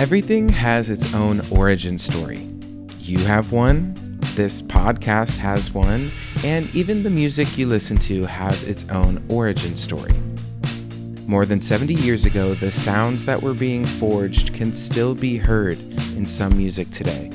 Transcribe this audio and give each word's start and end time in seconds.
Everything 0.00 0.48
has 0.48 0.88
its 0.88 1.12
own 1.12 1.42
origin 1.50 1.98
story. 1.98 2.48
You 3.00 3.18
have 3.18 3.52
one, 3.52 3.92
this 4.34 4.62
podcast 4.62 5.36
has 5.36 5.74
one, 5.74 6.10
and 6.42 6.74
even 6.74 7.02
the 7.02 7.10
music 7.10 7.58
you 7.58 7.66
listen 7.66 7.98
to 7.98 8.24
has 8.24 8.64
its 8.64 8.86
own 8.88 9.22
origin 9.28 9.76
story. 9.76 10.14
More 11.26 11.44
than 11.44 11.60
70 11.60 11.92
years 11.92 12.24
ago, 12.24 12.54
the 12.54 12.72
sounds 12.72 13.26
that 13.26 13.42
were 13.42 13.52
being 13.52 13.84
forged 13.84 14.54
can 14.54 14.72
still 14.72 15.14
be 15.14 15.36
heard 15.36 15.78
in 16.16 16.24
some 16.24 16.56
music 16.56 16.88
today. 16.88 17.30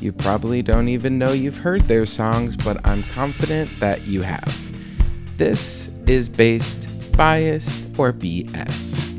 You 0.00 0.10
probably 0.10 0.62
don't 0.62 0.88
even 0.88 1.18
know 1.18 1.32
you've 1.32 1.58
heard 1.58 1.82
their 1.88 2.06
songs, 2.06 2.56
but 2.56 2.80
I'm 2.86 3.02
confident 3.02 3.68
that 3.80 4.06
you 4.06 4.22
have. 4.22 4.72
This 5.36 5.90
is 6.06 6.30
based, 6.30 6.88
biased, 7.12 7.86
or 7.98 8.14
BS. 8.14 9.17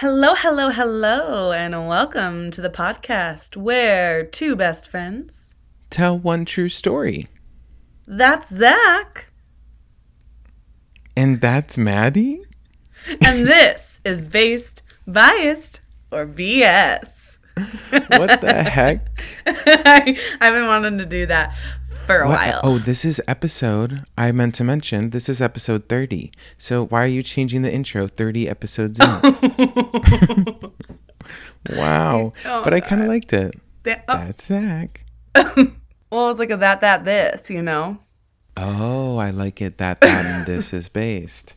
Hello, 0.00 0.34
hello, 0.36 0.70
hello, 0.70 1.50
and 1.50 1.88
welcome 1.88 2.52
to 2.52 2.60
the 2.60 2.70
podcast 2.70 3.56
where 3.56 4.24
two 4.24 4.54
best 4.54 4.88
friends. 4.88 5.56
Tell 5.90 6.16
one 6.16 6.44
true 6.44 6.68
story. 6.68 7.26
That's 8.06 8.48
Zach, 8.48 9.26
And 11.16 11.40
that's 11.40 11.76
Madi? 11.76 12.42
and 13.20 13.44
this 13.44 14.00
is 14.04 14.22
based, 14.22 14.82
biased, 15.04 15.80
or 16.12 16.26
BS. 16.26 17.38
What 17.90 18.40
the 18.40 18.52
heck? 18.70 19.08
I, 19.46 20.16
I've 20.40 20.52
been 20.52 20.66
wanting 20.68 20.98
to 20.98 21.06
do 21.06 21.26
that 21.26 21.56
for 22.08 22.20
a 22.22 22.28
What- 22.28 22.38
while. 22.38 22.60
Oh, 22.64 22.78
this 22.78 23.04
is 23.04 23.20
episode, 23.28 24.02
I 24.16 24.32
meant 24.32 24.54
to 24.56 24.64
mention, 24.64 25.10
this 25.10 25.28
is 25.28 25.40
episode 25.42 25.88
30. 25.90 26.32
So 26.56 26.86
why 26.86 27.04
are 27.04 27.06
you 27.06 27.22
changing 27.22 27.60
the 27.62 27.72
intro 27.72 28.08
30 28.08 28.48
episodes 28.48 28.98
in? 28.98 29.06
wow. 31.76 32.32
Oh, 32.46 32.64
but 32.64 32.74
I 32.74 32.80
kind 32.80 33.02
of 33.02 33.08
liked 33.08 33.32
it. 33.32 33.54
Oh. 33.54 33.60
That- 33.84 34.04
oh, 34.08 34.16
That's 34.18 34.44
Zach. 34.46 35.04
well, 36.10 36.30
it's 36.30 36.38
like 36.38 36.50
a 36.50 36.56
that, 36.56 36.80
that, 36.80 37.04
this, 37.04 37.50
you 37.50 37.62
know? 37.62 37.98
Oh, 38.56 39.18
I 39.18 39.30
like 39.30 39.60
it 39.62 39.78
that 39.78 40.00
that 40.00 40.26
and 40.26 40.46
this 40.46 40.72
is 40.78 40.88
based. 40.88 41.54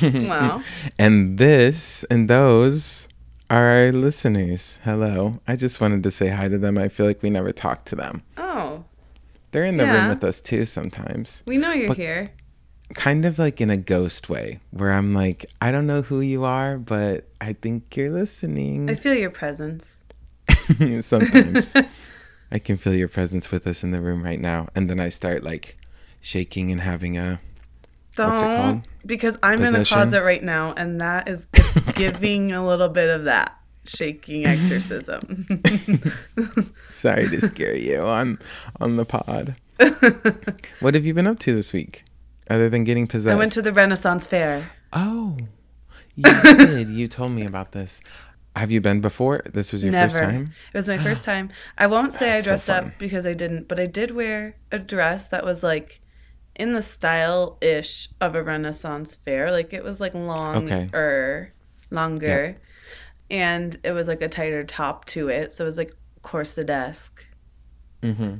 Wow. 0.00 0.62
And 0.98 1.36
this 1.36 2.02
and 2.04 2.30
those 2.30 3.08
are 3.50 3.68
our 3.68 3.92
listeners. 3.92 4.78
Hello. 4.84 5.40
I 5.46 5.56
just 5.56 5.82
wanted 5.82 6.02
to 6.04 6.10
say 6.10 6.28
hi 6.28 6.48
to 6.48 6.56
them. 6.56 6.78
I 6.78 6.88
feel 6.88 7.04
like 7.04 7.22
we 7.22 7.28
never 7.28 7.52
talked 7.52 7.84
to 7.88 7.96
them. 7.96 8.22
Oh, 8.38 8.84
They're 9.54 9.64
in 9.64 9.76
the 9.76 9.86
room 9.86 10.08
with 10.08 10.24
us 10.24 10.40
too 10.40 10.64
sometimes. 10.64 11.44
we 11.46 11.58
know 11.58 11.70
you're 11.72 11.94
here. 11.94 12.32
Kind 12.94 13.24
of 13.24 13.38
like 13.38 13.60
in 13.60 13.70
a 13.70 13.76
ghost 13.76 14.28
way, 14.28 14.58
where 14.72 14.90
I'm 14.90 15.14
like, 15.14 15.46
I 15.62 15.70
don't 15.70 15.86
know 15.86 16.02
who 16.02 16.20
you 16.20 16.42
are, 16.44 16.76
but 16.76 17.28
I 17.40 17.52
think 17.52 17.96
you're 17.96 18.10
listening. 18.10 18.90
I 18.90 18.94
feel 18.94 19.14
your 19.14 19.30
presence. 19.30 19.98
sometimes 21.00 21.74
I 22.50 22.58
can 22.58 22.76
feel 22.76 22.94
your 22.94 23.06
presence 23.06 23.52
with 23.52 23.64
us 23.68 23.84
in 23.84 23.92
the 23.92 24.00
room 24.00 24.24
right 24.24 24.40
now. 24.40 24.66
And 24.74 24.90
then 24.90 24.98
I 24.98 25.08
start 25.08 25.44
like 25.44 25.78
shaking 26.20 26.72
and 26.72 26.80
having 26.80 27.16
a 27.16 27.40
Don't, 28.16 28.82
because 29.06 29.38
I'm 29.40 29.62
in 29.62 29.76
a 29.76 29.84
closet 29.84 30.24
right 30.24 30.42
now, 30.42 30.72
and 30.76 31.00
that 31.00 31.28
is 31.28 31.46
it's 31.54 31.78
giving 31.92 32.50
a 32.50 32.66
little 32.66 32.88
bit 32.88 33.08
of 33.08 33.24
that 33.24 33.56
shaking 33.84 34.46
exorcism. 34.54 35.46
Sorry 36.94 37.28
to 37.28 37.40
scare 37.40 37.76
you 37.76 38.00
on 38.00 38.38
on 38.80 38.96
the 38.96 39.04
pod. 39.04 39.56
what 40.80 40.94
have 40.94 41.04
you 41.04 41.12
been 41.14 41.26
up 41.26 41.38
to 41.40 41.54
this 41.54 41.72
week, 41.72 42.04
other 42.48 42.68
than 42.68 42.84
getting 42.84 43.06
possessed? 43.06 43.34
I 43.34 43.38
went 43.38 43.52
to 43.52 43.62
the 43.62 43.72
Renaissance 43.72 44.26
Fair. 44.26 44.70
Oh, 44.92 45.36
you 46.14 46.24
did. 46.42 46.88
You 46.88 47.08
told 47.08 47.32
me 47.32 47.44
about 47.44 47.72
this. 47.72 48.00
Have 48.54 48.70
you 48.70 48.80
been 48.80 49.00
before? 49.00 49.42
This 49.52 49.72
was 49.72 49.82
your 49.82 49.90
Never. 49.92 50.10
first 50.10 50.22
time. 50.22 50.52
It 50.72 50.76
was 50.76 50.86
my 50.86 50.96
first 50.98 51.24
time. 51.30 51.50
I 51.76 51.88
won't 51.88 52.12
say 52.12 52.30
I 52.30 52.34
That's 52.34 52.44
so 52.44 52.50
dressed 52.50 52.66
fun. 52.66 52.84
up 52.84 52.98
because 52.98 53.26
I 53.26 53.32
didn't, 53.32 53.66
but 53.66 53.80
I 53.80 53.86
did 53.86 54.12
wear 54.12 54.56
a 54.70 54.78
dress 54.78 55.26
that 55.28 55.44
was 55.44 55.64
like 55.64 56.00
in 56.54 56.72
the 56.72 56.82
style 56.82 57.58
ish 57.60 58.08
of 58.20 58.36
a 58.36 58.42
Renaissance 58.44 59.16
fair. 59.16 59.50
Like 59.50 59.72
it 59.72 59.82
was 59.82 60.00
like 60.00 60.14
long 60.14 60.70
Okay. 60.70 60.88
or 60.96 61.52
longer. 61.90 62.56
And 63.28 63.76
it 63.82 63.90
was 63.90 64.06
like 64.06 64.22
a 64.22 64.28
tighter 64.28 64.62
top 64.62 65.06
to 65.06 65.28
it. 65.28 65.52
So 65.52 65.64
it 65.64 65.66
was 65.66 65.78
like 65.78 65.92
corset-esque. 66.24 67.24
Mm-hmm. 68.02 68.38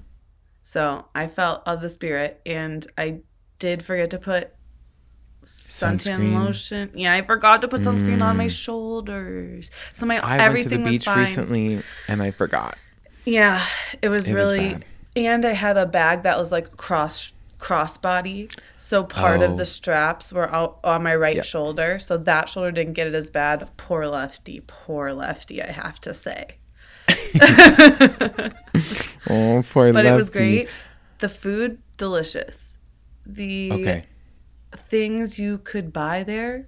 So 0.62 1.05
I 1.15 1.28
felt 1.28 1.62
of 1.69 1.81
the 1.81 1.89
spirit, 1.89 2.41
and 2.45 2.84
I 2.99 3.21
did 3.61 3.83
forget 3.84 4.11
to 4.11 4.19
put 4.19 4.50
suntan 5.45 6.00
Sunscreen. 6.19 6.45
lotion. 6.45 6.91
Yeah, 6.95 7.12
I 7.12 7.22
forgot 7.22 7.61
to 7.62 7.69
put 7.69 7.83
sunscreen 7.83 8.22
on 8.22 8.37
my 8.37 8.49
shoulders. 8.49 9.71
So 9.93 10.06
my 10.06 10.17
Mm. 10.17 10.25
I 10.25 10.39
everything 10.39 10.83
went 10.83 10.87
to 10.87 10.91
the 10.93 10.99
beach 10.99 11.05
fine. 11.05 11.19
recently 11.19 11.83
and 12.09 12.22
I 12.22 12.31
forgot. 12.31 12.78
Yeah, 13.27 13.62
it 14.03 14.09
was 14.09 14.27
It 14.27 14.34
was 14.34 14.51
really. 14.51 14.71
bad. 14.71 14.84
and 15.16 15.45
I 15.45 15.53
had 15.53 15.77
a 15.77 15.87
bag 15.87 16.22
that 16.25 16.39
was 16.39 16.51
like 16.51 16.77
cross 16.77 17.33
crossbody, 17.61 18.51
so 18.78 19.05
part 19.05 19.41
Oh. 19.41 19.45
of 19.45 19.56
the 19.59 19.65
straps 19.65 20.33
were 20.33 20.53
out 20.53 20.78
on 20.84 21.03
my 21.03 21.15
right 21.15 21.37
Yep. 21.37 21.45
shoulder, 21.45 21.99
so 21.99 22.16
that 22.19 22.49
shoulder 22.49 22.71
didn't 22.72 22.93
get 22.95 23.06
it 23.06 23.15
as 23.15 23.31
bad. 23.31 23.69
Poor 23.77 24.06
lefty, 24.06 24.62
poor 24.66 25.12
lefty, 25.12 25.62
I 25.62 25.71
have 25.72 25.99
to 26.01 26.12
say. 26.15 26.56
Oh, 29.31 29.62
poor 29.71 29.93
But 29.93 30.06
it 30.06 30.12
was 30.15 30.31
great. 30.31 30.69
The 31.19 31.28
food 31.28 31.78
delicious. 31.97 32.77
The 33.27 33.72
Okay. 33.72 34.05
things 34.77 35.39
you 35.39 35.59
could 35.59 35.93
buy 35.93 36.22
there 36.25 36.67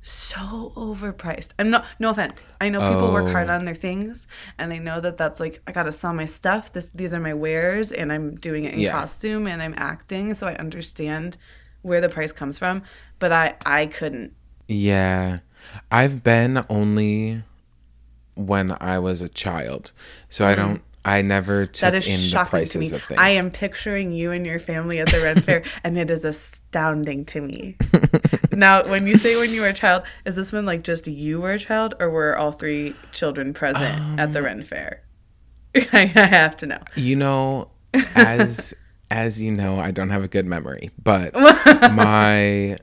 so 0.00 0.72
overpriced. 0.76 1.50
I'm 1.58 1.70
not 1.70 1.84
no 1.98 2.10
offense. 2.10 2.52
I 2.60 2.68
know 2.68 2.78
people 2.80 3.12
work 3.12 3.28
hard 3.32 3.50
Oh. 3.50 3.54
on 3.54 3.64
their 3.64 3.74
things 3.74 4.28
and 4.58 4.72
I 4.72 4.78
know 4.78 5.00
that 5.00 5.16
that's 5.16 5.40
like 5.40 5.60
I 5.66 5.72
got 5.72 5.82
to 5.84 5.92
sell 5.92 6.14
my 6.14 6.24
stuff. 6.24 6.72
This 6.72 6.88
these 6.94 7.12
are 7.12 7.20
my 7.20 7.34
wares 7.34 7.90
and 7.92 8.12
I'm 8.12 8.34
doing 8.36 8.64
it 8.64 8.74
in 8.74 8.80
Yeah. 8.80 8.92
costume 8.92 9.46
and 9.46 9.60
I'm 9.62 9.74
acting, 9.76 10.34
so 10.34 10.46
I 10.46 10.54
understand 10.54 11.36
where 11.82 12.00
the 12.00 12.08
price 12.08 12.32
comes 12.32 12.58
from, 12.58 12.82
but 13.18 13.32
I 13.32 13.56
I 13.66 13.86
couldn't. 13.86 14.32
Yeah. 14.68 15.40
I've 15.90 16.22
been 16.22 16.64
only 16.68 17.42
when 18.38 18.76
I 18.80 18.98
was 18.98 19.20
a 19.22 19.28
child. 19.28 19.92
So 20.28 20.46
I 20.46 20.54
don't 20.54 20.82
I 21.04 21.22
never 21.22 21.64
took 21.64 21.88
Mm. 21.88 21.92
That 21.92 21.94
is 21.94 22.06
in 22.06 22.12
the 22.14 22.18
shocking 22.18 22.50
prices 22.50 22.72
to 22.72 22.78
me. 22.80 22.90
of 22.92 23.04
things. 23.04 23.18
I 23.20 23.30
am 23.30 23.50
picturing 23.50 24.12
you 24.12 24.30
and 24.32 24.44
your 24.44 24.58
family 24.58 24.98
at 24.98 25.08
the 25.08 25.20
Red 25.22 25.42
Fair, 25.44 25.62
and 25.82 25.96
it 25.96 26.10
is 26.10 26.24
astounding 26.24 27.24
to 27.26 27.40
me. 27.40 27.76
now, 28.52 28.84
when 28.86 29.06
you 29.06 29.16
say 29.16 29.36
when 29.36 29.50
you 29.50 29.62
were 29.62 29.68
a 29.68 29.72
child, 29.72 30.02
is 30.26 30.36
this 30.36 30.52
when 30.52 30.66
like 30.66 30.82
just 30.82 31.06
you 31.06 31.40
were 31.40 31.52
a 31.52 31.58
child, 31.58 31.94
or 31.98 32.10
were 32.10 32.36
all 32.36 32.52
three 32.52 32.94
children 33.12 33.54
present 33.54 34.18
at 34.18 34.26
Um, 34.26 34.32
the 34.32 34.42
Ren 34.42 34.62
Fair? 34.64 35.02
I, 35.76 36.12
I 36.14 36.26
have 36.26 36.56
to 36.58 36.66
know. 36.66 36.80
You 36.94 37.16
know, 37.16 37.70
as 38.14 38.74
as 39.10 39.40
you 39.40 39.50
know, 39.50 39.78
I 39.78 39.90
don't 39.92 40.10
have 40.10 40.24
a 40.24 40.28
good 40.28 40.44
memory, 40.46 40.90
but 41.02 41.32
my 41.34 42.76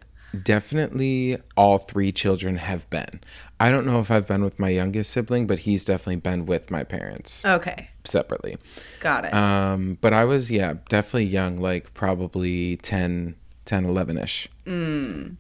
definitely 0.44 1.38
all 1.57 1.78
three 1.78 2.12
children 2.12 2.57
have 2.57 2.90
been. 2.90 3.22
I 3.59 3.72
don't 3.72 3.85
know 3.85 4.00
if 4.00 4.12
I've 4.12 4.28
been 4.28 4.44
with 4.44 4.59
my 4.59 4.69
youngest 4.69 5.12
sibling, 5.12 5.47
but 5.47 5.59
he's 5.59 5.85
definitely 5.85 6.18
been 6.18 6.46
with 6.46 6.69
my 6.69 6.84
parents 6.84 7.44
Okay, 7.46 7.90
separately. 8.03 8.57
got 9.00 9.25
it. 9.25 9.34
Um, 9.34 9.97
but 10.01 10.13
I 10.13 10.25
was 10.25 10.51
yeah, 10.51 10.75
definitely 10.90 11.25
young, 11.25 11.57
like 11.57 11.94
probably 11.94 12.78
10 12.78 13.35
10 13.66 13.85
11ish. 13.85 14.47
Mm. 14.68 15.38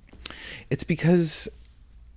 It's 0.69 0.83
because 0.83 1.47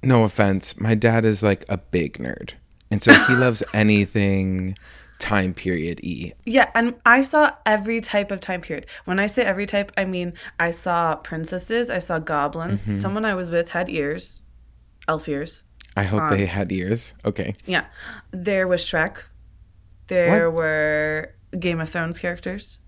no 0.03 0.25
offense, 0.25 0.81
my 0.81 0.94
dad 0.94 1.25
is 1.25 1.43
like 1.43 1.65
a 1.69 1.77
big 1.78 2.15
nerd. 2.19 2.53
And 2.91 3.03
so 3.03 3.12
he 3.12 3.34
loves 3.34 3.62
anything 3.75 4.77
time 5.19 5.53
period 5.53 6.00
E. 6.03 6.32
yeah, 6.44 6.70
and 6.75 6.94
I 7.05 7.23
saw 7.23 7.53
every 7.67 8.00
type 8.00 8.31
of 8.31 8.41
time 8.41 8.61
period. 8.61 8.87
When 9.05 9.19
I 9.19 9.26
say 9.26 9.43
every 9.44 9.67
type, 9.67 9.93
I 9.97 10.05
mean 10.05 10.35
I 10.61 10.70
saw 10.70 11.17
princesses, 11.17 11.91
I 11.91 11.99
saw 11.99 12.19
goblins. 12.19 12.85
Mm-hmm. 12.85 12.94
Someone 12.94 13.25
I 13.25 13.35
was 13.35 13.50
with 13.50 13.70
had 13.70 13.91
ears, 13.91 14.43
elf 15.09 15.29
ears. 15.29 15.65
I 15.97 16.05
hope 16.05 16.31
they 16.31 16.47
had 16.47 16.70
ears. 16.70 17.15
Okay. 17.25 17.56
Yeah. 17.67 17.85
There 18.31 18.69
was 18.69 18.82
Shrek. 18.82 19.23
There 20.06 20.50
were 20.50 21.35
Game 21.59 21.81
of 21.81 21.88
Thrones 21.88 22.19
characters. 22.19 22.79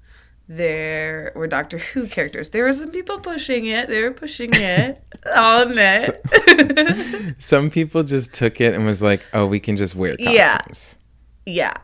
There 0.47 1.33
were 1.37 1.47
Doctor 1.47 1.79
Who 1.79 2.07
characters. 2.07 2.51
There 2.51 2.65
were 2.65 2.73
some 2.73 2.91
people 2.91 3.21
pushing 3.21 3.67
it. 3.67 3.89
They 3.89 4.03
were 4.03 4.11
pushing 4.13 4.51
it 4.53 5.01
on 5.37 5.79
it. 5.79 7.37
Some 7.39 7.71
people 7.71 8.03
just 8.03 8.33
took 8.33 8.61
it 8.61 8.75
and 8.75 8.85
was 8.85 9.01
like, 9.01 9.23
"Oh, 9.33 9.47
we 9.47 9.61
can 9.61 9.77
just 9.77 9.95
wear 9.95 10.17
costumes." 10.17 10.99
yeah. 11.47 11.55
Yeah. 11.55 11.77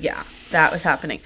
Yeah, 0.00 0.22
that 0.50 0.72
was 0.72 0.82
happening. 0.82 1.20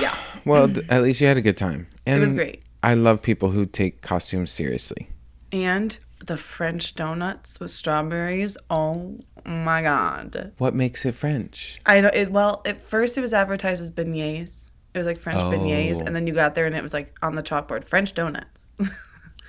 Yeah. 0.00 0.16
Well, 0.44 0.68
d- 0.68 0.82
at 0.88 1.02
least 1.02 1.20
you 1.20 1.26
had 1.26 1.36
a 1.36 1.42
good 1.42 1.56
time. 1.56 1.86
And 2.06 2.18
It 2.18 2.20
was 2.20 2.32
great. 2.32 2.62
I 2.82 2.94
love 2.94 3.20
people 3.22 3.50
who 3.50 3.66
take 3.66 4.00
costumes 4.02 4.50
seriously. 4.50 5.08
And 5.52 5.98
the 6.24 6.36
French 6.36 6.94
donuts 6.94 7.58
with 7.60 7.70
strawberries. 7.70 8.56
Oh 8.70 9.18
my 9.44 9.82
god. 9.82 10.52
What 10.58 10.74
makes 10.74 11.04
it 11.04 11.14
French? 11.14 11.78
I 11.86 12.00
don't. 12.00 12.14
It, 12.14 12.30
well, 12.30 12.62
at 12.66 12.80
first 12.80 13.16
it 13.18 13.20
was 13.20 13.32
advertised 13.32 13.80
as 13.82 13.90
beignets. 13.90 14.70
It 14.94 14.98
was 14.98 15.06
like 15.06 15.18
French 15.18 15.40
beignets, 15.42 16.02
Oh. 16.02 16.06
and 16.06 16.14
then 16.16 16.26
you 16.26 16.32
got 16.34 16.54
there 16.54 16.66
and 16.66 16.74
it 16.74 16.82
was 16.82 16.92
like 16.94 17.14
on 17.22 17.34
the 17.34 17.42
chalkboard 17.42 17.84
French 17.84 18.14
donuts. 18.14 18.70
Oh. 18.80 18.88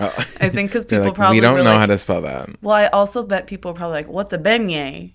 I 0.40 0.48
think 0.48 0.70
because 0.70 0.84
people 0.86 1.06
like, 1.06 1.14
probably 1.14 1.36
we 1.36 1.40
don't 1.40 1.56
know 1.58 1.64
like, 1.64 1.78
how 1.80 1.86
to 1.86 1.98
spell 1.98 2.22
that. 2.22 2.48
Well, 2.62 2.74
I 2.74 2.86
also 2.88 3.22
bet 3.22 3.46
people 3.46 3.70
are 3.72 3.74
probably 3.74 3.96
like, 3.98 4.08
"What's 4.08 4.32
a 4.32 4.38
beignet?" 4.38 5.12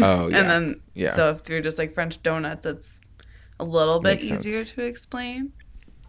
Oh, 0.00 0.28
yeah. 0.30 0.38
And 0.40 0.50
then, 0.50 0.80
yeah. 0.94 1.14
so 1.14 1.30
if 1.30 1.48
you're 1.48 1.60
just 1.60 1.78
like 1.78 1.94
French 1.94 2.22
donuts, 2.22 2.64
it's 2.66 3.00
a 3.60 3.64
little 3.64 4.00
bit 4.00 4.22
Makes 4.22 4.30
easier 4.30 4.58
sense. 4.64 4.72
to 4.72 4.82
explain. 4.82 5.52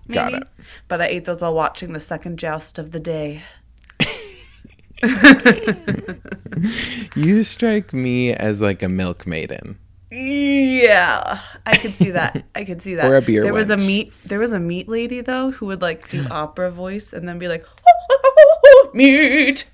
Got 0.10 0.34
it. 0.34 0.44
But 0.88 1.02
I 1.02 1.08
ate 1.08 1.26
those 1.26 1.42
while 1.42 1.54
watching 1.54 1.94
the 1.94 2.00
second 2.00 2.40
joust 2.40 2.80
of 2.80 2.92
the 2.92 3.00
day. 3.00 3.44
You 7.16 7.44
strike 7.44 7.94
me 7.94 8.34
as 8.34 8.62
like 8.62 8.82
a 8.82 8.90
milk 8.90 9.28
maiden. 9.28 9.78
Yeah, 10.10 11.42
I 11.66 11.78
could 11.78 11.94
see 11.94 12.12
that. 12.12 12.46
I 12.56 12.64
could 12.64 12.82
see 12.82 12.96
that. 12.96 13.06
Or 13.06 13.16
a 13.18 13.22
beer 13.22 13.44
There 13.44 13.54
was 13.54 13.70
a 13.70 13.76
wench. 13.76 13.86
meat. 13.86 14.14
There 14.26 14.40
was 14.40 14.52
a 14.52 14.60
meat 14.60 14.88
lady 14.88 15.22
though 15.22 15.52
who 15.52 15.66
would 15.68 15.82
like 15.82 16.08
do 16.08 16.26
opera 16.32 16.72
voice 16.72 17.14
and 17.14 17.28
then 17.28 17.38
be 17.40 17.48
like 17.48 17.66
meat, 18.94 19.70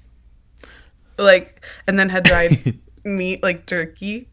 like, 1.18 1.64
and 1.88 1.98
then 2.00 2.10
had 2.10 2.24
dried 2.24 2.80
meat 3.04 3.42
like 3.44 3.66
jerky. 3.68 4.28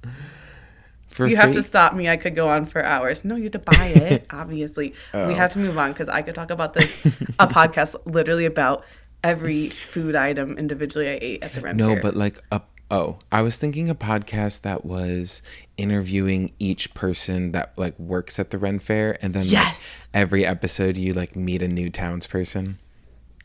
For 1.08 1.26
You 1.26 1.36
have 1.36 1.52
to 1.54 1.62
stop 1.62 1.94
me. 1.94 2.08
I 2.08 2.16
could 2.16 2.36
go 2.36 2.48
on 2.48 2.66
for 2.66 2.84
hours. 2.84 3.24
No, 3.24 3.34
you 3.36 3.44
have 3.44 3.52
to 3.52 3.58
buy 3.58 3.86
it. 3.96 4.26
obviously, 4.30 4.94
Oh. 5.12 5.26
we 5.26 5.34
have 5.34 5.52
to 5.52 5.58
move 5.58 5.76
on 5.76 5.92
because 5.92 6.08
I 6.08 6.22
could 6.22 6.34
talk 6.36 6.50
about 6.50 6.72
this 6.74 7.04
a 7.38 7.46
podcast 7.48 7.96
literally 8.06 8.44
about 8.46 8.84
every 9.24 9.68
food 9.70 10.14
item 10.14 10.56
individually 10.56 11.08
I 11.08 11.18
ate 11.20 11.44
at 11.44 11.52
the 11.52 11.60
Ren 11.62 11.76
No, 11.76 11.94
Fair. 11.94 12.02
but 12.02 12.16
like 12.16 12.38
a 12.52 12.62
oh, 12.92 13.18
I 13.30 13.42
was 13.42 13.56
thinking 13.56 13.88
a 13.88 13.94
podcast 13.94 14.62
that 14.62 14.84
was 14.84 15.42
interviewing 15.76 16.52
each 16.58 16.92
person 16.94 17.52
that 17.52 17.76
like 17.76 17.98
works 17.98 18.38
at 18.38 18.50
the 18.50 18.58
Ren 18.58 18.78
Fair, 18.78 19.18
and 19.20 19.34
then 19.34 19.42
like, 19.44 19.52
Yes. 19.52 20.08
every 20.14 20.46
episode 20.46 20.96
you 20.96 21.12
like 21.12 21.34
meet 21.36 21.60
a 21.60 21.68
new 21.68 21.90
townsperson 21.90 22.76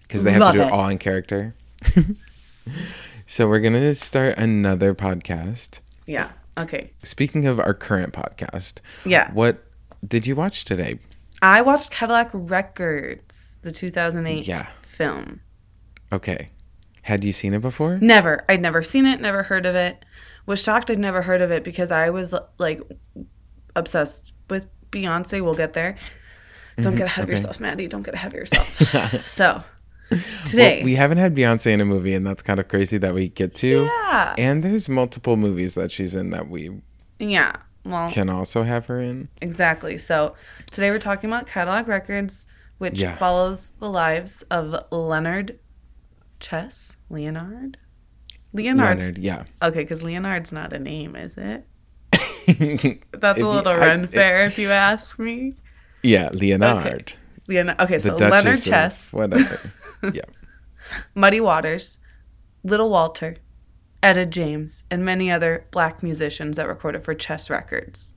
because 0.03 0.23
they 0.23 0.31
have 0.31 0.41
Love 0.41 0.53
to 0.53 0.59
do 0.59 0.63
it. 0.63 0.67
it 0.67 0.71
all 0.71 0.87
in 0.87 0.97
character. 0.99 1.55
so 3.25 3.47
we're 3.47 3.59
gonna 3.59 3.95
start 3.95 4.37
another 4.37 4.93
podcast. 4.95 5.79
yeah. 6.05 6.29
Okay. 6.57 6.91
Speaking 7.03 7.45
of 7.47 7.59
our 7.59 7.73
current 7.73 8.13
podcast, 8.13 8.75
Yeah. 9.05 9.29
what 9.33 9.61
did 10.07 10.25
you 10.25 10.35
watch 10.37 10.63
today? 10.63 10.99
I 11.41 11.61
watched 11.61 11.91
Cadillac 11.91 12.29
Records, 12.33 13.59
the 13.61 13.71
2008 13.71 14.47
Yeah. 14.47 14.67
film. 14.83 15.41
Okay, 16.13 16.49
had 17.01 17.25
you 17.25 17.33
seen 17.33 17.53
it 17.53 17.59
before? 17.61 17.97
Never. 17.99 18.45
I'd 18.47 18.61
never 18.61 18.83
seen 18.83 19.05
it, 19.05 19.19
never 19.19 19.43
heard 19.43 19.65
of 19.65 19.75
it. 19.75 20.05
Was 20.45 20.63
shocked 20.63 20.89
I'd 20.89 20.97
never 20.99 21.21
heard 21.23 21.41
of 21.41 21.51
it 21.51 21.63
because 21.65 21.91
I 21.91 22.09
was 22.09 22.33
like 22.57 22.79
obsessed 23.75 24.33
with 24.49 24.67
Beyonce. 24.91 25.43
We'll 25.43 25.55
get 25.55 25.73
there. 25.73 25.97
Don't 26.79 26.95
get 26.95 27.07
ahead 27.07 27.23
of 27.23 27.27
Mm-hmm. 27.27 27.31
yourself, 27.31 27.59
Madi. 27.59 27.87
Don't 27.87 28.03
get 28.03 28.13
ahead 28.13 28.33
of 28.33 28.37
yourself. 28.39 29.21
so, 29.21 29.63
today. 30.47 30.77
Well, 30.77 30.85
we 30.85 30.95
haven't 30.95 31.17
had 31.17 31.35
Beyonce 31.35 31.67
in 31.71 31.81
a 31.81 31.85
movie, 31.85 32.13
and 32.13 32.25
that's 32.25 32.43
kind 32.43 32.59
of 32.59 32.67
crazy 32.67 32.97
that 32.99 33.13
we 33.13 33.29
get 33.29 33.53
to. 33.55 33.83
yeah. 33.85 34.35
And 34.37 34.63
there's 34.63 34.87
multiple 34.89 35.35
movies 35.37 35.75
that 35.75 35.91
she's 35.91 36.15
in 36.15 36.29
that 36.31 36.49
we 36.49 36.71
Yeah. 37.19 37.53
Well, 37.83 38.09
can 38.11 38.29
also 38.29 38.63
have 38.63 38.87
her 38.87 38.99
in. 38.99 39.29
exactly. 39.41 39.97
So, 39.99 40.35
today 40.71 40.89
we're 40.91 40.97
talking 40.99 41.29
about 41.29 41.45
Cadillac 41.47 41.87
Records, 41.87 42.47
which 42.79 42.99
Yeah. 43.01 43.15
follows 43.15 43.73
the 43.79 43.89
lives 43.89 44.41
of 44.49 44.75
Leonard 44.91 45.59
Chess. 46.39 46.97
Leonard? 47.09 47.77
Leonard. 48.53 48.97
Leonard, 48.97 49.17
yeah. 49.19 49.43
Okay, 49.61 49.81
because 49.81 50.01
Leonard's 50.01 50.51
not 50.51 50.73
a 50.73 50.79
name, 50.79 51.15
is 51.15 51.35
it? 51.37 51.65
That's 53.11 53.39
a 53.39 53.45
little 53.47 53.67
I- 53.67 53.77
Ren 53.79 54.03
it- 54.05 54.11
fair, 54.11 54.45
if 54.45 54.57
you 54.57 54.69
ask 54.71 55.19
me. 55.19 55.53
yeah, 56.03 56.29
Leonard. 56.33 57.13
Leonard. 57.47 57.79
Okay, 57.79 57.99
so 57.99 58.15
Leonard 58.15 58.61
Chess, 58.61 59.13
whatever. 59.13 59.59
yeah. 60.01 60.21
Muddy 61.15 61.41
Waters, 61.41 61.97
Little 62.63 62.89
Walter, 62.89 63.37
Etta 64.03 64.25
James, 64.25 64.83
and 64.91 65.03
many 65.03 65.31
other 65.31 65.67
black 65.71 66.03
musicians 66.03 66.57
that 66.57 66.67
recorded 66.67 67.03
for 67.03 67.13
Chess 67.15 67.49
Records. 67.49 68.13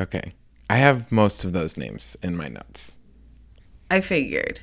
Okay. 0.00 0.34
I 0.68 0.76
have 0.76 1.10
most 1.10 1.44
of 1.44 1.52
those 1.52 1.76
names 1.76 2.16
in 2.22 2.36
my 2.36 2.48
notes. 2.48 2.98
I 3.90 4.00
figured. 4.00 4.60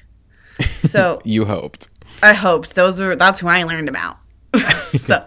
So 0.88 1.22
You 1.25 1.44
hoped. 1.45 1.89
I 2.24 2.34
hoped 2.34 2.75
those 2.75 2.98
were 3.00 3.16
that's 3.16 3.42
who 3.42 3.48
I 3.48 3.63
learned 3.63 3.89
about. 3.89 4.18
so 4.98 5.25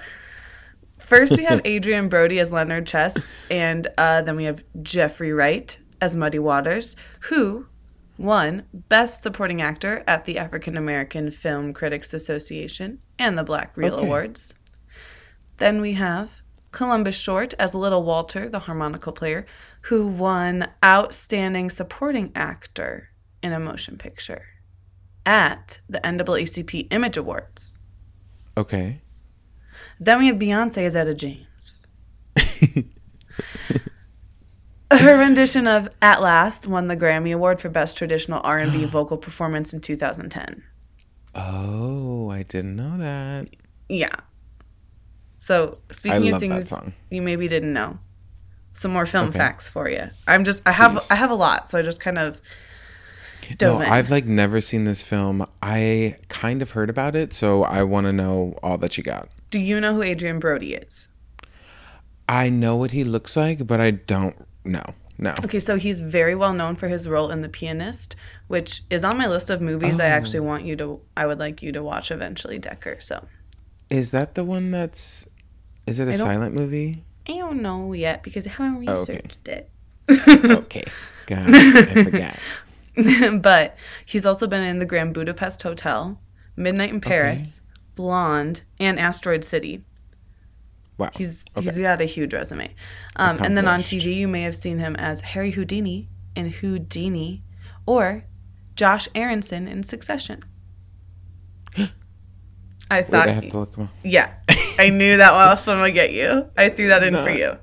first 0.98 1.36
we 1.36 1.44
have 1.44 1.60
Adrien 1.66 2.08
Brody 2.08 2.40
as 2.40 2.50
Leonard 2.50 2.86
Chess, 2.86 3.22
and 3.50 3.86
uh, 3.98 4.22
then 4.22 4.36
we 4.36 4.44
have 4.44 4.64
Jeffrey 4.82 5.32
Wright 5.32 5.78
as 6.00 6.16
Muddy 6.16 6.38
Waters, 6.38 6.96
who 7.20 7.66
won 8.20 8.64
Best 8.72 9.22
Supporting 9.22 9.62
Actor 9.62 10.04
at 10.06 10.24
the 10.26 10.38
African 10.38 10.76
American 10.76 11.30
Film 11.30 11.72
Critics 11.72 12.12
Association 12.12 12.98
and 13.18 13.36
the 13.36 13.44
Black 13.44 13.76
Reel 13.76 13.94
Okay. 13.94 14.06
Awards. 14.06 14.54
Then 15.56 15.80
we 15.80 15.94
have 15.94 16.42
Columbus 16.70 17.16
Short 17.16 17.54
as 17.58 17.74
Little 17.74 18.02
Walter, 18.02 18.48
the 18.48 18.60
harmonica 18.60 19.10
player, 19.10 19.46
who 19.82 20.06
won 20.06 20.68
Outstanding 20.84 21.70
Supporting 21.70 22.30
Actor 22.34 23.08
in 23.42 23.52
a 23.52 23.58
Motion 23.60 23.96
Picture 23.96 24.44
at 25.24 25.80
the 25.88 26.00
NAACP 26.00 26.92
Image 26.92 27.16
Awards. 27.16 27.78
Okay. 28.56 29.00
Then 29.98 30.18
we 30.18 30.26
have 30.26 30.36
Beyonce 30.36 30.84
as 30.84 30.94
Etta 30.94 31.14
James. 31.14 31.86
Her 34.90 35.18
rendition 35.18 35.66
of 35.68 35.88
"At 36.02 36.20
Last" 36.20 36.66
won 36.66 36.88
the 36.88 36.96
Grammy 36.96 37.32
Award 37.34 37.60
for 37.60 37.68
Best 37.68 37.96
Traditional 37.96 38.40
R&B 38.42 38.84
Vocal 38.86 39.16
Performance 39.16 39.72
in 39.72 39.80
2010. 39.80 40.62
Oh, 41.34 42.28
I 42.30 42.42
didn't 42.42 42.74
know 42.76 42.98
that. 42.98 43.48
Yeah. 43.88 44.10
So 45.38 45.78
speaking 45.92 46.32
of 46.32 46.40
things 46.40 46.72
you 47.10 47.22
maybe 47.22 47.46
didn't 47.48 47.72
know, 47.72 47.98
some 48.72 48.92
more 48.92 49.06
film 49.06 49.28
Okay. 49.28 49.38
facts 49.38 49.68
for 49.68 49.88
you. 49.88 50.10
I'm 50.26 50.44
just 50.44 50.62
I 50.66 50.72
have 50.72 50.92
Please. 50.92 51.10
I 51.10 51.14
have 51.14 51.30
a 51.30 51.34
lot, 51.34 51.68
so 51.68 51.78
I 51.78 51.82
just 51.82 52.00
kind 52.00 52.18
of 52.18 52.40
No, 53.60 53.80
in. 53.80 53.88
I've 53.90 54.10
like 54.10 54.26
never 54.26 54.60
seen 54.60 54.84
this 54.84 55.02
film. 55.02 55.46
I 55.62 56.16
kind 56.28 56.62
of 56.62 56.72
heard 56.72 56.90
about 56.90 57.14
it, 57.16 57.32
so 57.32 57.62
I 57.62 57.82
want 57.84 58.06
to 58.06 58.12
know 58.12 58.58
all 58.62 58.76
that 58.78 58.96
you 58.98 59.04
got. 59.04 59.28
Do 59.50 59.58
you 59.60 59.80
know 59.80 59.94
who 59.94 60.02
Adrien 60.02 60.40
Brody 60.40 60.74
is? 60.74 61.08
I 62.28 62.48
know 62.48 62.76
what 62.76 62.90
he 62.92 63.02
looks 63.02 63.36
like, 63.36 63.66
but 63.66 63.80
I 63.80 63.90
don't 63.92 64.36
know. 64.64 64.84
No. 65.18 65.34
Okay, 65.44 65.58
so 65.58 65.76
he's 65.76 66.00
very 66.00 66.34
well 66.34 66.54
known 66.54 66.76
for 66.76 66.88
his 66.88 67.06
role 67.06 67.30
in 67.30 67.42
The 67.42 67.48
Pianist, 67.50 68.16
which 68.48 68.82
is 68.88 69.04
on 69.04 69.18
my 69.18 69.26
list 69.26 69.50
of 69.50 69.60
movies 69.60 70.00
I 70.00 70.06
Oh. 70.06 70.12
actually 70.12 70.40
want 70.40 70.64
you 70.64 70.76
to 70.76 71.00
I 71.16 71.26
would 71.26 71.38
like 71.38 71.62
you 71.62 71.72
to 71.72 71.82
watch 71.82 72.10
eventually, 72.10 72.58
Decker. 72.58 72.96
So 73.00 73.26
Is 73.90 74.12
that 74.12 74.34
the 74.34 74.44
one 74.44 74.70
that's 74.70 75.26
Is 75.86 76.00
it 76.00 76.08
a 76.08 76.14
silent 76.14 76.54
movie? 76.54 77.04
I 77.28 77.32
don't 77.36 77.60
know 77.60 77.92
yet 77.92 78.22
because 78.22 78.46
I 78.46 78.50
haven't 78.50 78.88
Oh, 78.88 78.92
okay. 79.02 79.20
researched 79.20 79.48
it. 79.48 79.70
Okay. 80.50 80.84
God, 81.26 81.46
I 81.54 82.04
forgot. 82.04 83.42
but 83.42 83.76
he's 84.06 84.24
also 84.26 84.46
been 84.46 84.62
in 84.62 84.78
the 84.78 84.86
Grand 84.86 85.12
Budapest 85.14 85.62
Hotel, 85.62 86.18
Midnight 86.56 86.90
in 86.90 87.00
Paris, 87.00 87.60
Blonde, 87.94 88.62
and 88.80 88.98
Asteroid 88.98 89.44
City. 89.44 89.84
Wow. 91.00 91.10
He's 91.14 91.44
okay. 91.56 91.64
he's 91.64 91.78
got 91.78 92.02
a 92.02 92.04
huge 92.04 92.34
resume. 92.34 92.74
Um, 93.16 93.38
and 93.42 93.56
then 93.56 93.66
on. 93.66 93.80
TV, 93.80 94.14
you 94.16 94.28
may 94.28 94.42
have 94.42 94.54
seen 94.54 94.78
him 94.78 94.94
as 94.96 95.22
Harry 95.22 95.52
Houdini 95.52 96.10
in 96.36 96.50
Houdini, 96.50 97.42
or 97.86 98.26
Josh 98.76 99.08
Aronson 99.14 99.66
in 99.66 99.82
Succession. 99.82 100.42
I 101.78 101.86
Wait, 102.90 103.06
thought, 103.08 103.28
I 103.30 103.32
have 103.32 103.48
to 103.48 103.58
look 103.58 103.74
him 103.76 103.84
up. 103.84 103.90
yeah, 104.04 104.34
I 104.78 104.90
knew 104.90 105.16
that 105.16 105.30
last 105.30 105.66
one 105.66 105.80
would 105.80 105.94
get 105.94 106.12
you. 106.12 106.50
I 106.54 106.68
threw 106.68 106.88
that 106.88 107.02
in 107.02 107.14
for 107.14 107.30
you. 107.30 107.56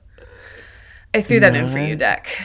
I 1.14 1.22
threw 1.22 1.40
that 1.40 1.56
in 1.56 1.68
for 1.70 1.78
you, 1.78 1.96
Deck. 1.96 2.36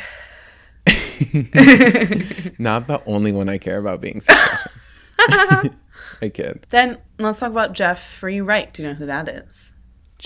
Not 2.58 2.87
the 2.87 3.00
only 3.06 3.32
one 3.32 3.49
I 3.49 3.56
care 3.56 3.78
about 3.78 4.02
being 4.02 4.20
succession. 4.20 4.72
I 6.20 6.28
kid. 6.28 6.66
Then 6.68 6.99
let's 7.18 7.40
talk 7.40 7.50
about 7.50 7.72
Jeffrey 7.72 8.42
Wright. 8.42 8.70
Do 8.75 8.82
you 8.82 8.88
know 8.88 8.94
who 8.94 9.06
that 9.06 9.26
is? 9.28 9.72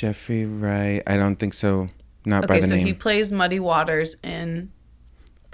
Jeffrey 0.00 0.44
Wright. 0.44 1.02
I 1.06 1.16
don't 1.16 1.36
think 1.36 1.54
so. 1.54 1.88
Not 2.26 2.46
by 2.46 2.60
the 2.60 2.66
so 2.66 2.74
name. 2.74 2.80
Okay, 2.80 2.82
so 2.82 2.86
he 2.88 2.92
plays 2.92 3.32
Muddy 3.32 3.58
Waters 3.60 4.14
in 4.22 4.70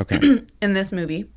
Okay. 0.01 0.19
in 0.61 0.73
this 0.73 0.91
movie. 0.91 1.31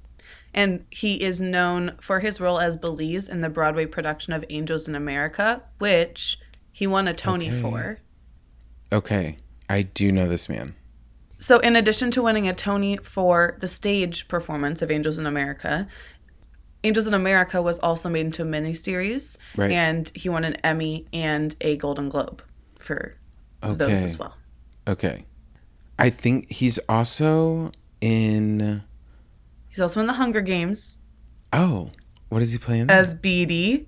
And 0.55 0.85
he 0.89 1.21
is 1.21 1.39
known 1.39 1.95
for 2.01 2.19
his 2.19 2.41
role 2.41 2.59
as 2.59 2.75
Belize 2.75 3.29
in 3.29 3.41
the 3.41 3.49
Broadway 3.49 3.85
production 3.85 4.33
of 4.33 4.43
Angels 4.49 4.87
in 4.87 4.95
America, 4.95 5.61
which 5.77 6.39
he 6.71 6.87
won 6.87 7.07
a 7.07 7.13
Tony 7.13 7.49
Okay. 7.49 7.61
for. 7.61 7.97
Okay. 8.91 9.37
I 9.69 9.83
do 9.83 10.11
know 10.11 10.27
this 10.27 10.49
man. 10.49 10.73
So, 11.37 11.59
in 11.59 11.75
addition 11.75 12.09
to 12.11 12.23
winning 12.23 12.47
a 12.47 12.53
Tony 12.53 12.97
for 12.97 13.55
the 13.59 13.67
stage 13.67 14.27
performance 14.27 14.81
of 14.81 14.89
Angels 14.89 15.19
in 15.19 15.27
America, 15.27 15.87
Angels 16.83 17.05
in 17.05 17.13
America 17.13 17.61
was 17.61 17.77
also 17.79 18.09
made 18.09 18.25
into 18.27 18.41
a 18.41 18.45
miniseries, 18.45 19.37
Right. 19.57 19.71
and 19.71 20.09
he 20.15 20.29
won 20.29 20.43
an 20.43 20.55
Emmy 20.63 21.05
and 21.13 21.55
a 21.61 21.75
Golden 21.77 22.09
Globe 22.09 22.41
for 22.85 23.17
those 23.61 24.03
as 24.03 24.19
well. 24.19 24.35
Okay. 24.87 25.25
I 25.97 26.09
think 26.09 26.51
he's 26.51 26.77
also 26.89 27.71
in. 28.01 28.81
He's 29.69 29.81
also 29.81 29.99
in 29.99 30.07
the 30.07 30.13
Hunger 30.13 30.41
Games 30.41 30.97
Oh, 31.51 31.89
what 32.29 32.41
is 32.41 32.51
he 32.51 32.57
playing? 32.57 32.89
as 32.89 33.13
Beetee. 33.13 33.87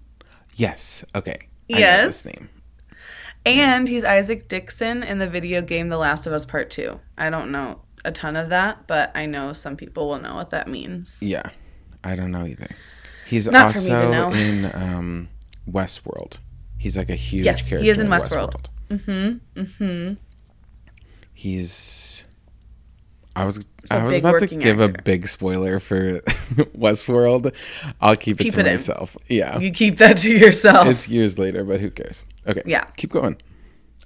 Yes. 0.55 1.05
Okay. 1.15 1.37
I 1.69 1.73
know 1.73 1.79
Yes. 1.79 2.25
name. 2.25 2.49
And 3.45 3.87
he's 3.87 4.03
Isaac 4.03 4.47
Dixon 4.49 5.03
in 5.03 5.19
the 5.19 5.27
video 5.27 5.61
game 5.61 5.89
The 5.89 5.97
Last 5.97 6.27
of 6.27 6.33
Us 6.33 6.45
Part 6.45 6.69
2. 6.69 6.99
I 7.17 7.29
don't 7.29 7.51
know 7.51 7.81
a 8.03 8.11
ton 8.11 8.35
of 8.35 8.49
that, 8.49 8.87
but 8.87 9.11
I 9.15 9.25
know 9.25 9.53
some 9.53 9.77
people 9.77 10.09
will 10.09 10.19
know 10.19 10.35
what 10.35 10.49
that 10.49 10.67
means. 10.67 11.21
Yeah. 11.23 11.49
I 12.03 12.15
don't 12.15 12.31
know 12.31 12.45
either. 12.45 12.69
He's 13.27 13.47
Not 13.49 13.71
for 13.73 13.79
me 13.79 13.87
to 13.87 14.23
also 14.23 14.37
in 14.37 14.65
um, 14.73 15.29
Westworld. 15.69 16.37
He's 16.77 16.97
like 16.97 17.09
a 17.09 17.15
huge 17.15 17.45
character. 17.45 17.75
Yes, 17.75 17.81
he 17.83 17.89
is 17.89 17.99
in 17.99 18.07
Westworld. 18.07 18.65
Mm-hmm. 18.89 19.59
Mm-hmm. 19.61 20.13
He's. 21.33 22.23
I 23.35 23.45
was 23.45 23.59
I 23.91 24.03
was 24.03 24.17
about 24.17 24.39
to 24.39 24.47
give 24.47 24.79
a 24.79 24.89
big 24.89 25.27
spoiler 25.27 25.77
for 25.79 26.19
Westworld. 26.75 27.53
I'll 28.01 28.15
keep 28.15 28.41
it 28.41 28.45
Keep 28.45 28.53
to 28.53 28.59
it 28.61 28.65
in. 28.65 28.73
myself. 28.73 29.15
Yeah. 29.27 29.59
You 29.59 29.71
keep 29.71 29.97
that 29.97 30.17
to 30.17 30.31
yourself. 30.35 30.87
It's 30.87 31.07
years 31.07 31.37
later, 31.37 31.63
but 31.63 31.79
who 31.79 31.91
cares? 31.91 32.25
Okay. 32.47 32.63
Yeah. 32.65 32.83
Keep 32.97 33.11
going. 33.11 33.39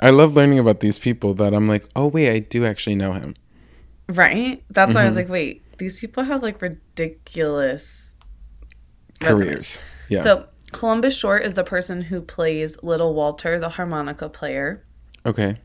I 0.01 0.09
love 0.09 0.35
learning 0.35 0.59
about 0.59 0.81
these 0.81 0.99
people 0.99 1.33
that 1.35 1.53
I'm 1.53 1.65
like, 1.65 1.85
oh 1.95 2.07
wait, 2.07 2.29
I 2.29 2.39
do 2.39 2.65
actually 2.65 2.95
know 2.95 3.13
him. 3.13 3.35
right? 4.11 4.61
That's 4.69 4.93
why 4.93 5.03
I 5.03 5.05
was 5.05 5.13
Mm-hmm. 5.15 5.21
like, 5.23 5.29
wait, 5.29 5.77
these 5.77 5.97
people 5.97 6.23
have 6.23 6.43
like 6.43 6.61
ridiculous 6.61 8.13
Careers. 9.21 9.39
resumes. 9.39 9.79
Yeah. 10.09 10.21
So 10.23 10.47
Columbus 10.71 11.17
Short 11.17 11.43
is 11.43 11.53
the 11.53 11.63
person 11.63 12.03
who 12.03 12.21
plays 12.21 12.81
Little 12.83 13.13
Walter, 13.13 13.59
the 13.59 13.69
harmonica 13.69 14.29
player. 14.29 14.83
okay. 15.25 15.57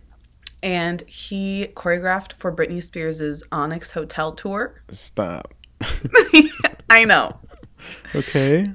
And 0.63 1.03
he 1.03 1.69
choreographed 1.75 2.33
for 2.33 2.51
Britney 2.51 2.83
Spears' 2.83 3.45
Onyx 3.53 3.93
Hotel 3.93 4.33
tour. 4.33 4.83
Stop. 4.89 5.55
I 6.91 7.05
know. 7.05 7.39
Okay. 8.15 8.73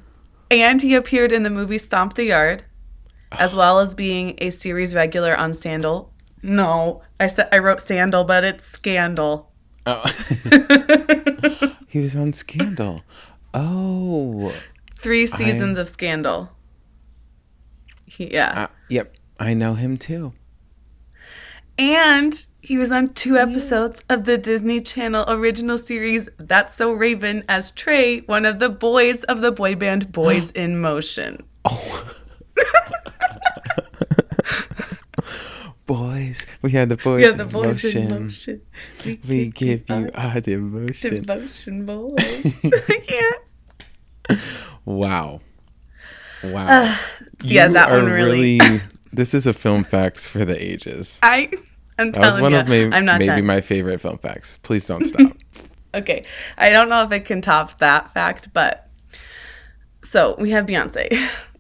And 0.50 0.82
he 0.82 0.96
appeared 0.96 1.32
in 1.34 1.44
the 1.44 1.50
movie 1.50 1.80
Stomp 1.80 2.14
the 2.14 2.26
Yard, 2.26 2.64
as 3.32 3.56
well 3.56 3.80
as 3.80 3.94
being 3.96 4.36
a 4.38 4.52
series 4.52 4.94
regular 4.96 5.36
on 5.36 5.54
Sandal. 5.54 6.14
No, 6.44 7.02
I 7.20 7.28
said 7.28 7.50
I 7.52 7.58
wrote 7.58 7.82
Sandal, 7.82 8.24
but 8.24 8.44
it's 8.44 8.64
Scandal. 8.64 9.52
Oh. 9.86 10.04
he 11.88 12.00
was 12.00 12.16
on 12.16 12.32
Scandal. 12.32 13.02
Oh. 13.54 14.54
Three 15.02 15.26
seasons 15.26 15.78
of 15.78 15.90
Scandal. 15.90 16.52
He, 18.06 18.34
yeah. 18.34 18.64
Uh, 18.64 18.68
yep. 18.90 19.16
I 19.40 19.54
know 19.54 19.74
him 19.74 19.98
too. 19.98 20.34
And 21.78 22.46
he 22.62 22.78
was 22.78 22.92
on 22.92 23.08
two 23.08 23.38
episodes 23.38 24.04
of 24.10 24.26
the 24.26 24.38
Disney 24.38 24.82
Channel 24.82 25.26
original 25.28 25.80
series 25.80 26.30
That's 26.38 26.76
So 26.76 26.92
Raven 26.92 27.44
as 27.50 27.72
Trey, 27.72 28.20
one 28.22 28.46
of 28.46 28.60
the 28.60 28.70
boys 28.70 29.24
of 29.24 29.42
the 29.42 29.52
boy 29.52 29.74
band 29.76 30.12
Boys 30.12 30.52
in 30.56 30.80
Motion. 30.80 31.44
Oh. 31.66 32.14
Boys, 35.88 36.48
we 36.62 36.72
had 36.72 36.88
the 36.88 36.96
boys. 36.96 37.22
Yeah, 37.22 37.32
the 37.32 37.44
in 37.44 37.50
boys 37.50 37.84
motion. 37.84 38.02
in 38.04 38.24
motion. 38.24 38.62
We 39.28 39.50
give 39.50 39.90
you 39.90 40.08
our 40.14 40.40
devotion. 40.40 41.16
devotion 41.16 41.86
boys. 41.86 42.14
I 42.90 43.32
Wow. 44.86 45.40
Wow. 46.44 46.68
Uh, 46.68 46.98
yeah, 47.44 47.68
You 47.68 47.74
that 47.74 47.90
one 47.92 48.06
really- 48.08 48.60
this 49.14 49.34
is 49.34 49.46
a 49.48 49.54
film 49.54 49.84
facts 49.84 50.28
for 50.28 50.44
the 50.46 50.62
ages. 50.62 51.20
I, 51.22 51.50
I'm 52.00 52.12
That 52.14 52.22
was 52.26 52.42
one 52.42 52.52
you, 52.54 52.58
of 52.60 52.68
may- 52.68 52.92
I'm 52.92 53.06
not 53.06 53.20
maybe 53.20 53.28
done. 53.28 53.46
my 53.46 53.62
favorite 53.62 54.00
film 54.02 54.18
facts. 54.18 54.58
Please 54.64 54.88
don't 54.88 55.06
stop. 55.08 55.34
Okay, 55.94 56.24
I 56.58 56.70
don't 56.70 56.90
know 56.90 57.04
if 57.04 57.12
it 57.12 57.26
can 57.26 57.42
top 57.42 57.78
that 57.80 58.14
fact, 58.14 58.54
but 58.54 58.90
so 60.04 60.36
we 60.40 60.52
have 60.52 60.66
Beyonce. 60.66 61.10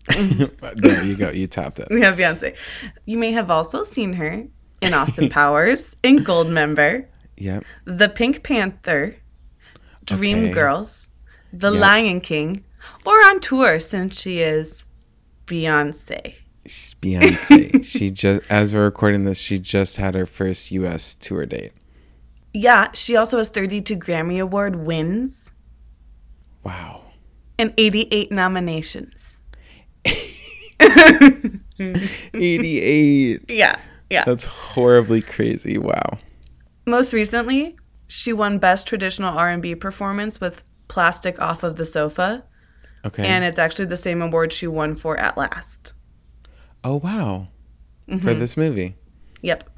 there 0.75 1.03
you 1.03 1.15
go. 1.15 1.29
You 1.29 1.47
topped 1.47 1.79
it. 1.79 1.87
We 1.91 2.01
have 2.01 2.17
Beyonce. 2.17 2.55
You 3.05 3.17
may 3.17 3.33
have 3.33 3.51
also 3.51 3.83
seen 3.83 4.13
her 4.13 4.47
in 4.81 4.93
Austin 4.93 5.29
Powers, 5.29 5.95
in 6.01 6.19
Goldmember, 6.19 7.05
Yep. 7.37 7.63
The 7.85 8.07
Pink 8.09 8.43
Panther, 8.43 9.15
Dream 10.05 10.45
Okay. 10.45 10.51
Girls, 10.53 11.09
The 11.51 11.71
Yep. 11.71 11.81
Lion 11.81 12.21
King, 12.21 12.63
or 13.05 13.13
on 13.25 13.39
tour 13.39 13.79
since 13.79 14.19
she 14.19 14.39
is 14.39 14.85
Beyonce. 15.45 16.35
She's 16.65 16.95
Beyonce. 17.01 17.83
she 17.85 18.11
just, 18.11 18.41
as 18.50 18.73
we're 18.73 18.83
recording 18.83 19.23
this, 19.25 19.39
she 19.39 19.59
just 19.59 19.97
had 19.97 20.15
her 20.15 20.25
first 20.25 20.71
U.S. 20.71 21.15
tour 21.15 21.45
date. 21.45 21.73
Yeah, 22.53 22.91
she 22.93 23.15
also 23.15 23.38
has 23.38 23.50
32 23.50 23.95
Grammy 23.97 24.39
Award 24.41 24.75
wins 24.75 25.53
Wow. 26.63 27.01
and 27.57 27.73
88 27.77 28.31
nominations. 28.31 29.41
88. 32.33 33.41
Yeah, 33.50 33.79
yeah. 34.09 34.23
That's 34.25 34.43
horribly 34.45 35.21
crazy. 35.21 35.77
Wow. 35.77 36.19
Most 36.85 37.13
recently, 37.13 37.77
she 38.07 38.33
won 38.33 38.57
Best 38.59 38.88
Traditional 38.88 39.38
R&B 39.38 39.75
Performance 39.75 40.41
with 40.41 40.63
Plastic 40.88 41.39
Off 41.41 41.63
of 41.63 41.75
the 41.77 41.85
Sofa, 41.85 42.43
Okay. 43.05 43.25
and 43.25 43.43
it's 43.43 43.58
actually 43.60 43.86
the 43.86 43.96
same 43.98 44.22
award 44.22 44.53
she 44.53 44.67
won 44.67 44.93
for 44.96 45.17
At 45.17 45.38
Last. 45.38 45.93
oh, 46.84 46.98
wow. 46.98 47.48
Mm-hmm. 48.08 48.20
For 48.20 48.34
this 48.34 48.55
movie. 48.58 48.96
Yep. 49.41 49.70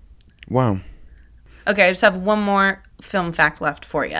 Wow. 0.49 0.79
Okay, 1.67 1.87
I 1.87 1.91
just 1.91 2.01
have 2.01 2.17
one 2.17 2.41
more 2.41 2.83
film 3.01 3.31
fact 3.31 3.61
left 3.61 3.85
for 3.85 4.05
you. 4.05 4.19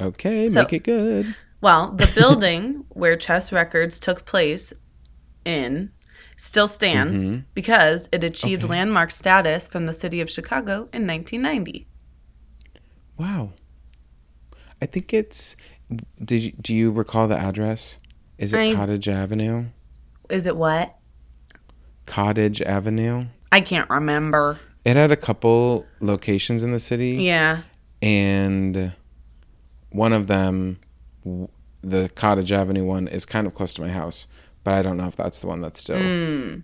Okay. 0.00 0.48
So- 0.48 0.60
make 0.62 0.72
it 0.74 0.84
good. 0.84 1.34
Well, 1.60 1.92
the 1.92 2.10
building 2.14 2.84
where 2.90 3.16
Chess 3.16 3.50
Records 3.52 3.98
took 3.98 4.24
place 4.26 4.72
in 5.44 5.90
still 6.36 6.68
stands 6.68 7.36
because 7.54 8.08
it 8.12 8.22
achieved 8.22 8.62
Mm-hmm. 8.62 8.70
Okay. 8.70 8.78
landmark 8.80 9.10
status 9.10 9.66
from 9.66 9.86
the 9.86 9.92
city 9.92 10.20
of 10.20 10.30
Chicago 10.30 10.88
in 10.92 11.06
1990. 11.06 11.86
Wow. 13.16 13.52
I 14.82 14.86
think 14.86 15.14
it's. 15.14 15.56
Did 16.22 16.42
you, 16.42 16.52
do 16.60 16.74
you 16.74 16.90
recall 16.90 17.28
the 17.28 17.36
address? 17.38 17.98
Is 18.38 18.52
it 18.54 18.58
I- 18.60 18.74
Cottage 18.74 19.08
Avenue? 19.08 19.66
Is 20.30 20.46
it 20.46 20.56
what? 20.56 20.96
Cottage 22.06 22.60
Avenue. 22.62 23.26
I 23.52 23.60
can't 23.60 23.88
remember. 23.88 24.58
It 24.84 24.96
had 24.96 25.12
a 25.12 25.16
couple 25.16 25.86
locations 26.00 26.62
in 26.62 26.72
the 26.72 26.78
city, 26.80 27.12
Yeah. 27.22 27.62
and 28.02 28.92
one 29.90 30.12
of 30.12 30.26
them, 30.26 30.78
the 31.82 32.10
Cottage 32.14 32.52
Avenue 32.52 32.84
one, 32.84 33.08
is 33.08 33.24
kind 33.24 33.46
of 33.46 33.54
close 33.54 33.72
to 33.74 33.80
my 33.82 33.88
house, 33.90 34.26
but 34.62 34.74
I 34.74 34.82
don't 34.82 34.96
know 34.96 35.06
if 35.06 35.16
that's 35.16 35.40
the 35.40 35.46
one 35.46 35.60
that's 35.62 35.80
still. 35.80 35.96
Mm. 35.96 36.62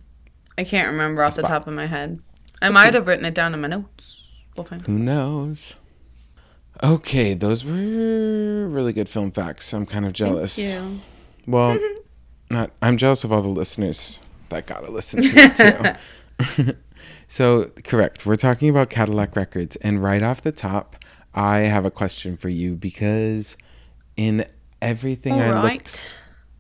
I 0.59 0.65
can't 0.65 0.91
remember 0.91 1.23
off 1.23 1.37
the 1.37 1.43
top 1.43 1.67
of 1.67 1.73
my 1.73 1.87
head. 1.87 2.21
I 2.61 2.69
might 2.69 2.93
have 2.93 3.07
written 3.07 3.25
it 3.25 3.35
down 3.35 3.55
in 3.55 3.61
my 3.63 3.69
notes. 3.69 4.27
We'll 4.57 4.65
find. 4.65 4.83
Who 4.87 4.99
knows? 4.99 5.77
Okay, 6.83 7.33
those 7.35 7.65
were 7.65 7.73
really 8.69 8.93
good 8.93 9.09
film 9.09 9.31
facts. 9.31 9.73
I'm 9.73 9.87
kind 9.87 10.05
of 10.05 10.13
jealous. 10.13 10.59
you. 10.59 11.01
Well, 11.51 11.79
not. 12.51 12.71
I'm 12.83 12.97
jealous 12.97 13.25
of 13.25 13.33
all 13.33 13.43
the 13.43 13.49
listeners 13.49 14.21
that 14.49 14.67
got 14.67 14.85
to 14.85 14.91
listen 14.91 15.23
to 15.23 15.33
it 15.37 16.57
too. 16.57 16.75
so, 17.29 17.71
correct. 17.85 18.27
We're 18.27 18.37
talking 18.37 18.69
about 18.69 18.91
Cadillac 18.91 19.37
Records, 19.37 19.77
and 19.77 20.03
right 20.03 20.23
off 20.23 20.43
the 20.43 20.53
top, 20.53 20.97
I 21.35 21.61
have 21.61 21.85
a 21.85 21.91
question 21.91 22.37
for 22.37 22.49
you 22.49 22.77
because 22.77 23.57
in 24.17 24.45
everything 24.83 25.35
All 25.35 25.41
I 25.43 25.51
right. 25.51 25.73
looked, 25.75 26.11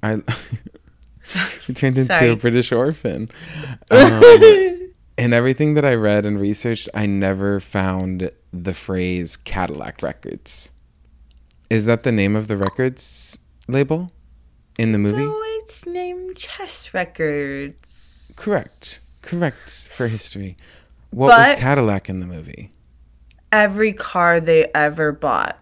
I 0.02 0.12
you 1.66 1.74
turned 1.74 1.98
into 1.98 2.12
Sorry. 2.12 2.30
a 2.30 2.36
British 2.36 2.72
orphan. 2.72 3.30
Um, 3.90 4.22
in 5.18 5.32
everything 5.32 5.74
that 5.74 5.84
I 5.84 5.94
read 5.94 6.24
and 6.24 6.40
researched, 6.40 6.88
I 6.94 7.06
never 7.06 7.60
found 7.60 8.30
the 8.52 8.72
phrase 8.74 9.36
Cadillac 9.36 10.02
Records. 10.02 10.70
Is 11.68 11.84
that 11.86 12.02
the 12.02 12.12
name 12.12 12.34
of 12.34 12.48
the 12.48 12.56
records 12.56 13.38
label 13.68 14.10
in 14.78 14.92
the 14.92 14.98
movie? 14.98 15.18
No, 15.24 15.36
it's 15.58 15.86
named 15.86 16.36
Chess 16.36 16.92
Records. 16.94 18.32
Correct. 18.36 19.00
Correct 19.22 19.70
for 19.70 20.04
history. 20.08 20.56
What 21.10 21.28
But- 21.28 21.50
was 21.50 21.58
Cadillac 21.58 22.08
in 22.08 22.20
the 22.20 22.26
movie? 22.26 22.72
Every 23.52 23.92
car 23.92 24.38
they 24.40 24.70
ever 24.74 25.10
bought 25.12 25.58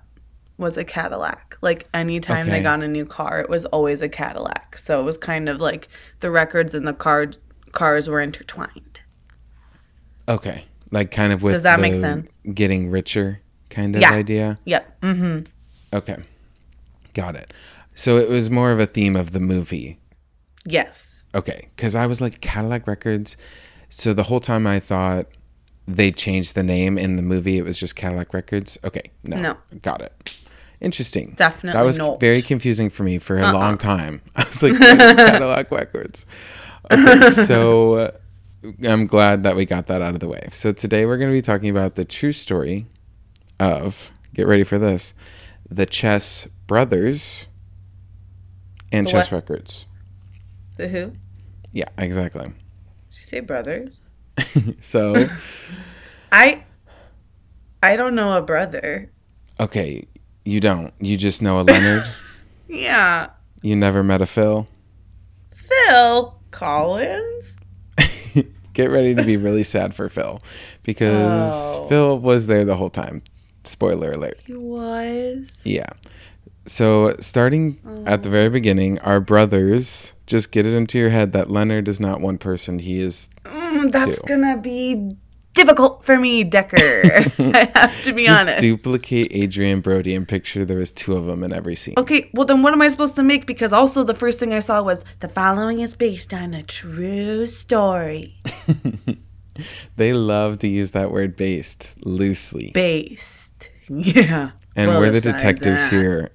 was 0.58 0.76
a 0.76 0.84
Cadillac. 0.84 1.56
Like 1.62 1.88
anytime 1.94 2.48
they 2.48 2.62
got 2.62 2.82
a 2.82 2.88
new 2.88 3.06
car, 3.06 3.40
it 3.40 3.48
was 3.48 3.64
always 3.66 4.02
a 4.02 4.08
Cadillac. 4.08 4.76
So 4.78 5.00
it 5.00 5.04
was 5.04 5.16
kind 5.16 5.48
of 5.48 5.60
like 5.60 5.88
the 6.20 6.30
records 6.30 6.74
and 6.74 6.86
the 6.86 6.92
car 6.92 7.28
cars 7.72 8.08
were 8.08 8.20
intertwined. 8.20 9.00
Okay. 10.28 10.64
Like 10.90 11.10
kind 11.10 11.32
of 11.32 11.42
with 11.42 11.54
Does 11.54 11.62
that 11.64 11.80
make 11.80 11.94
sense? 11.94 12.38
Getting 12.52 12.90
richer 12.90 13.40
kind 13.70 13.94
of 13.94 14.02
Yeah. 14.02 14.12
idea. 14.12 14.58
Yep. 14.64 15.00
Mm-hmm. 15.00 15.96
Okay. 15.96 16.16
Got 17.14 17.36
it. 17.36 17.52
So 17.98 18.16
it 18.16 18.28
was 18.28 18.48
more 18.48 18.70
of 18.70 18.78
a 18.78 18.86
theme 18.86 19.16
of 19.16 19.32
the 19.32 19.40
movie. 19.40 19.98
Yes. 20.64 21.24
Okay, 21.34 21.68
because 21.74 21.96
I 21.96 22.06
was 22.06 22.20
like 22.20 22.40
Cadillac 22.40 22.86
Records. 22.86 23.36
So 23.88 24.12
the 24.12 24.22
whole 24.22 24.38
time 24.38 24.68
I 24.68 24.78
thought 24.78 25.26
they 25.88 26.12
changed 26.12 26.54
the 26.54 26.62
name 26.62 26.96
in 26.96 27.16
the 27.16 27.22
movie. 27.22 27.58
It 27.58 27.62
was 27.64 27.76
just 27.80 27.96
Cadillac 27.96 28.32
Records. 28.32 28.78
Okay, 28.84 29.02
no, 29.24 29.36
No. 29.38 29.56
got 29.82 30.00
it. 30.00 30.38
Interesting. 30.80 31.32
Definitely 31.36 31.76
That 31.76 31.84
was 31.84 31.98
not. 31.98 32.20
very 32.20 32.40
confusing 32.40 32.88
for 32.88 33.02
me 33.02 33.18
for 33.18 33.36
a 33.36 33.42
Uh-uh. 33.42 33.52
long 33.52 33.78
time. 33.78 34.20
I 34.36 34.44
was 34.44 34.62
like, 34.62 34.78
Cadillac 34.78 35.72
Records. 35.72 36.24
Okay, 36.92 37.30
so 37.30 37.94
uh, 37.94 38.10
I'm 38.84 39.08
glad 39.08 39.42
that 39.42 39.56
we 39.56 39.64
got 39.66 39.88
that 39.88 40.02
out 40.02 40.14
of 40.14 40.20
the 40.20 40.28
way. 40.28 40.46
So 40.52 40.70
today 40.70 41.04
we're 41.04 41.18
going 41.18 41.30
to 41.30 41.36
be 41.36 41.42
talking 41.42 41.68
about 41.68 41.96
the 41.96 42.04
true 42.04 42.30
story 42.30 42.86
of, 43.58 44.12
get 44.34 44.46
ready 44.46 44.62
for 44.62 44.78
this, 44.78 45.14
the 45.68 45.84
Chess 45.84 46.46
Brothers 46.68 47.47
and 48.92 49.06
The 49.06 49.10
Chess 49.12 49.30
what? 49.30 49.36
Records. 49.36 49.86
The 50.76 50.88
who? 50.88 51.12
Yeah, 51.72 51.88
exactly. 51.98 52.44
Did 52.44 52.54
you 53.12 53.22
say 53.22 53.40
brothers? 53.40 54.04
So, 54.80 55.26
I 56.32 56.62
I 57.82 57.96
don't 57.96 58.14
know 58.14 58.32
a 58.36 58.42
brother. 58.42 59.10
okay, 59.60 60.06
you 60.44 60.60
don't. 60.60 60.92
You 61.00 61.16
just 61.16 61.42
know 61.42 61.60
a 61.60 61.62
Leonard. 61.62 62.08
Yeah. 62.70 63.30
you 63.62 63.74
never 63.76 64.02
met 64.04 64.20
a 64.20 64.26
Phil. 64.26 64.66
Phil 65.54 66.38
Collins? 66.50 67.58
Get 68.74 68.90
ready 68.90 69.14
to 69.14 69.22
be 69.24 69.36
really 69.38 69.64
sad 69.64 69.94
for 69.94 70.08
Phil 70.10 70.40
because 70.82 71.50
Oh. 71.76 71.86
Phil 71.88 72.18
was 72.18 72.46
there 72.46 72.64
the 72.66 72.76
whole 72.76 72.90
time. 72.90 73.22
Spoiler 73.64 74.12
alert. 74.12 74.38
He 74.46 74.54
was. 74.54 75.62
Yeah. 75.64 75.88
So, 76.68 77.16
starting 77.18 77.80
at 78.06 78.22
the 78.22 78.28
very 78.28 78.50
beginning, 78.50 78.98
our 79.00 79.20
brothers, 79.20 80.14
just 80.26 80.52
get 80.52 80.66
it 80.66 80.74
into 80.74 80.98
your 80.98 81.08
head 81.10 81.32
that 81.32 81.50
Leonard 81.50 81.88
is 81.88 81.98
not 81.98 82.20
one 82.20 82.38
person. 82.38 82.78
He 82.78 83.00
is. 83.00 83.30
Mm, 83.44 83.90
that's 83.90 84.16
Two. 84.20 84.26
gonna 84.26 84.56
be 84.58 85.16
difficult 85.54 86.04
for 86.04 86.18
me, 86.18 86.44
Decker. 86.44 86.76
I 87.38 87.70
have 87.74 88.02
to 88.04 88.12
be 88.12 88.24
Just 88.24 88.40
honest. 88.42 88.60
duplicate 88.60 89.32
Adrien 89.34 89.80
Brody 89.80 90.14
and 90.14 90.28
picture 90.28 90.64
there 90.64 90.78
was 90.78 90.92
two 90.92 91.16
of 91.16 91.24
them 91.26 91.42
in 91.42 91.52
every 91.52 91.74
scene. 91.74 91.94
Okay, 91.96 92.30
well 92.34 92.44
then 92.44 92.62
what 92.62 92.72
am 92.74 92.82
I 92.82 92.88
supposed 92.88 93.16
to 93.16 93.22
make? 93.22 93.46
Because 93.46 93.72
also 93.72 94.04
the 94.04 94.14
first 94.14 94.38
thing 94.38 94.52
I 94.52 94.60
saw 94.60 94.82
was 94.82 95.04
the 95.20 95.28
following 95.28 95.80
is 95.80 95.96
based 95.96 96.32
on 96.34 96.54
a 96.54 96.62
true 96.62 97.46
story. 97.46 98.36
They 99.96 100.12
love 100.12 100.58
to 100.60 100.68
use 100.68 100.92
that 100.92 101.10
word 101.10 101.34
based 101.36 101.94
loosely. 102.06 102.70
Based. 102.72 103.70
Yeah. 103.88 104.50
and 104.76 104.88
Well, 104.88 105.00
we're 105.00 105.10
the 105.10 105.20
detectives 105.20 105.82
that. 105.82 105.90
here 105.90 106.30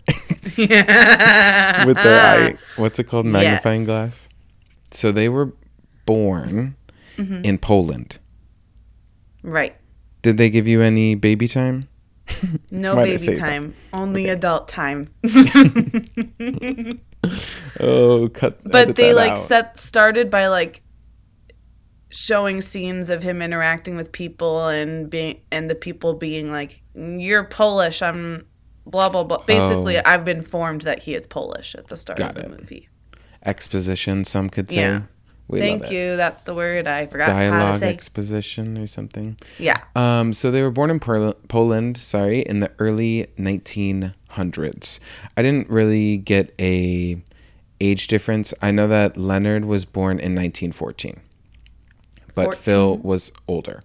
Yeah. 0.58 1.86
with 1.86 1.98
their 1.98 2.20
eye. 2.54 2.58
What's 2.76 3.00
it 3.00 3.06
called? 3.06 3.26
Magnifying 3.26 3.82
Yes. 3.82 3.88
glass. 3.88 4.30
So 4.92 5.12
they 5.12 5.30
were 5.30 5.54
born 6.06 6.76
Mm-hmm. 7.18 7.46
in 7.46 7.58
Poland. 7.60 8.18
Right. 9.44 9.76
Did 10.24 10.38
they 10.38 10.50
give 10.50 10.68
you 10.68 10.82
any 10.82 11.14
baby 11.16 11.48
time? 11.48 11.88
No 12.72 12.96
baby 12.96 13.18
that? 13.18 13.38
time. 13.38 13.76
Only 13.94 14.30
adult 14.30 14.68
time. 14.68 15.10
Oh, 17.80 18.28
cut. 18.34 18.60
but 18.70 18.96
they 18.98 19.10
that 19.10 19.16
like 19.16 19.32
out. 19.34 19.38
set 19.46 19.78
started 19.78 20.30
by 20.30 20.48
like 20.48 20.82
showing 22.10 22.60
scenes 22.62 23.10
of 23.10 23.24
him 23.24 23.42
interacting 23.42 23.96
with 23.96 24.12
people 24.12 24.68
and 24.68 25.10
being 25.10 25.40
and 25.52 25.70
the 25.70 25.76
people 25.76 26.14
being 26.14 26.52
like 26.52 26.82
you're 26.94 27.46
polish 27.46 28.02
i'm 28.04 28.46
blah 28.86 29.10
blah 29.10 29.24
blah 29.24 29.44
basically 29.46 29.98
Oh. 29.98 30.02
i've 30.06 30.26
been 30.26 30.38
informed 30.38 30.82
that 30.82 31.00
he 31.04 31.16
is 31.16 31.26
polish 31.28 31.74
at 31.76 31.88
the 31.88 31.98
start 31.98 32.20
Got 32.20 32.32
of 32.32 32.36
the 32.36 32.52
it. 32.52 32.60
movie 32.60 32.90
exposition. 33.46 34.24
Some 34.26 34.50
could 34.50 34.72
say. 34.72 34.78
Yeah. 34.82 35.02
We 35.50 35.60
thank 35.60 35.92
you 35.92 36.16
that's 36.16 36.44
the 36.44 36.54
word 36.56 36.88
i 36.88 37.06
forgot 37.06 37.28
how 37.28 37.34
to 37.40 37.50
Dialogue 37.50 37.80
say 37.80 37.90
exposition 37.90 38.78
or 38.78 38.88
something. 38.88 39.38
yeah 39.60 39.80
Um, 39.96 40.32
so 40.34 40.50
they 40.52 40.62
were 40.64 40.72
born 40.72 40.90
in 40.90 41.00
Pol- 41.02 41.36
Poland, 41.50 41.98
sorry, 41.98 42.40
in 42.42 42.62
the 42.62 42.72
early 42.80 43.28
1900s. 43.38 45.00
I 45.36 45.42
didn't 45.42 45.70
really 45.70 46.18
get 46.18 46.54
a 46.60 47.22
age 47.82 48.08
difference. 48.08 48.54
I 48.62 48.72
know 48.72 48.88
that 48.88 49.18
Leonard 49.18 49.66
was 49.66 49.84
born 49.86 50.18
in 50.20 50.34
1914, 50.36 51.20
but 52.34 52.56
Phil 52.56 52.98
was 52.98 53.32
older. 53.48 53.84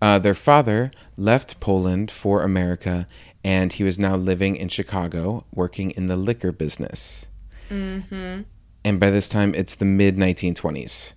Uh, 0.00 0.18
their 0.18 0.34
father 0.34 0.90
left 1.16 1.60
Poland 1.60 2.10
for 2.10 2.42
America, 2.42 3.06
and 3.44 3.72
he 3.72 3.84
was 3.84 3.98
now 3.98 4.16
living 4.16 4.56
in 4.56 4.68
Chicago, 4.68 5.44
working 5.52 5.90
in 5.92 6.06
the 6.06 6.16
liquor 6.16 6.52
business. 6.52 7.28
Mm-hmm. 7.70 8.42
And 8.84 9.00
by 9.00 9.10
this 9.10 9.28
time, 9.28 9.54
it's 9.54 9.74
the 9.74 9.84
mid 9.84 10.16
1920s. 10.16 11.12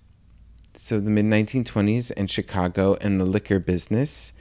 So 0.76 1.00
the 1.00 1.10
mid 1.10 1.24
1920s 1.24 2.10
in 2.12 2.26
Chicago 2.26 2.96
and 3.00 3.20
the 3.20 3.24
liquor 3.24 3.58
business. 3.58 4.32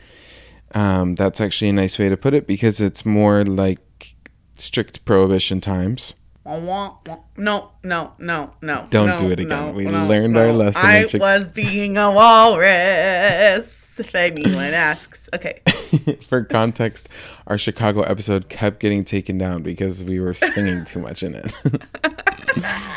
Um, 0.74 1.16
that's 1.16 1.40
actually 1.40 1.70
a 1.70 1.74
nice 1.74 1.98
way 1.98 2.10
to 2.10 2.18
put 2.18 2.34
it 2.34 2.48
because 2.48 2.82
it's 2.82 3.06
more 3.06 3.44
like 3.46 4.16
strict 4.58 5.06
prohibition 5.06 5.62
times. 5.62 6.14
No 6.46 7.80
no 7.86 8.14
no 8.20 8.54
no 8.62 8.88
Don't 8.92 9.08
no, 9.08 9.18
do 9.18 9.32
it 9.32 9.40
again. 9.40 9.68
no, 9.68 9.72
We 9.72 9.86
no, 9.86 10.06
learned 10.06 10.38
our 10.38 10.54
lesson 10.54 10.86
i 10.86 10.98
in 11.02 11.08
Chic- 11.08 11.20
was 11.22 11.48
being 11.48 11.98
a 11.98 12.12
walrus 12.12 13.85
if 14.00 14.14
anyone 14.16 14.74
asks 14.74 15.30
okay 15.34 15.62
For 16.22 16.44
context, 16.44 17.10
our 17.48 17.58
Chicago 17.58 18.02
episode 18.02 18.50
kept 18.50 18.80
getting 18.80 19.04
taken 19.04 19.38
down 19.38 19.64
because 19.64 20.04
we 20.04 20.20
were 20.20 20.34
singing 20.34 20.84
too 20.84 21.00
much 21.00 21.24
in 21.24 21.36
it. 21.36 21.54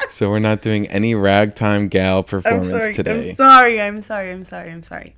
so 0.11 0.31
we're 0.31 0.39
not 0.39 0.63
doing 0.63 0.87
any 0.89 1.15
ragtime 1.15 1.89
gal 1.89 2.19
i'm 2.19 2.25
performance 2.25 2.69
sorry 2.69 2.95
today. 2.95 3.31
i'm 3.31 3.35
sorry 3.35 3.81
i'm 3.81 4.03
sorry 4.03 4.33
i'm 4.33 4.45
sorry 4.45 4.71
i'm 4.71 4.83
sorry 4.83 5.17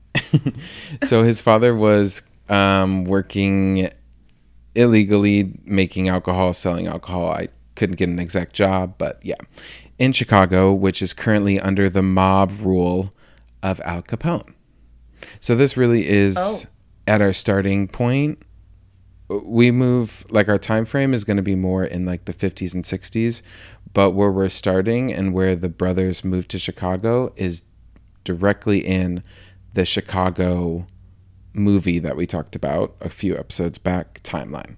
so 1.04 1.22
his 1.22 1.40
father 1.40 1.74
was 1.74 2.22
um, 2.48 3.04
working 3.04 3.88
illegally 4.74 5.52
making 5.64 6.08
alcohol, 6.08 6.52
selling 6.52 6.86
alcohol. 6.86 7.30
I 7.30 7.48
couldn't 7.74 7.96
get 7.96 8.08
an 8.08 8.18
exact 8.18 8.52
job, 8.52 8.94
but 8.98 9.18
yeah, 9.22 9.36
in 9.98 10.12
Chicago, 10.12 10.72
which 10.72 11.02
is 11.02 11.12
currently 11.12 11.58
under 11.60 11.88
the 11.88 12.02
mob 12.02 12.52
rule 12.60 13.12
of 13.62 13.80
Al 13.82 14.02
Capone. 14.02 14.54
So 15.40 15.54
this 15.54 15.76
really 15.76 16.08
is 16.08 16.36
Oh. 16.38 16.60
at 17.06 17.20
our 17.22 17.32
starting 17.32 17.88
point. 17.88 18.42
We 19.28 19.70
move 19.70 20.24
like 20.30 20.48
our 20.48 20.58
time 20.58 20.84
frame 20.84 21.14
is 21.14 21.22
going 21.24 21.36
to 21.36 21.42
be 21.42 21.54
more 21.54 21.84
in 21.84 22.04
like 22.04 22.24
the 22.24 22.32
50s 22.32 22.74
and 22.74 22.82
60s, 22.84 23.42
but 23.92 24.10
where 24.10 24.30
we're 24.30 24.48
starting 24.48 25.12
and 25.12 25.32
where 25.32 25.54
the 25.54 25.68
brothers 25.68 26.24
moved 26.24 26.50
to 26.50 26.58
Chicago 26.58 27.32
is 27.36 27.62
directly 28.24 28.78
in 28.84 29.22
the 29.74 29.84
Chicago 29.84 30.86
movie 31.52 31.98
that 32.00 32.16
we 32.16 32.26
talked 32.26 32.56
about 32.56 32.96
a 33.00 33.08
few 33.08 33.36
episodes 33.36 33.78
back 33.78 34.20
timeline. 34.24 34.76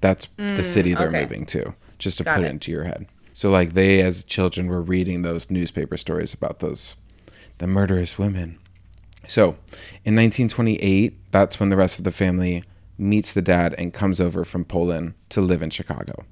That's 0.00 0.26
the 0.36 0.42
mm, 0.44 0.64
city 0.64 0.94
they're 0.94 1.08
okay. 1.08 1.22
moving 1.22 1.44
to, 1.46 1.74
just 1.98 2.18
to 2.18 2.24
Got 2.24 2.36
put 2.36 2.44
it. 2.44 2.50
into 2.50 2.70
your 2.70 2.84
head. 2.84 3.06
So 3.32 3.50
like 3.50 3.72
they 3.74 4.00
as 4.00 4.22
children 4.24 4.68
were 4.68 4.82
reading 4.82 5.22
those 5.22 5.50
newspaper 5.50 5.96
stories 5.96 6.32
about 6.34 6.60
those 6.60 6.94
the 7.58 7.66
murderous 7.66 8.16
women. 8.16 8.58
So, 9.28 9.50
in 10.04 10.16
1928, 10.16 11.30
that's 11.30 11.60
when 11.60 11.68
the 11.68 11.76
rest 11.76 11.98
of 11.98 12.04
the 12.04 12.10
family 12.10 12.64
meets 12.96 13.32
the 13.32 13.42
dad 13.42 13.74
and 13.78 13.92
comes 13.92 14.20
over 14.20 14.44
from 14.44 14.64
Poland 14.64 15.14
to 15.28 15.40
live 15.40 15.62
in 15.62 15.70
Chicago. 15.70 16.24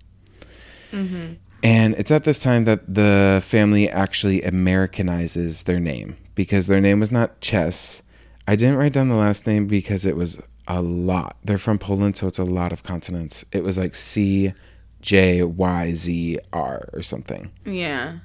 Mm-hmm. 0.90 1.34
And 1.62 1.94
it's 1.94 2.10
at 2.10 2.24
this 2.24 2.42
time 2.42 2.64
that 2.64 2.92
the 2.92 3.40
family 3.44 3.88
actually 3.88 4.40
Americanizes 4.42 5.64
their 5.64 5.80
name 5.80 6.16
because 6.34 6.66
their 6.66 6.80
name 6.80 7.00
was 7.00 7.10
not 7.10 7.40
Chess. 7.40 8.02
I 8.48 8.56
didn't 8.56 8.76
write 8.76 8.92
down 8.92 9.08
the 9.08 9.16
last 9.16 9.46
name 9.46 9.66
because 9.66 10.06
it 10.06 10.16
was 10.16 10.38
a 10.68 10.82
lot. 10.82 11.36
They're 11.44 11.58
from 11.58 11.78
Poland, 11.78 12.16
so 12.16 12.26
it's 12.26 12.38
a 12.38 12.44
lot 12.44 12.72
of 12.72 12.82
consonants. 12.82 13.44
It 13.52 13.62
was 13.62 13.78
like 13.78 13.94
C 13.94 14.52
J 15.00 15.42
Y 15.42 15.94
Z 15.94 16.38
R 16.52 16.88
or 16.92 17.02
something. 17.02 17.52
yeah 17.64 18.18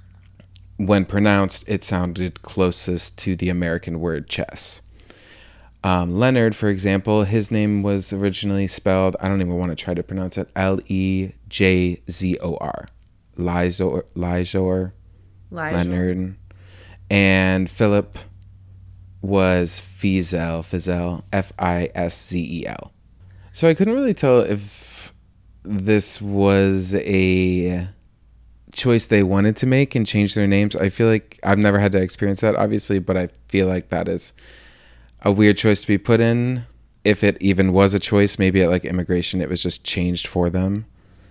When 0.87 1.05
pronounced, 1.05 1.63
it 1.67 1.83
sounded 1.83 2.41
closest 2.41 3.15
to 3.19 3.35
the 3.35 3.49
American 3.49 3.99
word 3.99 4.27
chess. 4.27 4.81
Um, 5.83 6.17
Leonard, 6.17 6.55
for 6.55 6.69
example, 6.69 7.23
his 7.23 7.51
name 7.51 7.83
was 7.83 8.11
originally 8.11 8.65
spelled, 8.65 9.15
I 9.19 9.27
don't 9.27 9.41
even 9.41 9.57
want 9.57 9.71
to 9.71 9.75
try 9.75 9.93
to 9.93 10.01
pronounce 10.01 10.39
it, 10.39 10.49
L 10.55 10.79
E 10.87 11.33
J 11.47 12.01
Z 12.09 12.37
O 12.41 12.55
R. 12.55 12.87
Lizor, 13.37 14.05
Lizor, 14.15 14.93
Leonard. 15.51 16.35
And 17.11 17.69
Philip 17.69 18.17
was 19.21 19.79
Fizel, 19.79 20.63
Fizel, 20.63 21.23
F 21.31 21.53
I 21.59 21.91
S 21.93 22.29
Z 22.29 22.39
E 22.39 22.65
L. 22.65 22.91
So 23.53 23.67
I 23.67 23.75
couldn't 23.75 23.93
really 23.93 24.15
tell 24.15 24.39
if 24.39 25.13
this 25.61 26.19
was 26.19 26.95
a 26.95 27.87
choice 28.71 29.05
they 29.05 29.23
wanted 29.23 29.55
to 29.57 29.65
make 29.65 29.95
and 29.95 30.05
change 30.05 30.33
their 30.33 30.47
names. 30.47 30.75
I 30.75 30.89
feel 30.89 31.07
like 31.07 31.39
I've 31.43 31.57
never 31.57 31.79
had 31.79 31.91
to 31.93 32.01
experience 32.01 32.41
that, 32.41 32.55
obviously, 32.55 32.99
but 32.99 33.17
I 33.17 33.29
feel 33.47 33.67
like 33.67 33.89
that 33.89 34.07
is 34.07 34.33
a 35.21 35.31
weird 35.31 35.57
choice 35.57 35.81
to 35.81 35.87
be 35.87 35.97
put 35.97 36.19
in. 36.19 36.65
If 37.03 37.23
it 37.23 37.37
even 37.41 37.73
was 37.73 37.93
a 37.93 37.99
choice, 37.99 38.37
maybe 38.37 38.61
at 38.61 38.69
like 38.69 38.85
immigration, 38.85 39.41
it 39.41 39.49
was 39.49 39.63
just 39.63 39.83
changed 39.83 40.27
for 40.27 40.49
them. 40.49 40.85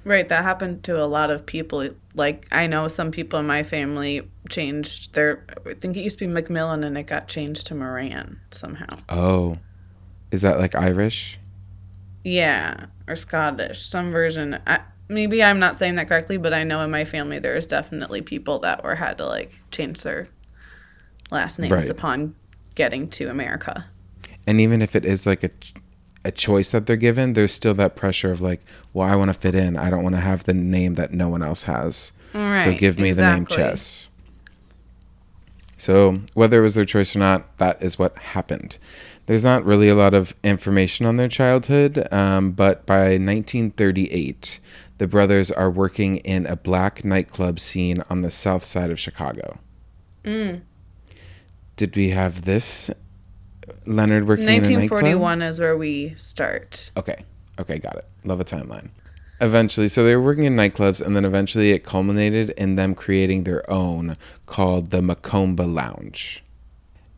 Right, 0.05 0.29
that 0.29 0.43
happened 0.43 0.83
to 0.85 1.03
a 1.03 1.05
lot 1.05 1.31
of 1.31 1.45
people. 1.45 1.89
Like 2.15 2.47
I 2.51 2.67
know 2.67 2.89
some 2.89 3.11
people 3.11 3.39
in 3.39 3.47
my 3.47 3.63
family 3.63 4.29
changed 4.49 5.15
their. 5.15 5.45
I 5.67 5.75
think 5.75 5.97
it 5.97 6.01
used 6.01 6.19
to 6.19 6.27
be 6.27 6.33
Macmillan, 6.33 6.85
and 6.85 6.97
it 6.97 7.05
got 7.05 7.29
changed 7.29 7.67
to 7.69 7.75
Moran 7.75 8.41
somehow. 8.51 8.89
Oh, 9.09 9.59
is 10.31 10.43
that 10.43 10.59
like 10.59 10.75
Irish? 10.75 11.39
Yeah, 12.25 12.87
or 13.07 13.15
Scottish, 13.15 13.81
some 13.81 14.11
version. 14.11 14.59
I, 14.67 14.81
maybe 15.11 15.43
I'm 15.45 15.59
not 15.59 15.77
saying 15.77 15.97
that 15.97 16.09
correctly, 16.09 16.39
but 16.39 16.55
I 16.55 16.65
know 16.65 16.81
in 16.83 16.91
my 16.91 17.05
family 17.05 17.39
there's 17.39 17.67
definitely 17.67 18.23
people 18.23 18.61
that 18.61 18.83
were 18.85 18.95
had 18.95 19.19
to 19.19 19.27
like 19.27 19.53
change 19.71 20.03
their 20.03 20.29
last 21.31 21.59
names 21.59 21.73
Right. 21.73 21.89
upon 21.89 22.35
getting 22.75 23.09
to 23.11 23.27
America. 23.29 23.85
And 24.47 24.61
even 24.61 24.81
if 24.81 24.97
it 24.97 25.05
is 25.05 25.27
like 25.27 25.45
a 25.45 25.51
a 26.23 26.31
choice 26.31 26.71
that 26.73 26.87
they're 26.87 26.97
given, 26.97 27.33
there's 27.33 27.53
still 27.53 27.73
that 27.75 27.97
pressure 27.97 28.31
of 28.31 28.43
like, 28.43 28.61
well, 28.93 29.09
I 29.09 29.17
want 29.17 29.31
to 29.31 29.35
fit 29.41 29.55
in. 29.55 29.79
I 29.79 29.89
don't 29.89 30.03
want 30.03 30.15
to 30.17 30.21
have 30.21 30.45
the 30.45 30.53
name 30.53 30.95
that 30.97 31.15
no 31.15 31.29
one 31.31 31.43
else 31.43 31.65
has. 31.65 32.13
so 32.35 32.75
give 32.79 32.99
me 32.99 33.13
the 33.13 33.23
name 33.23 33.43
exactly. 33.43 33.57
Chess. 33.57 34.07
So 35.79 36.21
whether 36.35 36.59
it 36.59 36.63
was 36.63 36.75
their 36.75 36.85
choice 36.85 37.17
or 37.17 37.21
not, 37.21 37.57
that 37.57 37.83
is 37.83 37.99
what 37.99 38.17
happened. 38.19 38.77
There's 39.27 39.45
not 39.45 39.65
really 39.65 39.89
a 39.89 39.95
lot 39.95 40.13
of 40.13 40.35
information 40.45 41.07
on 41.07 41.17
their 41.17 41.29
childhood, 41.29 42.07
um, 42.13 42.51
but 42.53 42.85
by 42.85 43.17
1938, 43.17 44.61
the 45.01 45.09
brothers 45.09 45.51
are 45.51 45.71
working 45.71 46.19
in 46.19 46.45
a 46.45 46.57
black 46.57 47.07
nightclub 47.07 47.59
scene 47.59 48.05
on 48.11 48.21
the 48.21 48.31
south 48.31 48.63
side 48.63 48.91
of 48.91 49.01
Chicago. 49.01 49.59
Mm. 50.25 50.61
Did 51.77 51.97
we 51.97 52.11
have 52.11 52.43
this? 52.43 52.91
Leonard 53.87 54.29
working 54.29 54.45
in 54.45 54.51
a 54.51 54.59
nightclub? 54.59 55.03
1941 55.03 55.41
is 55.41 55.59
where 55.59 55.75
we 55.75 56.15
start. 56.17 56.91
Okay. 56.99 57.25
Okay, 57.59 57.79
got 57.79 57.97
it. 57.97 58.05
Love 58.25 58.41
a 58.41 58.45
timeline. 58.45 58.91
Eventually, 59.41 59.89
so 59.89 60.05
they 60.05 60.15
were 60.15 60.23
working 60.23 60.45
in 60.45 60.55
nightclubs, 60.55 61.01
and 61.01 61.17
then 61.17 61.25
eventually 61.25 61.71
it 61.71 61.83
culminated 61.83 62.51
in 62.51 62.77
them 62.77 62.95
creating 62.95 63.45
their 63.45 63.69
own 63.71 64.19
called 64.45 64.91
the 64.91 65.01
Macomba 65.01 65.67
Lounge. 65.67 66.45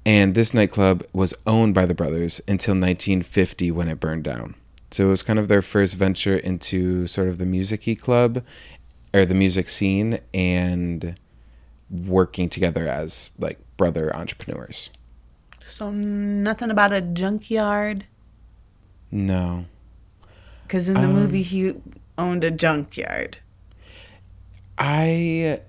And 0.06 0.36
this 0.36 0.54
nightclub 0.54 1.04
was 1.12 1.34
owned 1.48 1.74
by 1.74 1.86
the 1.86 1.94
brothers 1.94 2.40
until 2.46 2.74
1950 2.74 3.72
when 3.72 3.88
it 3.88 3.98
burned 3.98 4.22
down. 4.22 4.54
So 4.92 5.06
it 5.06 5.10
was 5.10 5.22
kind 5.22 5.38
of 5.38 5.48
their 5.48 5.62
first 5.62 5.94
venture 5.94 6.36
into 6.36 7.06
sort 7.06 7.28
of 7.28 7.38
the 7.38 7.46
music 7.46 7.82
club 8.00 8.44
or 9.14 9.24
the 9.24 9.34
music 9.34 9.68
scene 9.68 10.20
and 10.34 11.18
working 11.90 12.48
together 12.48 12.86
as 12.86 13.30
like 13.38 13.58
brother 13.76 14.14
entrepreneurs. 14.14 14.90
So 15.60 15.90
nothing 15.90 16.70
about 16.70 16.92
a 16.92 17.00
junkyard. 17.00 18.06
No. 19.10 19.64
Because 20.64 20.88
in 20.88 20.94
the 20.94 21.02
Um, 21.02 21.14
movie, 21.14 21.42
he 21.42 21.74
owned 22.18 22.44
a 22.44 22.50
junkyard. 22.50 23.38
I 24.78 25.60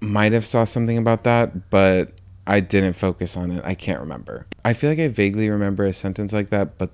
might 0.00 0.32
have 0.32 0.44
saw 0.46 0.64
something 0.64 0.98
about 0.98 1.24
that, 1.24 1.70
but 1.70 2.12
I 2.46 2.60
didn't 2.60 2.94
focus 2.94 3.36
on 3.36 3.50
it. 3.52 3.62
I 3.64 3.74
can't 3.74 4.00
remember. 4.00 4.46
I 4.64 4.72
feel 4.72 4.90
like 4.90 4.98
I 4.98 5.08
vaguely 5.08 5.48
remember 5.48 5.84
a 5.84 5.92
sentence 5.92 6.32
like 6.32 6.50
that, 6.50 6.78
but 6.78 6.90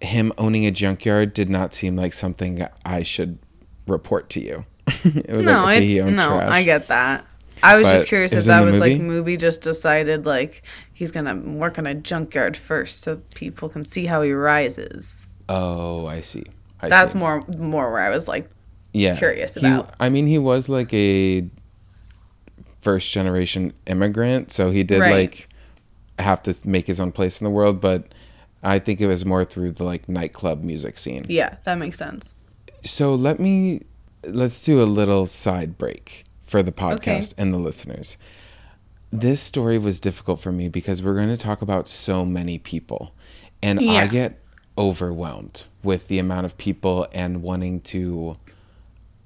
him 0.00 0.32
owning 0.38 0.64
a 0.66 0.70
junkyard 0.70 1.34
did 1.34 1.50
not 1.50 1.74
seem 1.74 1.96
like 1.96 2.12
something 2.12 2.66
I 2.84 3.02
should 3.02 3.38
report 3.86 4.30
to 4.30 4.40
you. 4.40 4.64
it 5.04 5.30
was 5.34 5.44
no, 5.46 5.62
like 5.64 5.78
okay, 5.78 5.86
he 5.86 6.00
owned 6.00 6.16
no, 6.16 6.28
trash. 6.28 6.50
I 6.50 6.62
get 6.64 6.88
that. 6.88 7.24
I 7.62 7.76
was 7.76 7.88
just 7.88 8.06
curious 8.06 8.32
if 8.32 8.44
that 8.44 8.64
was 8.64 8.78
like 8.78 8.92
movie? 8.92 9.02
movie 9.02 9.36
just 9.36 9.62
decided 9.62 10.24
like 10.26 10.62
he's 10.94 11.10
gonna 11.10 11.34
work 11.34 11.76
on 11.78 11.86
a 11.86 11.94
junkyard 11.94 12.56
first 12.56 13.00
so 13.00 13.16
people 13.34 13.68
can 13.68 13.84
see 13.84 14.06
how 14.06 14.22
he 14.22 14.30
rises. 14.32 15.28
Oh, 15.48 16.06
I 16.06 16.20
see. 16.20 16.44
I 16.80 16.88
That's 16.88 17.14
see. 17.14 17.18
more 17.18 17.42
more 17.58 17.90
where 17.90 18.00
I 18.02 18.10
was 18.10 18.28
like, 18.28 18.48
yeah. 18.92 19.16
curious 19.16 19.54
He- 19.56 19.66
about. 19.66 19.92
I 19.98 20.08
mean, 20.08 20.26
he 20.28 20.38
was 20.38 20.68
like 20.68 20.94
a 20.94 21.48
first 22.78 23.10
generation 23.10 23.72
immigrant, 23.86 24.52
so 24.52 24.70
he 24.70 24.84
did 24.84 25.00
Right. 25.00 25.12
like 25.12 25.48
have 26.18 26.42
to 26.44 26.54
make 26.64 26.86
his 26.86 27.00
own 27.00 27.10
place 27.12 27.40
in 27.40 27.44
the 27.44 27.50
world, 27.50 27.80
but 27.80 28.12
I 28.62 28.78
think 28.78 29.00
it 29.00 29.06
was 29.06 29.24
more 29.24 29.44
through 29.44 29.72
the 29.72 29.84
like 29.84 30.08
nightclub 30.08 30.62
music 30.64 30.98
scene. 30.98 31.24
yeah, 31.28 31.56
that 31.64 31.76
makes 31.78 31.96
sense. 31.98 32.34
So 32.84 33.14
let 33.14 33.38
me 33.40 33.82
let's 34.24 34.64
do 34.64 34.82
a 34.82 34.84
little 34.84 35.26
side 35.26 35.78
break 35.78 36.24
for 36.42 36.62
the 36.62 36.72
podcast 36.72 37.34
and 37.38 37.52
the 37.54 37.58
listeners. 37.58 38.16
This 39.10 39.40
story 39.40 39.78
was 39.78 40.00
difficult 40.00 40.40
for 40.40 40.52
me 40.52 40.68
because 40.68 41.02
we're 41.02 41.14
going 41.14 41.28
to 41.28 41.36
talk 41.36 41.62
about 41.62 41.88
so 41.88 42.24
many 42.24 42.58
people 42.58 43.14
and 43.62 43.80
I 43.80 44.06
get 44.06 44.40
overwhelmed 44.76 45.66
with 45.82 46.08
the 46.08 46.18
amount 46.18 46.46
of 46.46 46.56
people 46.58 47.06
and 47.12 47.42
wanting 47.42 47.80
to 47.80 48.36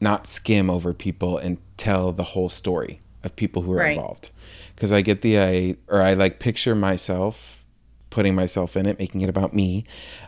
not 0.01 0.27
skim 0.27 0.71
over 0.71 0.93
people 0.95 1.37
and 1.39 1.59
tell 1.77 2.13
the 2.13 2.23
whole 2.23 2.49
story 2.49 3.01
of 3.23 3.37
people 3.37 3.63
who 3.63 3.73
are 3.73 3.77
Right. 3.77 3.97
involved. 3.97 4.31
Cuz 4.77 4.91
I 4.93 5.01
get 5.01 5.21
the 5.23 5.39
I 5.39 5.77
or 5.89 6.01
I 6.03 6.15
like 6.15 6.39
picture 6.39 6.75
myself 6.75 7.62
putting 8.13 8.35
myself 8.35 8.77
in 8.77 8.85
it, 8.87 8.99
making 8.99 9.23
it 9.23 9.31
about 9.31 9.55
me. 9.55 9.85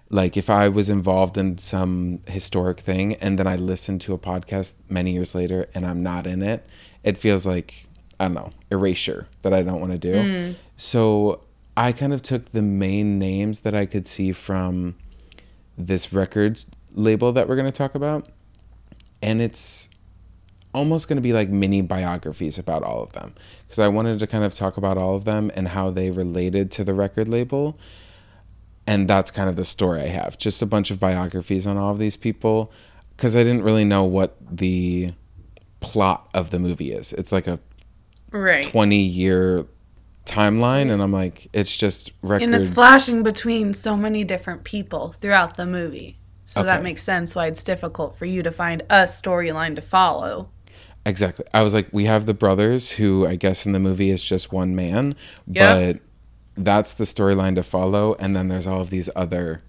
Like 0.09 0.39
if 0.39 0.49
I 0.49 0.69
was 0.71 0.89
involved 0.89 1.37
in 1.37 1.59
some 1.59 2.21
historic 2.27 2.81
thing 2.81 3.15
and 3.17 3.39
then 3.39 3.47
I 3.47 3.57
listen 3.57 3.99
to 4.01 4.15
a 4.15 4.19
podcast 4.19 4.73
many 4.89 5.13
years 5.13 5.35
later 5.35 5.69
and 5.75 5.87
I'm 5.87 6.03
not 6.03 6.27
in 6.27 6.43
it, 6.43 6.67
it 7.05 7.19
feels 7.19 7.47
like 7.47 7.87
I 8.19 8.25
don't 8.25 8.35
know, 8.35 8.51
erasure 8.71 9.29
that 9.43 9.53
I 9.53 9.63
don't 9.63 9.81
want 9.81 9.93
to 9.93 9.99
do. 9.99 10.23
Hmm. 10.23 10.53
So 10.79 11.43
I 11.77 11.93
kind 11.93 12.15
of 12.15 12.23
took 12.23 12.53
the 12.53 12.63
main 12.63 13.19
names 13.19 13.61
that 13.61 13.75
I 13.75 13.85
could 13.85 14.07
see 14.07 14.33
from 14.33 14.95
this 15.77 16.13
records 16.13 16.67
label 16.95 17.33
that 17.33 17.49
we're 17.49 17.57
going 17.57 17.71
to 17.71 17.73
talk 17.73 17.95
about 17.95 18.29
and 19.21 19.43
it's 19.43 19.89
almost 20.75 21.09
going 21.09 21.17
to 21.17 21.23
be 21.23 21.33
like 21.33 21.49
mini 21.49 21.81
biographies 21.81 22.59
about 22.59 22.83
all 22.83 23.03
of 23.03 23.13
them 23.13 23.35
because 23.63 23.79
I 23.79 23.89
wanted 23.89 24.19
to 24.19 24.27
kind 24.27 24.45
of 24.45 24.55
talk 24.55 24.77
about 24.77 24.99
all 24.99 25.15
of 25.15 25.25
them 25.25 25.51
and 25.55 25.69
how 25.69 25.91
they 25.91 26.11
related 26.11 26.71
to 26.73 26.85
the 26.85 26.93
record 26.93 27.29
label. 27.29 27.79
And 28.87 29.09
that's 29.09 29.31
kind 29.31 29.49
of 29.49 29.57
the 29.57 29.65
story 29.65 30.03
I 30.03 30.09
have. 30.09 30.37
Just 30.37 30.61
a 30.61 30.67
bunch 30.67 30.91
of 30.91 31.01
biographies 31.01 31.67
on 31.67 31.79
all 31.79 31.93
of 31.93 31.99
these 31.99 32.17
people 32.17 32.71
because 33.17 33.35
I 33.35 33.43
didn't 33.43 33.63
really 33.63 33.85
know 33.85 34.05
what 34.05 34.37
the 34.51 35.15
plot 35.81 36.29
of 36.35 36.51
the 36.51 36.59
movie 36.59 36.93
is. 36.93 37.13
It's 37.15 37.33
like 37.33 37.47
a 37.47 37.59
Right. 38.31 38.65
20 38.65 38.97
year 38.97 39.67
timeline 40.27 40.91
and 40.91 41.03
I'm 41.03 41.13
like 41.13 41.49
it's 41.53 41.77
just 41.77 42.13
records. 42.23 42.45
And 42.45 42.55
it's 42.55 42.71
flashing 42.71 43.23
between 43.23 43.73
so 43.73 43.97
many 43.97 44.25
different 44.25 44.65
people 44.65 45.13
throughout 45.13 45.57
the 45.57 45.67
movie. 45.67 46.19
So 46.47 46.63
that 46.63 46.83
makes 46.83 47.03
sense 47.03 47.35
why 47.35 47.47
it's 47.47 47.63
difficult 47.63 48.17
for 48.17 48.27
you 48.27 48.43
to 48.43 48.51
find 48.51 48.83
a 48.83 49.05
storyline 49.05 49.77
to 49.77 49.83
follow. 49.83 50.51
Exactly. 51.07 51.45
I 51.53 51.63
was 51.63 51.75
like, 51.75 51.89
we 51.93 52.05
have 52.07 52.27
the 52.27 52.35
brothers, 52.35 52.93
who 52.93 53.27
I 53.27 53.37
guess 53.37 53.67
in 53.67 53.73
the 53.73 53.79
movie 53.81 54.11
is 54.11 54.25
just 54.25 54.53
one 54.53 54.75
man, 54.75 55.15
Yep. 55.47 56.01
but 56.57 56.63
that's 56.65 56.95
the 56.95 57.05
storyline 57.05 57.55
to 57.57 57.63
follow. 57.63 58.15
And 58.19 58.35
then 58.35 58.49
there's 58.49 58.67
all 58.67 58.81
of 58.81 58.91
these 58.91 59.11
other, 59.15 59.63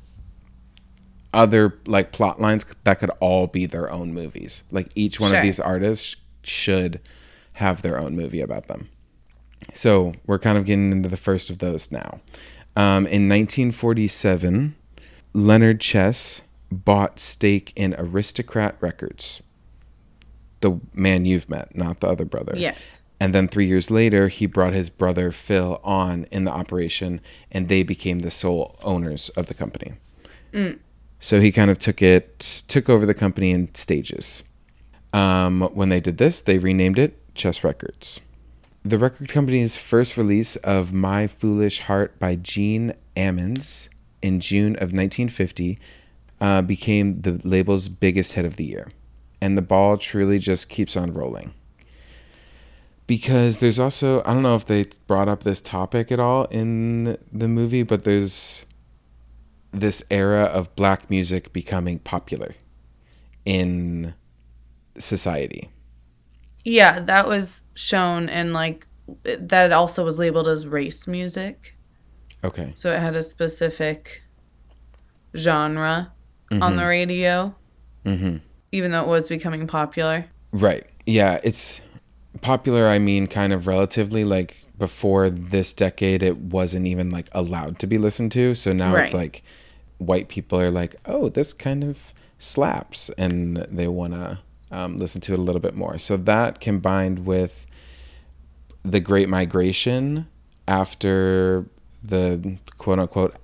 other 1.34 1.78
like 1.86 2.12
plot 2.12 2.40
lines 2.40 2.66
that 2.86 3.00
could 3.00 3.12
all 3.20 3.48
be 3.48 3.66
their 3.66 3.92
own 3.92 4.14
movies. 4.14 4.64
Like 4.72 4.90
each 4.96 5.20
one 5.20 5.30
Sure. 5.32 5.38
of 5.40 5.44
these 5.44 5.60
artists 5.60 6.16
should 6.44 7.02
have 7.54 7.82
their 7.82 8.00
own 8.00 8.16
movie 8.16 8.42
about 8.42 8.68
them. 8.68 8.88
So 9.74 10.14
we're 10.26 10.40
kind 10.40 10.58
of 10.58 10.66
getting 10.66 10.92
into 10.92 11.10
the 11.10 11.18
first 11.18 11.50
of 11.50 11.58
those 11.58 11.92
now. 11.92 12.20
Um, 12.78 13.08
in 13.08 13.28
1947, 13.30 14.76
Leonard 15.34 15.82
Chess 15.82 16.42
bought 16.72 17.20
stake 17.20 17.74
in 17.76 17.96
Aristocrat 17.98 18.76
Records 18.80 19.42
the 20.62 20.80
man 20.94 21.26
you've 21.26 21.50
met, 21.50 21.76
not 21.76 22.00
the 22.00 22.08
other 22.08 22.26
brother. 22.26 22.54
Yes. 22.56 23.02
And 23.20 23.34
then 23.34 23.48
three 23.48 23.66
years 23.66 23.90
later, 23.90 24.28
he 24.28 24.46
brought 24.46 24.74
his 24.74 24.90
brother 24.90 25.32
Phil 25.32 25.80
on 25.84 26.26
in 26.32 26.44
the 26.44 26.52
operation, 26.52 27.22
and 27.52 27.70
they 27.70 27.84
became 27.84 28.20
the 28.20 28.32
sole 28.32 28.78
owners 28.84 29.30
of 29.30 29.48
the 29.48 29.54
company. 29.54 29.94
So 31.20 31.40
he 31.40 31.52
kind 31.52 31.72
of 31.72 31.80
took 31.80 32.02
it, 32.02 32.64
took 32.68 32.90
over 32.90 33.06
the 33.06 33.14
company 33.14 33.52
in 33.52 33.74
stages. 33.74 34.44
Um, 35.14 35.62
when 35.74 35.90
they 35.90 36.02
did 36.02 36.18
this, 36.18 36.42
they 36.42 36.58
renamed 36.58 37.00
it 37.00 37.18
Chess 37.36 37.64
Records. 37.64 38.20
The 38.84 39.00
record 39.00 39.30
company's 39.30 39.78
first 39.78 40.18
release 40.18 40.58
of 40.58 40.94
My 40.94 41.26
Foolish 41.26 41.80
Heart 41.80 42.20
by 42.20 42.36
Gene 42.36 42.94
Ammons 43.16 43.90
in 44.22 44.40
June 44.40 44.76
of 44.76 44.92
1950 44.94 45.80
uh, 46.40 46.62
became 46.62 47.22
the 47.22 47.42
label's 47.44 47.90
biggest 47.90 48.34
hit 48.34 48.46
of 48.46 48.58
the 48.58 48.66
year. 48.66 48.92
And 49.42 49.58
the 49.58 49.62
ball 49.62 49.98
truly 49.98 50.40
just 50.40 50.70
keeps 50.70 50.96
on 50.98 51.12
rolling. 51.14 51.54
Because 53.08 53.60
there's 53.60 53.78
also, 53.80 54.22
I 54.24 54.34
don't 54.34 54.42
know 54.42 54.56
if 54.56 54.66
they 54.66 54.86
brought 55.06 55.28
up 55.30 55.44
this 55.44 55.62
topic 55.62 56.12
at 56.12 56.20
all 56.20 56.46
in 56.46 57.18
the 57.32 57.48
movie, 57.48 57.84
but 57.84 58.04
there's 58.04 58.66
this 59.72 60.04
era 60.10 60.44
of 60.44 60.76
black 60.76 61.10
music 61.10 61.54
becoming 61.54 62.00
popular 62.00 62.56
in 63.44 64.16
society. 64.98 65.70
Yeah, 66.64 67.00
that 67.02 67.28
was 67.28 67.62
shown 67.76 68.28
and 68.28 68.54
like 68.54 68.88
that 69.24 69.72
also 69.72 70.04
was 70.04 70.18
labeled 70.18 70.48
as 70.48 70.66
race 70.66 71.06
music. 71.06 71.76
Okay. 72.44 72.72
So 72.76 72.92
it 72.92 73.00
had 73.00 73.16
a 73.16 73.22
specific 73.22 74.24
genre 75.36 76.12
on 76.52 76.60
Mm-hmm. 76.60 76.76
the 76.78 76.86
radio. 76.86 77.56
Mm-hmm. 78.06 78.38
Even 78.76 78.92
though 78.92 79.02
it 79.02 79.08
was 79.08 79.30
becoming 79.30 79.68
popular. 79.68 80.26
Right. 80.52 80.86
Yeah, 81.06 81.40
it's 81.44 81.82
popular 82.42 82.88
I 82.88 83.00
mean 83.00 83.28
kind 83.28 83.54
of 83.54 83.66
relatively 83.66 84.24
like 84.24 84.66
before 84.78 85.30
this 85.30 85.72
decade 85.72 86.22
it 86.22 86.38
wasn't 86.38 86.86
even 86.86 87.10
like 87.10 87.30
allowed 87.32 87.80
to 87.80 87.88
be 87.88 87.98
listened 87.98 88.32
to, 88.34 88.56
so 88.56 88.74
now 88.74 88.96
it's 88.96 89.14
like 89.14 89.42
white 89.98 90.28
people 90.28 90.60
are 90.60 90.72
like, 90.72 90.96
oh, 91.06 91.30
this 91.30 91.54
kind 91.54 91.84
of 91.84 92.14
slaps, 92.38 93.10
and 93.18 93.58
they 93.72 93.88
want 93.88 94.14
to 94.14 94.40
um, 94.72 94.98
listen 94.98 95.22
to 95.22 95.34
it 95.34 95.40
a 95.40 95.42
little 95.42 95.62
bit 95.62 95.76
more. 95.76 95.98
So 95.98 96.18
that 96.18 96.60
combined 96.60 97.26
with 97.26 97.66
the 98.84 99.00
Great 99.00 99.30
Migration 99.30 100.28
after 100.68 101.66
the 102.04 102.58
quote 102.78 103.00
unquote 103.00 103.36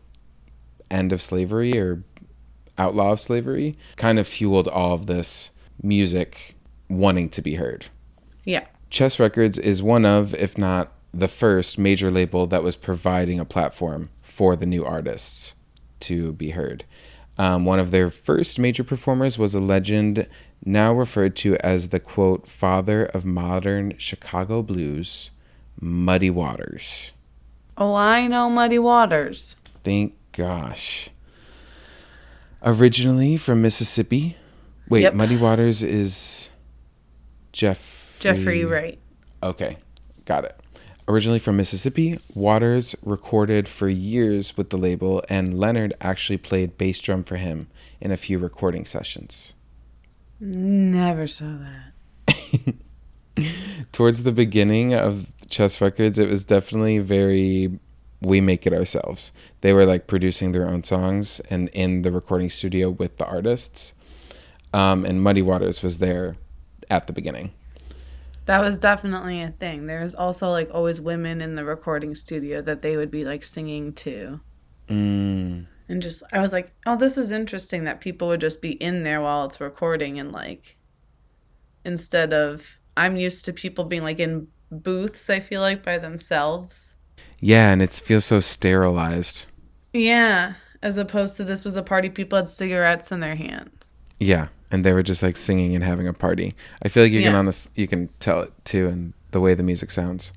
end 0.89 1.11
of 1.11 1.21
slavery 1.21 1.77
or 1.77 2.03
outlaw 2.77 3.13
of 3.13 3.19
slavery 3.19 3.77
kind 3.95 4.19
of 4.19 4.27
fueled 4.27 4.67
all 4.67 4.93
of 4.93 5.05
this 5.05 5.51
music 5.81 6.55
wanting 6.89 7.29
to 7.29 7.41
be 7.41 7.55
heard. 7.55 7.87
Yeah. 8.43 8.65
Chess 8.89 9.19
Records 9.19 9.57
is 9.57 9.81
one 9.81 10.05
of, 10.05 10.33
if 10.35 10.57
not 10.57 10.91
the 11.13 11.27
first, 11.27 11.77
major 11.77 12.11
label 12.11 12.47
that 12.47 12.63
was 12.63 12.75
providing 12.75 13.39
a 13.39 13.45
platform 13.45 14.09
for 14.21 14.55
the 14.55 14.65
new 14.65 14.85
artists 14.85 15.55
to 16.01 16.33
be 16.33 16.51
heard. 16.51 16.83
Um, 17.37 17.65
one 17.65 17.79
of 17.79 17.91
their 17.91 18.11
first 18.11 18.59
major 18.59 18.83
performers 18.83 19.37
was 19.37 19.55
a 19.55 19.59
legend 19.59 20.27
now 20.65 20.93
referred 20.93 21.35
to 21.37 21.57
as 21.57 21.89
the 21.89 21.99
quote, 21.99 22.47
father 22.47 23.05
of 23.05 23.25
modern 23.25 23.97
Chicago 23.97 24.61
blues, 24.61 25.31
Muddy 25.79 26.29
Waters. 26.29 27.11
Oh, 27.77 27.95
I 27.95 28.27
know 28.27 28.49
Muddy 28.49 28.77
Waters. 28.77 29.55
Thank 29.83 30.13
gosh. 30.33 31.09
Originally 32.63 33.37
from 33.37 33.61
Mississippi. 33.61 34.37
Wait, 34.89 35.01
Yep. 35.01 35.13
Muddy 35.15 35.37
Waters 35.37 35.81
is 35.81 36.49
Jeff 37.53 38.17
Jeffrey 38.19 38.65
Wright. 38.65 38.99
Okay, 39.41 39.77
got 40.25 40.45
it. 40.45 40.59
Originally 41.07 41.39
from 41.39 41.57
Mississippi, 41.57 42.19
Waters 42.35 42.95
recorded 43.01 43.67
for 43.67 43.89
years 43.89 44.55
with 44.55 44.69
the 44.69 44.77
label, 44.77 45.23
and 45.27 45.57
Leonard 45.57 45.93
actually 45.99 46.37
played 46.37 46.77
bass 46.77 46.99
drum 47.01 47.23
for 47.23 47.37
him 47.37 47.67
in 47.99 48.11
a 48.11 48.17
few 48.17 48.37
recording 48.37 48.85
sessions. 48.85 49.55
Never 50.39 51.27
saw 51.27 51.57
that. 52.27 52.75
Towards 53.91 54.23
the 54.23 54.31
beginning 54.31 54.93
of 54.93 55.27
Chess 55.49 55.81
Records, 55.81 56.19
it 56.19 56.29
was 56.29 56.45
definitely 56.45 56.99
very 56.99 57.79
we 58.21 58.39
make 58.39 58.67
it 58.67 58.73
ourselves. 58.73 59.31
They 59.61 59.73
were 59.73 59.85
like 59.85 60.07
producing 60.07 60.51
their 60.51 60.67
own 60.67 60.83
songs 60.83 61.39
and 61.49 61.69
in 61.69 62.03
the 62.03 62.11
recording 62.11 62.49
studio 62.49 62.89
with 62.89 63.17
the 63.17 63.25
artists. 63.25 63.93
Um, 64.73 65.05
and 65.05 65.21
Muddy 65.21 65.41
Waters 65.41 65.81
was 65.83 65.97
there 65.97 66.37
at 66.89 67.07
the 67.07 67.13
beginning. 67.13 67.51
That 68.45 68.61
was 68.61 68.77
definitely 68.77 69.41
a 69.41 69.51
thing. 69.51 69.87
There's 69.87 70.15
also 70.15 70.49
like 70.49 70.69
always 70.73 70.99
women 71.01 71.41
in 71.41 71.55
the 71.55 71.65
recording 71.65 72.15
studio 72.15 72.61
that 72.61 72.81
they 72.81 72.97
would 72.97 73.11
be 73.11 73.23
like 73.25 73.43
singing 73.43 73.93
to. 73.93 74.39
Mm, 74.89 75.67
And 75.87 76.01
just, 76.01 76.23
I 76.33 76.39
was 76.39 76.51
like, 76.53 76.73
oh, 76.85 76.97
this 76.97 77.17
is 77.17 77.31
interesting 77.31 77.83
that 77.85 78.01
people 78.01 78.27
would 78.29 78.41
just 78.41 78.61
be 78.61 78.71
in 78.71 79.03
there 79.03 79.21
while 79.21 79.45
it's 79.45 79.61
recording 79.61 80.19
and 80.19 80.31
like, 80.31 80.77
instead 81.85 82.33
of, 82.33 82.79
I'm 82.97 83.15
used 83.15 83.45
to 83.45 83.53
people 83.53 83.85
being 83.85 84.03
like 84.03 84.19
in 84.19 84.47
booths, 84.69 85.29
I 85.29 85.39
feel 85.39 85.61
like 85.61 85.83
by 85.83 85.97
themselves. 85.97 86.97
Yeah, 87.41 87.71
and 87.71 87.81
it 87.81 87.91
feels 87.91 88.23
so 88.25 88.39
sterilized. 88.39 89.47
Yeah. 89.93 90.53
As 90.81 90.97
opposed 90.97 91.35
to 91.37 91.43
this 91.43 91.65
was 91.65 91.75
a 91.75 91.83
party, 91.83 92.09
people 92.09 92.37
had 92.37 92.47
cigarettes 92.47 93.11
in 93.11 93.19
their 93.19 93.35
hands. 93.35 93.93
Yeah, 94.19 94.47
and 94.71 94.83
they 94.85 94.93
were 94.93 95.03
just 95.03 95.21
like 95.21 95.35
singing 95.37 95.75
and 95.75 95.83
having 95.83 96.07
a 96.07 96.13
party. 96.13 96.55
I 96.81 96.87
feel 96.87 97.03
like 97.03 97.11
you 97.11 97.21
can 97.21 97.33
Yeah. 97.33 97.37
honest 97.39 97.69
you 97.75 97.87
can 97.87 98.09
tell 98.19 98.39
it 98.41 98.53
too 98.65 98.87
in 98.87 99.13
the 99.31 99.39
way 99.41 99.53
the 99.53 99.63
music 99.63 99.91
sounds. 99.91 100.31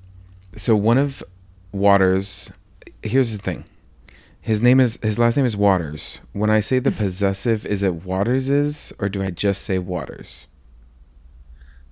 So 0.56 0.74
one 0.76 0.98
of 0.98 1.22
Waters, 1.72 2.50
here's 3.02 3.32
the 3.32 3.38
thing. 3.38 3.64
His 4.40 4.60
name 4.60 4.80
is 4.80 4.98
his 5.02 5.18
last 5.18 5.36
name 5.38 5.46
is 5.46 5.56
Waters. 5.56 6.20
When 6.32 6.50
I 6.50 6.60
say 6.60 6.78
the 6.78 6.90
possessive, 7.04 7.64
is 7.64 7.82
it 7.82 8.04
Waters's 8.04 8.92
or 8.98 9.08
do 9.08 9.22
I 9.22 9.30
just 9.30 9.62
say 9.62 9.78
Waters? 9.78 10.46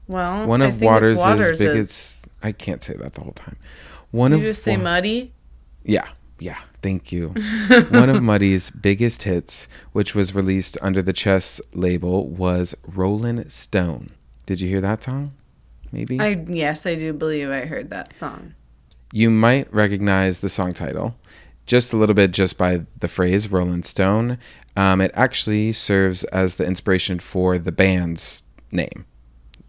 Well, 0.07 0.47
One 0.47 0.61
of 0.63 0.73
think 0.73 0.83
it's 0.83 0.85
Waters' 0.85 1.19
Waters' 1.19 1.59
biggest. 1.59 2.27
I 2.43 2.53
can't 2.53 2.83
say 2.83 2.95
that 2.95 3.15
the 3.15 3.23
whole 3.23 3.33
time. 3.33 3.57
One 4.13 4.31
You 4.31 4.39
of 4.39 4.45
just 4.45 4.63
say 4.63 4.77
muddy? 4.77 5.33
Yeah, 5.85 6.09
yeah. 6.39 6.59
Thank 6.83 7.13
you. 7.13 7.29
One 7.91 8.11
of 8.11 8.23
Muddy's 8.23 8.71
biggest 8.71 9.23
hits, 9.23 9.69
which 9.93 10.15
was 10.15 10.35
released 10.35 10.77
under 10.83 11.01
the 11.01 11.13
Chess 11.13 11.61
label, 11.73 12.27
was 12.27 12.75
Rolling 12.87 13.49
Stone. 13.49 14.11
Did 14.47 14.61
you 14.61 14.69
hear 14.69 14.81
that 14.81 15.03
song? 15.05 15.33
Maybe. 15.93 16.19
I 16.21 16.45
yes, 16.49 16.85
I 16.87 16.95
do 16.97 17.13
believe 17.13 17.51
I 17.51 17.67
heard 17.67 17.91
that 17.91 18.13
song. 18.13 18.55
you 19.13 19.31
might 19.31 19.73
recognize 19.73 20.41
the 20.41 20.49
song 20.49 20.73
title 20.75 21.15
just 21.67 21.93
a 21.93 21.97
little 21.97 22.15
bit 22.15 22.33
just 22.33 22.59
by 22.59 22.83
the 22.99 23.09
phrase 23.09 23.51
Rolling 23.51 23.83
Stone. 23.85 24.39
Um, 24.77 25.01
it 25.01 25.11
actually 25.15 25.73
serves 25.73 26.25
as 26.25 26.57
the 26.57 26.65
inspiration 26.67 27.19
for 27.19 27.59
the 27.59 27.73
band's 27.73 28.43
name. 28.71 29.07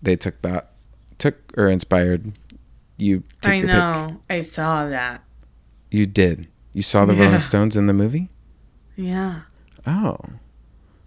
They 0.02 0.16
took 0.16 0.42
that, 0.42 0.72
took 1.18 1.36
or 1.58 1.68
inspired. 1.70 2.32
You 3.04 3.24
I 3.44 3.60
know. 3.60 4.22
I 4.30 4.42
saw 4.42 4.88
that. 4.88 5.24
You 5.92 6.06
did. 6.06 6.48
You 6.74 6.82
saw 6.82 7.06
the 7.06 7.14
Yeah. 7.14 7.26
Rolling 7.26 7.42
Stones 7.42 7.76
in 7.76 7.88
the 7.88 7.94
movie? 7.94 8.30
Yeah. 8.96 9.42
Oh, 9.86 10.18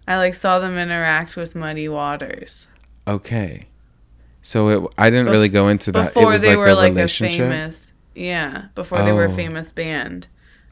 I 0.07 0.17
like 0.17 0.35
saw 0.35 0.59
them 0.59 0.77
interact 0.77 1.35
with 1.35 1.55
Muddy 1.55 1.87
Waters 1.89 2.67
okay. 3.07 3.67
So 4.41 4.69
it, 4.69 4.93
I 4.97 5.09
didn't 5.09 5.27
Bef- 5.27 5.31
really 5.31 5.49
go 5.49 5.67
into 5.69 5.91
that. 5.93 6.13
before 6.13 6.29
it 6.29 6.33
was 6.33 6.41
they 6.41 6.49
like 6.49 6.57
were 6.57 6.67
a 6.67 6.75
like 6.75 6.95
a 6.95 7.07
famous. 7.07 7.93
Yeah, 8.15 8.65
before 8.75 9.01
they 9.03 9.11
were 9.13 9.25
a 9.25 9.31
Oh. 9.31 9.35
famous 9.35 9.71
band. 9.71 10.27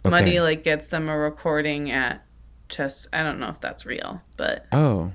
Okay. 0.06 0.12
Muddy 0.12 0.40
like 0.40 0.64
gets 0.64 0.88
them 0.90 1.10
a 1.10 1.18
recording 1.18 1.92
at 1.92 2.24
Chess. 2.70 3.08
I 3.12 3.24
don't 3.24 3.40
know 3.40 3.48
if 3.48 3.60
that's 3.60 3.86
real, 3.86 4.22
but 4.38 4.66
Oh, 4.72 5.12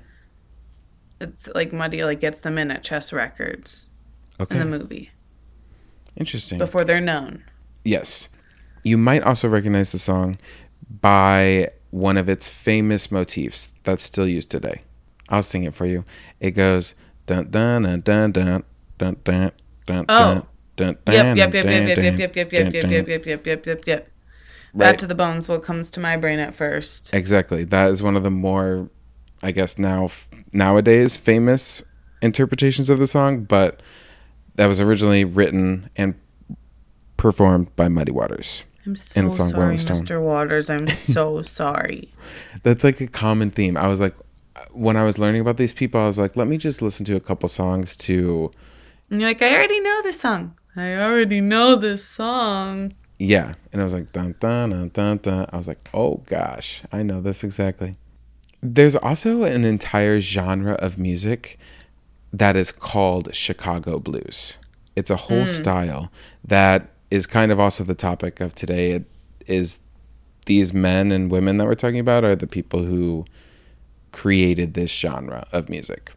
it's 1.19 1.47
like 1.55 1.71
Muddy 1.71 2.03
like 2.03 2.19
gets 2.19 2.41
them 2.41 2.57
in 2.57 2.69
at 2.71 2.83
Chess 2.83 3.13
Records 3.13 3.87
okay. 4.39 4.55
in 4.55 4.59
the 4.59 4.65
movie 4.77 5.11
Interesting. 6.17 6.57
before 6.57 6.83
they're 6.83 7.01
known. 7.01 7.43
Yes. 7.83 8.29
You 8.83 8.97
might 8.97 9.23
also 9.23 9.47
recognize 9.47 9.91
the 9.91 9.99
song 9.99 10.37
by 10.89 11.69
one 11.91 12.17
of 12.17 12.29
its 12.29 12.49
famous 12.49 13.11
motifs 13.11 13.73
that's 13.83 14.03
still 14.03 14.27
used 14.27 14.49
today. 14.49 14.83
I'll 15.29 15.41
sing 15.41 15.63
it 15.63 15.73
for 15.73 15.85
you. 15.85 16.03
It 16.39 16.51
goes 16.51 16.95
dun 17.25 17.49
dun 17.49 17.83
dun 17.83 18.01
dun 18.01 18.31
dun 18.31 18.63
dun 18.97 19.15
dun 19.23 19.51
dun 19.85 20.05
Oh. 20.09 20.45
dun 20.75 20.97
dun 21.05 21.13
Yep, 21.13 21.37
yep, 21.37 21.53
yep, 21.53 21.65
yep, 21.65 21.65
yep, 21.65 21.97
yep, 21.97 22.17
yep, 22.17 22.35
yep, 22.35 22.53
yep, 22.53 22.73
yep, 22.73 22.73
yep, 22.73 23.07
yep, 23.07 23.25
yep, 23.25 23.45
yep, 23.45 23.65
yep, 23.65 23.87
yep. 23.87 24.07
Bad 24.73 24.85
Right. 24.87 24.99
to 24.99 25.07
the 25.07 25.15
bones. 25.15 25.47
What 25.47 25.63
comes 25.63 25.89
to 25.91 25.99
my 25.99 26.15
brain 26.17 26.39
at 26.39 26.53
first? 26.53 27.13
Exactly. 27.13 27.63
That 27.65 27.89
is 27.91 28.01
one 28.01 28.15
of 28.15 28.23
the 28.23 28.31
more, 28.31 28.89
I 29.43 29.51
guess 29.51 29.77
now 29.77 30.09
nowadays 30.53 31.17
famous 31.17 31.83
interpretations 32.21 32.89
of 32.89 32.97
the 32.99 33.07
song, 33.07 33.43
but 33.43 33.81
that 34.61 34.67
was 34.67 34.79
originally 34.79 35.23
written 35.23 35.89
and 35.95 36.13
performed 37.17 37.75
by 37.75 37.87
Muddy 37.87 38.11
Waters. 38.11 38.63
I'm 38.85 38.95
so 38.95 39.27
sorry. 39.27 39.73
Mr. 39.75 40.21
Waters. 40.21 40.69
I'm 40.69 40.85
so 41.15 41.41
sorry. 41.41 42.13
That's 42.61 42.83
like 42.83 43.01
a 43.01 43.07
common 43.07 43.49
theme. 43.49 43.75
I 43.75 43.87
was 43.87 43.99
like, 43.99 44.13
when 44.71 44.97
I 44.97 45.03
was 45.03 45.17
learning 45.17 45.41
about 45.41 45.57
these 45.57 45.73
people, 45.73 45.99
I 45.99 46.05
was 46.05 46.19
like, 46.19 46.35
let 46.35 46.47
me 46.47 46.57
just 46.57 46.79
listen 46.83 47.07
to 47.07 47.15
a 47.15 47.19
couple 47.19 47.49
songs 47.49 47.97
to, 48.05 48.51
And 49.09 49.19
you're 49.19 49.31
like, 49.31 49.41
I 49.41 49.51
already 49.51 49.79
know 49.79 49.99
this 50.03 50.19
song. 50.19 50.55
I 50.75 50.93
already 50.93 51.41
know 51.41 51.75
this 51.75 52.05
song. 52.05 52.93
yeah. 53.17 53.55
And 53.73 53.81
I 53.81 53.83
was 53.83 53.95
like, 53.95 54.11
dun 54.11 54.35
dun 54.39 54.69
dun 54.69 54.89
dun 54.89 55.17
dun. 55.23 55.47
I 55.51 55.57
was 55.57 55.67
like, 55.67 55.89
oh 55.91 56.17
gosh, 56.27 56.83
I 56.91 57.01
know 57.01 57.19
this 57.19 57.43
exactly. 57.43 57.97
There's 58.61 58.95
also 58.95 59.41
an 59.41 59.65
entire 59.65 60.19
genre 60.19 60.73
of 60.73 60.99
music 60.99 61.57
that 62.33 62.55
is 62.55 62.71
called 62.71 63.33
Chicago 63.35 63.99
blues. 63.99 64.57
It's 64.95 65.09
a 65.09 65.15
whole 65.15 65.45
mm. 65.45 65.49
style 65.49 66.11
that 66.43 66.89
is 67.09 67.27
kind 67.27 67.51
of 67.51 67.59
also 67.59 67.83
the 67.83 67.95
topic 67.95 68.39
of 68.39 68.55
today. 68.55 68.91
It 68.91 69.05
is 69.47 69.79
these 70.45 70.73
men 70.73 71.11
and 71.11 71.29
women 71.29 71.57
that 71.57 71.65
we're 71.65 71.75
talking 71.75 71.99
about 71.99 72.23
are 72.23 72.35
the 72.35 72.47
people 72.47 72.83
who 72.83 73.25
created 74.11 74.73
this 74.73 74.91
genre 74.91 75.47
of 75.51 75.69
music. 75.69 76.11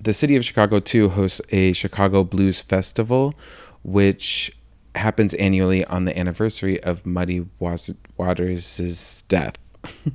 The 0.00 0.12
city 0.12 0.36
of 0.36 0.44
Chicago, 0.44 0.80
too, 0.80 1.08
hosts 1.08 1.40
a 1.50 1.72
Chicago 1.72 2.22
Blues 2.22 2.60
Festival, 2.62 3.34
which 3.82 4.56
happens 4.94 5.34
annually 5.34 5.84
on 5.86 6.04
the 6.04 6.18
anniversary 6.18 6.82
of 6.82 7.06
Muddy 7.06 7.46
Waters' 7.58 9.24
death. 9.28 9.56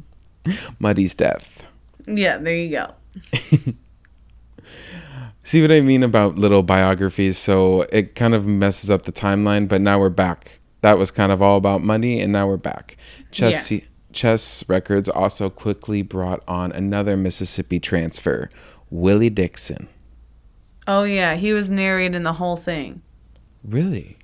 Muddy's 0.79 1.15
death. 1.15 1.67
Yeah, 2.07 2.37
there 2.37 2.55
you 2.55 2.69
go. 2.69 2.93
See 5.43 5.61
what 5.61 5.71
I 5.71 5.81
mean 5.81 6.03
about 6.03 6.37
little 6.37 6.63
biographies? 6.63 7.37
So 7.37 7.81
it 7.91 8.15
kind 8.15 8.33
of 8.33 8.45
messes 8.45 8.89
up 8.91 9.03
the 9.03 9.11
timeline, 9.11 9.67
but 9.67 9.81
now 9.81 9.99
we're 9.99 10.09
back. 10.09 10.59
That 10.81 10.97
was 10.97 11.11
kind 11.11 11.31
of 11.31 11.41
all 11.41 11.57
about 11.57 11.83
money, 11.83 12.21
and 12.21 12.31
now 12.31 12.47
we're 12.47 12.57
back. 12.57 12.97
Chess, 13.31 13.71
Chess 14.13 14.63
Records 14.67 15.09
also 15.09 15.49
quickly 15.49 16.01
brought 16.01 16.43
on 16.47 16.71
another 16.71 17.15
Mississippi 17.15 17.79
transfer, 17.79 18.49
Willie 18.89 19.29
Dixon. 19.29 19.87
Oh 20.87 21.03
yeah, 21.03 21.35
he 21.35 21.53
was 21.53 21.69
narrating 21.69 22.23
the 22.23 22.33
whole 22.33 22.57
thing. 22.57 23.01
Really? 23.63 24.17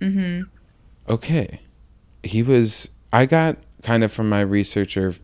Mm-hmm. 0.00 0.42
Okay. 1.10 1.60
He 2.22 2.42
was, 2.42 2.88
I 3.12 3.26
got 3.26 3.58
kind 3.82 4.02
of 4.02 4.12
from 4.12 4.28
my 4.28 4.40
researcher 4.40 5.14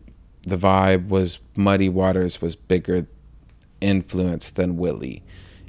the 0.43 0.57
vibe 0.57 1.07
was 1.07 1.39
Muddy 1.55 1.89
Waters 1.89 2.41
was 2.41 2.55
bigger 2.55 3.07
influence 3.81 4.51
than 4.51 4.77
Willie 4.77 5.23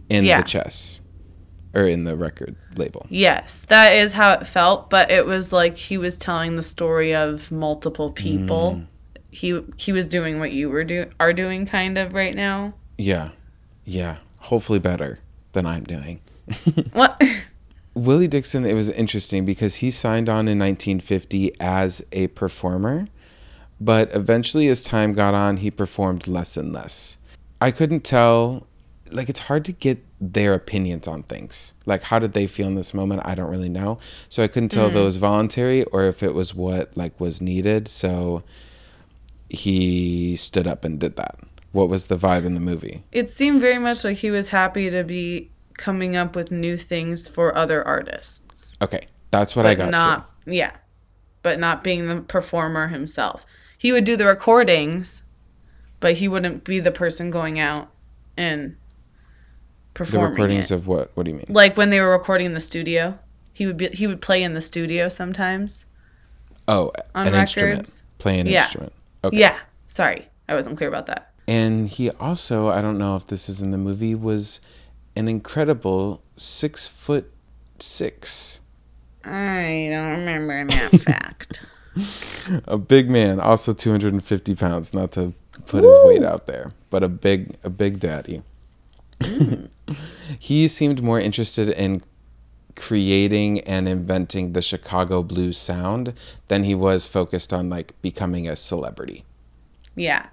in 0.08 0.24
Yeah. 0.24 0.40
the 0.40 0.46
chess 0.48 1.00
or 1.74 1.86
in 1.86 2.04
the 2.04 2.16
record 2.16 2.56
label. 2.76 3.06
Yes, 3.10 3.64
that 3.66 3.92
is 3.94 4.12
how 4.14 4.32
it 4.32 4.46
felt, 4.46 4.88
but 4.90 5.10
it 5.10 5.26
was 5.26 5.52
like 5.52 5.76
he 5.76 5.98
was 5.98 6.16
telling 6.16 6.54
the 6.56 6.62
story 6.62 7.14
of 7.14 7.50
multiple 7.52 8.10
people. 8.12 8.76
Mm. 8.80 8.86
He 9.30 9.60
he 9.76 9.92
was 9.92 10.08
doing 10.08 10.38
what 10.38 10.52
you 10.52 10.70
were 10.70 10.84
do 10.84 11.06
are 11.20 11.32
doing 11.32 11.66
kind 11.66 11.98
of 11.98 12.14
right 12.14 12.34
now. 12.34 12.72
Yeah. 12.96 13.30
Yeah. 13.84 14.16
Hopefully 14.38 14.78
better 14.78 15.18
than 15.52 15.66
I'm 15.66 15.84
doing. 15.84 16.20
What? 16.92 17.20
Willie 17.94 18.28
Dixon, 18.28 18.66
it 18.66 18.74
was 18.74 18.90
interesting 18.90 19.44
because 19.46 19.76
he 19.76 19.90
signed 19.90 20.28
on 20.28 20.48
in 20.48 20.58
1950 20.58 21.52
as 21.60 22.04
a 22.12 22.26
performer, 22.28 23.08
but 23.80 24.14
eventually 24.14 24.68
as 24.68 24.84
time 24.84 25.14
got 25.14 25.32
on, 25.32 25.56
he 25.58 25.70
performed 25.70 26.26
less 26.28 26.58
and 26.58 26.72
less. 26.74 27.16
I 27.60 27.70
couldn't 27.70 28.04
tell, 28.04 28.66
like, 29.10 29.28
it's 29.28 29.40
hard 29.40 29.64
to 29.66 29.72
get 29.72 30.04
their 30.20 30.54
opinions 30.54 31.06
on 31.06 31.22
things. 31.24 31.74
Like, 31.84 32.02
how 32.02 32.18
did 32.18 32.32
they 32.32 32.46
feel 32.46 32.66
in 32.66 32.74
this 32.74 32.94
moment? 32.94 33.22
I 33.24 33.34
don't 33.34 33.50
really 33.50 33.68
know. 33.68 33.98
So 34.28 34.42
I 34.42 34.48
couldn't 34.48 34.70
tell 34.70 34.86
if 34.86 34.94
it 34.94 34.98
mm. 34.98 35.04
was 35.04 35.16
voluntary 35.16 35.84
or 35.84 36.04
if 36.04 36.22
it 36.22 36.34
was 36.34 36.54
what, 36.54 36.96
like, 36.96 37.18
was 37.20 37.40
needed. 37.40 37.88
So 37.88 38.42
he 39.48 40.36
stood 40.36 40.66
up 40.66 40.84
and 40.84 40.98
did 40.98 41.16
that. 41.16 41.38
What 41.72 41.88
was 41.88 42.06
the 42.06 42.16
vibe 42.16 42.46
in 42.46 42.54
the 42.54 42.60
movie? 42.60 43.04
it 43.12 43.32
seemed 43.32 43.60
very 43.60 43.78
much 43.78 44.02
like 44.04 44.16
he 44.18 44.30
was 44.30 44.48
happy 44.48 44.88
to 44.90 45.04
be 45.04 45.50
coming 45.76 46.16
up 46.16 46.34
with 46.34 46.50
new 46.50 46.76
things 46.76 47.28
for 47.28 47.54
other 47.56 47.86
artists. 47.86 48.76
Okay, 48.80 49.08
that's 49.30 49.54
what 49.54 49.66
I 49.66 49.74
got 49.74 49.90
not 49.90 50.30
yeah. 50.46 50.72
But 51.42 51.60
not 51.60 51.84
being 51.84 52.06
the 52.06 52.22
performer 52.22 52.88
himself. 52.88 53.46
He 53.78 53.92
would 53.92 54.04
do 54.04 54.16
the 54.16 54.26
recordings, 54.26 55.22
but 56.00 56.14
he 56.14 56.28
wouldn't 56.28 56.64
be 56.64 56.80
the 56.80 56.90
person 56.90 57.30
going 57.30 57.60
out 57.60 57.90
and 58.36 58.76
to. 60.04 60.12
The 60.12 60.18
recordings 60.20 60.70
it. 60.70 60.74
of 60.74 60.86
what? 60.86 61.10
What 61.14 61.24
do 61.24 61.30
you 61.30 61.36
mean? 61.36 61.46
like 61.48 61.76
when 61.76 61.90
they 61.90 62.00
were 62.00 62.10
recording 62.10 62.46
in 62.46 62.54
the 62.54 62.60
studio. 62.60 63.18
He 63.52 63.64
would 63.66 63.78
be 63.78 63.88
he 63.88 64.06
would 64.06 64.20
play 64.20 64.42
in 64.42 64.52
the 64.52 64.60
studio 64.60 65.08
sometimes. 65.08 65.86
Oh, 66.68 66.92
On 67.14 67.26
an 67.26 67.34
instrument. 67.34 67.70
records? 67.78 68.04
Play 68.18 68.38
an 68.40 68.46
Yeah. 68.46 68.64
instrument. 68.64 68.92
Okay. 69.24 69.38
Yeah. 69.38 69.56
Sorry. 69.86 70.28
I 70.48 70.54
wasn't 70.54 70.76
clear 70.76 70.88
about 70.90 71.06
that. 71.06 71.32
And 71.48 71.88
he 71.88 72.10
also, 72.10 72.68
I 72.68 72.82
don't 72.82 72.98
know 72.98 73.16
if 73.16 73.26
this 73.28 73.48
is 73.48 73.62
in 73.62 73.70
the 73.70 73.78
movie, 73.78 74.14
was 74.14 74.60
an 75.14 75.26
incredible 75.28 76.20
six 76.36 76.86
foot 76.86 77.32
six. 77.78 78.60
I 79.24 79.88
don't 79.90 80.18
remember 80.18 80.66
that 80.66 80.90
fact. 81.00 81.62
A 82.66 82.76
big 82.76 83.08
man, 83.08 83.40
also 83.40 83.72
250 83.72 84.54
pounds, 84.54 84.92
not 84.92 85.12
to 85.12 85.32
put 85.66 85.82
his 85.82 85.94
weight 86.04 86.22
out 86.22 86.46
there, 86.46 86.72
but 86.90 87.02
a 87.02 87.08
big, 87.08 87.56
a 87.64 87.70
big 87.70 87.98
daddy. 88.00 88.42
he 90.38 90.68
seemed 90.68 91.02
more 91.02 91.20
interested 91.20 91.68
in 91.68 92.02
creating 92.74 93.60
and 93.60 93.88
inventing 93.88 94.52
the 94.52 94.62
Chicago 94.62 95.22
blues 95.22 95.56
sound 95.56 96.12
than 96.48 96.64
he 96.64 96.74
was 96.74 97.06
focused 97.06 97.52
on 97.52 97.70
like 97.70 98.00
becoming 98.02 98.48
a 98.48 98.54
celebrity. 98.54 99.24
Yeah. 99.94 100.26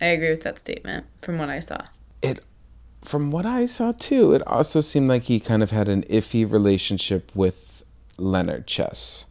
I 0.00 0.06
agree 0.06 0.30
with 0.30 0.42
that 0.42 0.58
statement 0.58 1.06
from 1.22 1.38
what 1.38 1.48
I 1.48 1.60
saw. 1.60 1.80
it 2.20 2.40
from 3.02 3.30
what 3.30 3.44
I 3.44 3.66
saw 3.66 3.92
too, 3.92 4.32
it 4.32 4.42
also 4.46 4.80
seemed 4.80 5.08
like 5.08 5.24
he 5.24 5.38
kind 5.38 5.62
of 5.62 5.70
had 5.70 5.88
an 5.88 6.04
iffy 6.04 6.50
relationship 6.50 7.30
with 7.34 7.84
Leonard 8.16 8.66
Chess. 8.66 9.26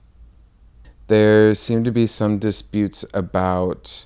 There 1.08 1.56
seemed 1.56 1.86
to 1.86 1.92
be 1.92 2.06
some 2.06 2.38
disputes 2.38 3.04
about 3.13 4.06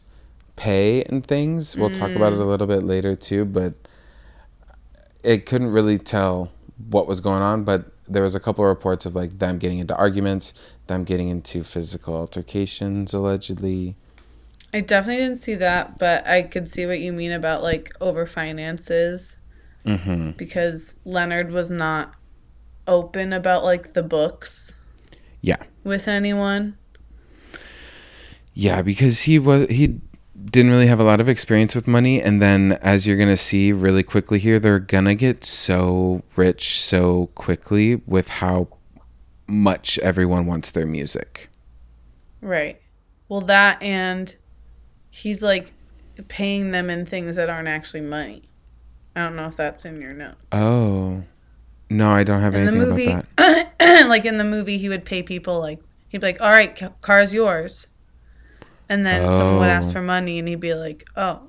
pay 0.56 1.04
and 1.04 1.26
things. 1.26 1.76
We'll 1.76 1.92
talk 1.92 2.12
about 2.12 2.34
it 2.34 2.40
a 2.40 2.44
mm. 2.44 2.48
little 2.48 2.68
bit 2.68 2.84
later 2.84 3.16
too, 3.16 3.44
but 3.46 3.74
it 5.28 5.46
couldn't 5.46 5.72
really 5.72 5.98
tell 5.98 6.52
what 6.90 7.06
was 7.08 7.20
going 7.20 7.42
on, 7.42 7.63
but 7.66 7.92
there 8.08 8.24
was 8.24 8.34
a 8.36 8.40
couple 8.40 8.63
of 8.63 8.70
reports 8.70 9.06
of 9.06 9.13
like 9.16 9.40
them 9.40 9.58
getting 9.58 9.80
into 9.80 9.96
arguments, 9.96 10.54
them 10.88 11.04
getting 11.04 11.28
into 11.28 11.63
physical 11.63 12.16
altercations 12.16 13.13
allegedly. 13.13 13.96
I 14.74 14.80
definitely 14.80 15.24
didn't 15.24 15.42
see 15.42 15.56
that, 15.56 15.98
but 16.00 16.26
I 16.26 16.44
could 16.44 16.70
see 16.70 16.86
what 16.86 17.00
you 17.02 17.12
mean 17.12 17.32
about 17.34 17.62
like 17.63 17.94
over 18.00 18.26
finances 18.26 19.36
Mhm. 19.86 20.38
because 20.38 20.96
Leonard 21.04 21.52
was 21.52 21.70
not 21.70 22.13
open 22.88 23.34
about 23.34 23.66
like 23.66 23.94
the 23.94 24.04
books 24.04 24.76
Yeah. 25.42 25.58
with 25.84 26.08
anyone. 26.08 26.78
Yeah, 28.54 28.82
because 28.82 29.24
he 29.24 29.40
was 29.40 29.68
he 29.70 30.00
didn't 30.45 30.71
really 30.71 30.88
have 30.88 31.00
a 31.00 31.04
lot 31.04 31.19
of 31.19 31.28
experience 31.28 31.73
with 31.73 31.88
money 31.88 32.21
and 32.21 32.41
then 32.41 32.73
as 32.82 33.08
you're 33.08 33.17
going 33.17 33.28
to 33.28 33.36
see 33.36 33.71
really 33.71 34.04
quickly 34.04 34.39
here 34.39 34.60
they're 34.60 34.80
going 34.80 35.06
to 35.06 35.15
get 35.15 35.43
so 35.43 36.21
rich 36.36 36.82
so 36.82 37.28
quickly 37.36 37.95
with 38.06 38.30
how 38.30 38.67
much 39.47 39.97
everyone 40.00 40.45
wants 40.45 40.71
their 40.71 40.86
music. 40.86 41.50
Right. 42.41 42.82
Well, 43.30 43.41
that 43.41 43.82
and 43.82 44.36
he's 45.10 45.41
like 45.41 45.73
paying 46.28 46.71
them 46.71 46.89
in 46.89 47.06
things 47.06 47.36
that 47.36 47.50
aren't 47.50 47.67
actually 47.67 48.02
money. 48.02 48.43
I 49.15 49.21
don't 49.23 49.36
know 49.36 49.47
if 49.47 49.56
that's 49.56 49.86
in 49.86 50.00
your 50.02 50.13
notes. 50.13 50.38
Oh. 50.52 51.23
No, 51.89 52.12
I 52.12 52.23
don't 52.23 52.41
have 52.41 52.54
in 52.54 52.65
the 52.65 52.71
anything 52.71 52.89
movie, 52.89 53.06
about 53.08 53.26
that. 53.38 54.08
like 54.08 54.26
in 54.26 54.38
the 54.38 54.43
movie, 54.43 54.78
he 54.78 54.89
would 54.89 55.06
pay 55.06 55.23
people 55.23 55.60
like 55.60 55.80
he'd 56.10 56.19
be 56.19 56.28
like, 56.28 56.41
"All 56.41 56.52
right, 56.52 56.76
ca- 56.76 56.91
car's 57.02 57.34
yours," 57.34 57.88
and 58.89 59.06
then 59.06 59.21
someone 59.34 59.60
would 59.60 59.69
ask 59.69 59.89
Oh. 59.89 59.93
for 59.93 60.02
money, 60.02 60.39
and 60.39 60.47
he'd 60.47 60.60
be 60.60 60.73
like, 60.73 61.08
"Oh, 61.15 61.41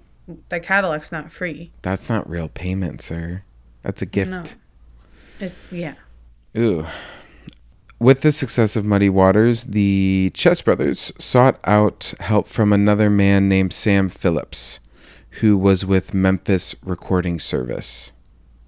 the 0.49 0.61
Cadillac's 0.61 1.13
not 1.13 1.33
free." 1.33 1.73
That's 1.83 2.09
not 2.09 2.29
real 2.29 2.49
payment, 2.49 3.01
sir. 3.03 3.43
That's 3.83 4.03
a 4.03 4.07
gift. 4.07 4.31
No. 4.31 4.45
It's, 5.41 5.55
yeah. 5.71 5.95
Ooh. 6.57 6.87
With 8.01 8.21
the 8.21 8.31
success 8.31 8.77
of 8.77 8.85
Muddy 8.85 9.09
Waters, 9.09 9.65
the 9.65 10.31
Chess 10.35 10.63
brothers 10.63 11.13
sought 11.19 11.59
out 11.65 12.15
help 12.21 12.47
from 12.47 12.73
another 12.73 13.11
man 13.11 13.49
named 13.49 13.73
Sam 13.73 14.09
Phillips, 14.09 14.79
who 15.41 15.57
was 15.57 15.85
with 15.85 16.15
Memphis 16.15 16.77
Recording 16.85 17.41
Service, 17.41 18.13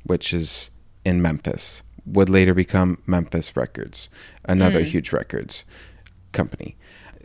which 0.04 0.35
is 0.35 0.70
in 1.04 1.22
Memphis, 1.22 1.83
would 2.04 2.28
later 2.28 2.54
become 2.54 2.98
Memphis 3.06 3.56
Records, 3.56 4.09
another 4.44 4.80
hmm. 4.80 4.87
huge 4.87 5.12
records 5.12 5.64
company. 6.33 6.76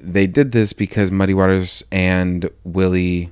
They 0.05 0.27
did 0.27 0.51
this 0.51 0.73
because 0.73 1.11
Muddy 1.11 1.33
Waters 1.33 1.83
and 1.91 2.49
Willie 2.63 3.31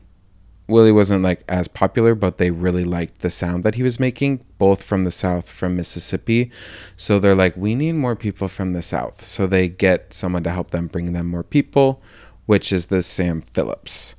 Willie 0.67 0.91
wasn't 0.93 1.23
like 1.23 1.43
as 1.49 1.67
popular, 1.67 2.15
but 2.15 2.37
they 2.37 2.49
really 2.49 2.83
liked 2.83 3.19
the 3.19 3.29
sound 3.29 3.63
that 3.63 3.75
he 3.75 3.83
was 3.83 3.99
making, 3.99 4.43
both 4.57 4.81
from 4.81 5.03
the 5.03 5.11
South, 5.11 5.49
from 5.49 5.75
Mississippi. 5.75 6.51
So 6.95 7.19
they're 7.19 7.35
like, 7.35 7.55
we 7.57 7.75
need 7.75 7.93
more 7.93 8.15
people 8.15 8.47
from 8.47 8.73
the 8.73 8.81
South. 8.81 9.25
So 9.25 9.45
they 9.45 9.67
get 9.67 10.13
someone 10.13 10.43
to 10.43 10.51
help 10.51 10.71
them 10.71 10.87
bring 10.87 11.11
them 11.13 11.27
more 11.27 11.43
people, 11.43 12.01
which 12.45 12.71
is 12.71 12.85
the 12.85 13.03
Sam 13.03 13.41
Phillips. 13.41 14.15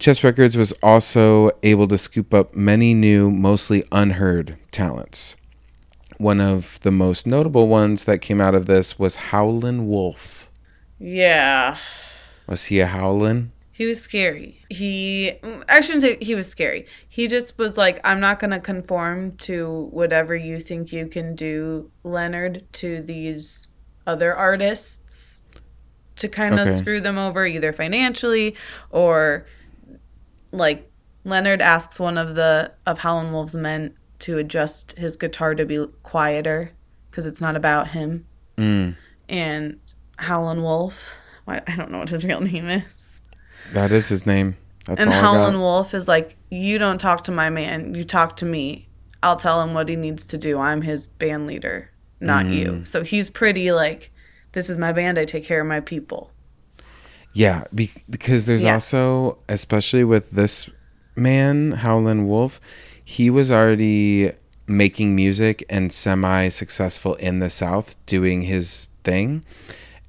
Chess 0.00 0.24
Records 0.24 0.56
was 0.56 0.72
also 0.82 1.52
able 1.62 1.86
to 1.86 1.96
scoop 1.96 2.34
up 2.34 2.54
many 2.54 2.92
new, 2.92 3.30
mostly 3.30 3.84
unheard 3.92 4.58
talents. 4.72 5.36
One 6.18 6.40
of 6.40 6.80
the 6.80 6.90
most 6.90 7.26
notable 7.26 7.68
ones 7.68 8.04
that 8.04 8.18
came 8.18 8.40
out 8.40 8.54
of 8.54 8.66
this 8.66 8.98
was 8.98 9.16
Howlin' 9.16 9.88
Wolf. 9.88 10.43
Yeah. 10.98 11.76
Was 12.46 12.64
he 12.66 12.80
a 12.80 12.86
Howlin'? 12.86 13.52
He 13.72 13.86
was 13.86 14.00
scary. 14.00 14.60
He, 14.70 15.32
I 15.68 15.80
shouldn't 15.80 16.02
say 16.02 16.18
he 16.20 16.36
was 16.36 16.46
scary. 16.46 16.86
He 17.08 17.26
just 17.26 17.58
was 17.58 17.76
like, 17.76 17.98
I'm 18.04 18.20
not 18.20 18.38
going 18.38 18.52
to 18.52 18.60
conform 18.60 19.36
to 19.38 19.88
whatever 19.90 20.36
you 20.36 20.60
think 20.60 20.92
you 20.92 21.08
can 21.08 21.34
do, 21.34 21.90
Leonard, 22.04 22.64
to 22.74 23.00
these 23.00 23.66
other 24.06 24.32
artists 24.34 25.40
to 26.16 26.28
kind 26.28 26.54
of 26.54 26.68
Okay. 26.68 26.76
screw 26.76 27.00
them 27.00 27.18
over 27.18 27.44
either 27.44 27.72
financially 27.72 28.54
or 28.90 29.44
like 30.52 30.88
Leonard 31.24 31.60
asks 31.60 31.98
one 31.98 32.16
of 32.16 32.36
the 32.36 32.70
of 32.86 32.98
Howlin' 32.98 33.32
Wolf's 33.32 33.56
men 33.56 33.94
to 34.20 34.38
adjust 34.38 34.96
his 34.96 35.16
guitar 35.16 35.56
to 35.56 35.64
be 35.64 35.84
quieter 36.04 36.70
because 37.10 37.26
it's 37.26 37.40
not 37.40 37.56
about 37.56 37.88
him. 37.88 38.24
Mm, 38.56 38.94
And 39.28 39.80
Howlin' 40.16 40.62
Wolf, 40.62 41.16
I 41.46 41.60
don't 41.76 41.90
know 41.90 41.98
what 41.98 42.08
his 42.08 42.24
real 42.24 42.40
name 42.40 42.66
is. 42.68 43.20
that 43.72 43.92
is 43.92 44.08
his 44.08 44.26
name. 44.26 44.56
That's 44.86 45.00
And 45.00 45.10
Howlin' 45.12 45.58
Wolf 45.58 45.94
is 45.94 46.08
like, 46.08 46.36
you 46.50 46.78
don't 46.78 46.98
talk 46.98 47.24
to 47.24 47.32
my 47.32 47.50
man, 47.50 47.94
you 47.94 48.04
talk 48.04 48.36
to 48.36 48.46
me. 48.46 48.88
I'll 49.22 49.36
tell 49.36 49.62
him 49.62 49.72
what 49.72 49.88
he 49.88 49.96
needs 49.96 50.26
to 50.26 50.38
do. 50.38 50.58
I'm 50.58 50.82
his 50.82 51.06
band 51.06 51.46
leader, 51.46 51.90
not 52.20 52.44
Mm. 52.44 52.54
you. 52.54 52.84
So 52.84 53.02
he's 53.02 53.30
pretty 53.30 53.72
like, 53.72 54.10
this 54.52 54.68
is 54.68 54.76
my 54.76 54.92
band. 54.92 55.18
I 55.18 55.24
take 55.24 55.44
care 55.44 55.60
of 55.62 55.66
my 55.66 55.80
people. 55.80 56.30
Yeah, 57.32 57.64
be- 57.74 57.90
because 58.08 58.44
there's 58.44 58.62
Yeah. 58.62 58.74
also, 58.74 59.38
especially 59.48 60.04
with 60.04 60.30
this 60.30 60.68
man, 61.16 61.72
Howlin' 61.72 62.28
Wolf, 62.28 62.60
he 63.02 63.30
was 63.30 63.50
already 63.50 64.32
making 64.66 65.14
music 65.16 65.64
and 65.68 65.92
semi 65.92 66.48
successful 66.50 67.14
in 67.14 67.38
the 67.40 67.50
South 67.50 67.96
doing 68.06 68.42
his 68.42 68.88
thing. 69.02 69.44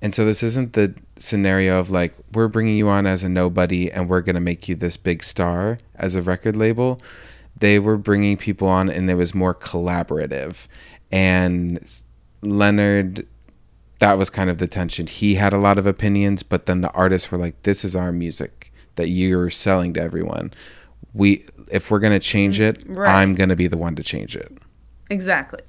And 0.01 0.13
so 0.13 0.25
this 0.25 0.43
isn't 0.43 0.73
the 0.73 0.93
scenario 1.17 1.79
of 1.79 1.89
like 1.89 2.13
we're 2.33 2.47
bringing 2.47 2.77
you 2.77 2.89
on 2.89 3.07
as 3.07 3.23
a 3.23 3.29
nobody 3.29 3.91
and 3.91 4.09
we're 4.09 4.21
going 4.21 4.35
to 4.35 4.41
make 4.41 4.67
you 4.67 4.75
this 4.75 4.97
big 4.97 5.23
star 5.23 5.79
as 5.95 6.15
a 6.15 6.21
record 6.21 6.55
label. 6.55 7.01
They 7.57 7.79
were 7.79 7.97
bringing 7.97 8.37
people 8.37 8.67
on 8.67 8.89
and 8.89 9.09
it 9.09 9.15
was 9.15 9.33
more 9.33 9.55
collaborative. 9.55 10.67
And 11.11 11.79
leonard 12.41 13.25
that 13.99 14.17
was 14.17 14.29
kind 14.29 14.49
of 14.49 14.57
the 14.57 14.67
tension. 14.67 15.07
He 15.07 15.35
had 15.35 15.53
a 15.53 15.57
lot 15.57 15.77
of 15.77 15.85
opinions 15.87 16.43
but 16.43 16.65
then 16.65 16.81
the 16.81 16.91
artists 16.91 17.31
were 17.31 17.37
like 17.37 17.63
this 17.63 17.85
is 17.85 17.95
our 17.95 18.11
music 18.11 18.73
that 18.95 19.07
you're 19.07 19.49
selling 19.49 19.93
to 19.93 20.01
everyone. 20.01 20.53
We 21.13 21.45
if 21.71 21.89
we're 21.89 21.99
going 21.99 22.13
to 22.13 22.19
change 22.19 22.59
mm, 22.59 22.67
it 22.67 22.83
Right. 22.85 23.09
i'm 23.21 23.33
going 23.33 23.49
to 23.49 23.55
be 23.55 23.67
the 23.67 23.77
one 23.77 23.95
to 23.95 24.03
change 24.03 24.35
it. 24.35 24.51
Exactly. 25.09 25.61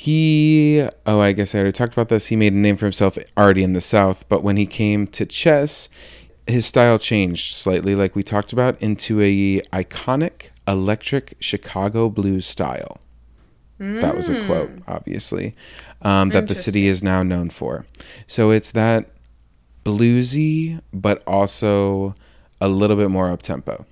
He, 0.00 0.88
oh, 1.04 1.20
I 1.20 1.32
guess 1.32 1.54
I 1.54 1.58
already 1.58 1.72
talked 1.72 1.92
about 1.92 2.08
this. 2.08 2.28
He 2.28 2.36
made 2.36 2.54
a 2.54 2.56
name 2.56 2.78
for 2.78 2.86
himself 2.86 3.18
already 3.36 3.62
in 3.62 3.74
the 3.74 3.82
South, 3.82 4.26
but 4.30 4.42
when 4.42 4.56
he 4.56 4.64
came 4.64 5.06
to 5.08 5.26
chess, 5.26 5.90
his 6.46 6.64
style 6.64 6.98
changed 6.98 7.52
slightly, 7.52 7.94
like 7.94 8.16
we 8.16 8.22
talked 8.22 8.50
about, 8.54 8.80
into 8.80 9.20
a 9.20 9.60
iconic 9.74 10.52
electric 10.66 11.36
Chicago 11.38 12.08
blues 12.08 12.46
style. 12.46 12.98
That 13.78 14.16
was 14.16 14.30
a 14.30 14.42
quote, 14.46 14.70
obviously, 14.88 15.54
um, 16.00 16.30
that 16.30 16.46
the 16.46 16.54
city 16.54 16.86
is 16.86 17.02
now 17.02 17.22
known 17.22 17.50
for. 17.50 17.84
So 18.26 18.52
it's 18.52 18.70
that 18.70 19.10
bluesy, 19.84 20.80
but 20.94 21.22
also 21.26 22.14
a 22.58 22.70
little 22.70 22.96
bit 22.96 23.10
more 23.10 23.28
up 23.28 23.42
tempo, 23.42 23.84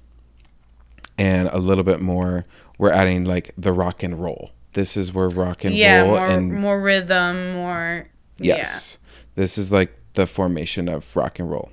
and 1.18 1.48
a 1.48 1.58
little 1.58 1.84
bit 1.84 2.00
more. 2.00 2.46
We're 2.78 2.92
adding 2.92 3.26
like 3.26 3.52
the 3.58 3.74
rock 3.74 4.02
and 4.02 4.18
roll. 4.18 4.52
This 4.78 4.96
is 4.96 5.12
where 5.12 5.28
rock 5.28 5.64
and 5.64 5.74
Yeah, 5.74 6.02
roll 6.02 6.10
more 6.10 6.26
and 6.26 6.52
more 6.52 6.80
rhythm, 6.80 7.54
more 7.54 8.06
Yes. 8.38 8.98
This 9.34 9.58
is 9.58 9.72
like 9.72 9.98
the 10.14 10.24
formation 10.24 10.88
of 10.88 11.16
rock 11.16 11.40
and 11.40 11.50
roll. 11.50 11.72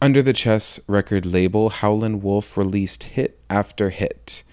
Under 0.00 0.22
the 0.22 0.32
Chess 0.32 0.78
record 0.86 1.26
label, 1.26 1.70
Howlin' 1.70 2.20
Wolf 2.20 2.56
released 2.56 3.02
hit 3.18 3.40
after 3.50 3.90
hit. 3.90 4.44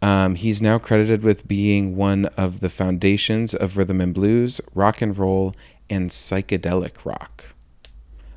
Um, 0.00 0.36
he's 0.36 0.62
now 0.62 0.78
credited 0.78 1.24
with 1.24 1.48
being 1.48 1.96
one 1.96 2.26
of 2.36 2.60
the 2.60 2.68
foundations 2.68 3.52
of 3.52 3.76
rhythm 3.76 4.00
and 4.00 4.14
blues, 4.14 4.60
rock 4.72 5.02
and 5.02 5.18
roll, 5.18 5.56
and 5.90 6.10
psychedelic 6.10 7.04
rock. 7.04 7.46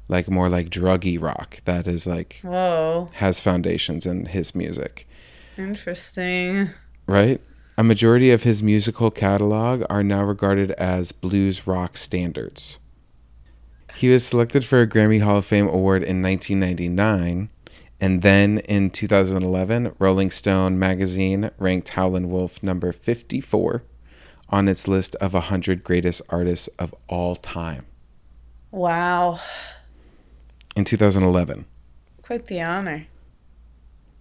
Like 0.07 0.27
more 0.27 0.49
like 0.49 0.69
druggy 0.71 1.21
rock 1.21 1.57
that 1.65 1.85
is 1.85 2.07
like 2.07 2.39
Whoa, 2.41 3.09
has 3.13 3.39
foundations 3.41 4.07
in 4.07 4.25
his 4.25 4.55
music 4.55 5.07
interesting. 5.55 6.71
right? 7.05 7.39
A 7.77 7.83
majority 7.83 8.31
of 8.31 8.43
his 8.43 8.63
musical 8.63 9.11
catalog 9.11 9.83
are 9.89 10.03
now 10.03 10.23
regarded 10.23 10.71
as 10.71 11.11
blues 11.11 11.67
rock 11.67 11.95
standards. 11.95 12.79
He 13.95 14.09
was 14.09 14.25
selected 14.25 14.65
for 14.65 14.81
a 14.81 14.87
Grammy 14.87 15.21
Hall 15.21 15.37
of 15.37 15.45
Fame 15.45 15.67
award 15.67 16.03
in 16.03 16.21
1999, 16.21 17.49
and 17.99 18.21
then 18.21 18.59
in 18.59 18.89
2011, 18.89 19.93
Rolling 19.99 20.31
Stone 20.31 20.77
magazine 20.79 21.51
ranked 21.57 21.89
Howlin' 21.89 22.29
Wolf 22.29 22.61
number 22.61 22.91
54 22.91 23.83
on 24.49 24.67
its 24.67 24.87
list 24.87 25.15
of 25.15 25.33
100 25.33 25.83
greatest 25.83 26.21
artists 26.29 26.67
of 26.79 26.93
all 27.07 27.35
time 27.35 27.85
Wow, 28.71 29.39
in 30.75 30.83
2011. 30.85 31.65
quite 32.21 32.47
the 32.47 32.61
honor. 32.61 33.07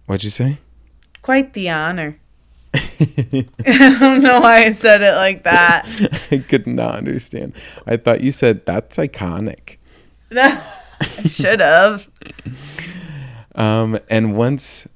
What'd 0.05 0.23
you 0.23 0.29
say? 0.29 0.57
Quite 1.21 1.53
the 1.53 1.69
honor. 1.69 2.19
I 3.65 3.97
don't 3.99 4.21
know 4.21 4.39
why 4.41 4.65
I 4.65 4.71
said 4.71 5.01
it 5.01 5.15
like 5.15 5.43
that. 5.43 5.87
I 6.31 6.37
could 6.39 6.67
not 6.67 6.95
understand. 6.95 7.53
I 7.85 7.97
thought 7.97 8.21
you 8.21 8.31
said 8.31 8.65
that's 8.65 8.97
iconic. 8.97 9.77
I 10.31 11.23
should 11.25 11.59
have. 11.59 12.09
Um, 13.55 13.99
and 14.09 14.35
once 14.35 14.87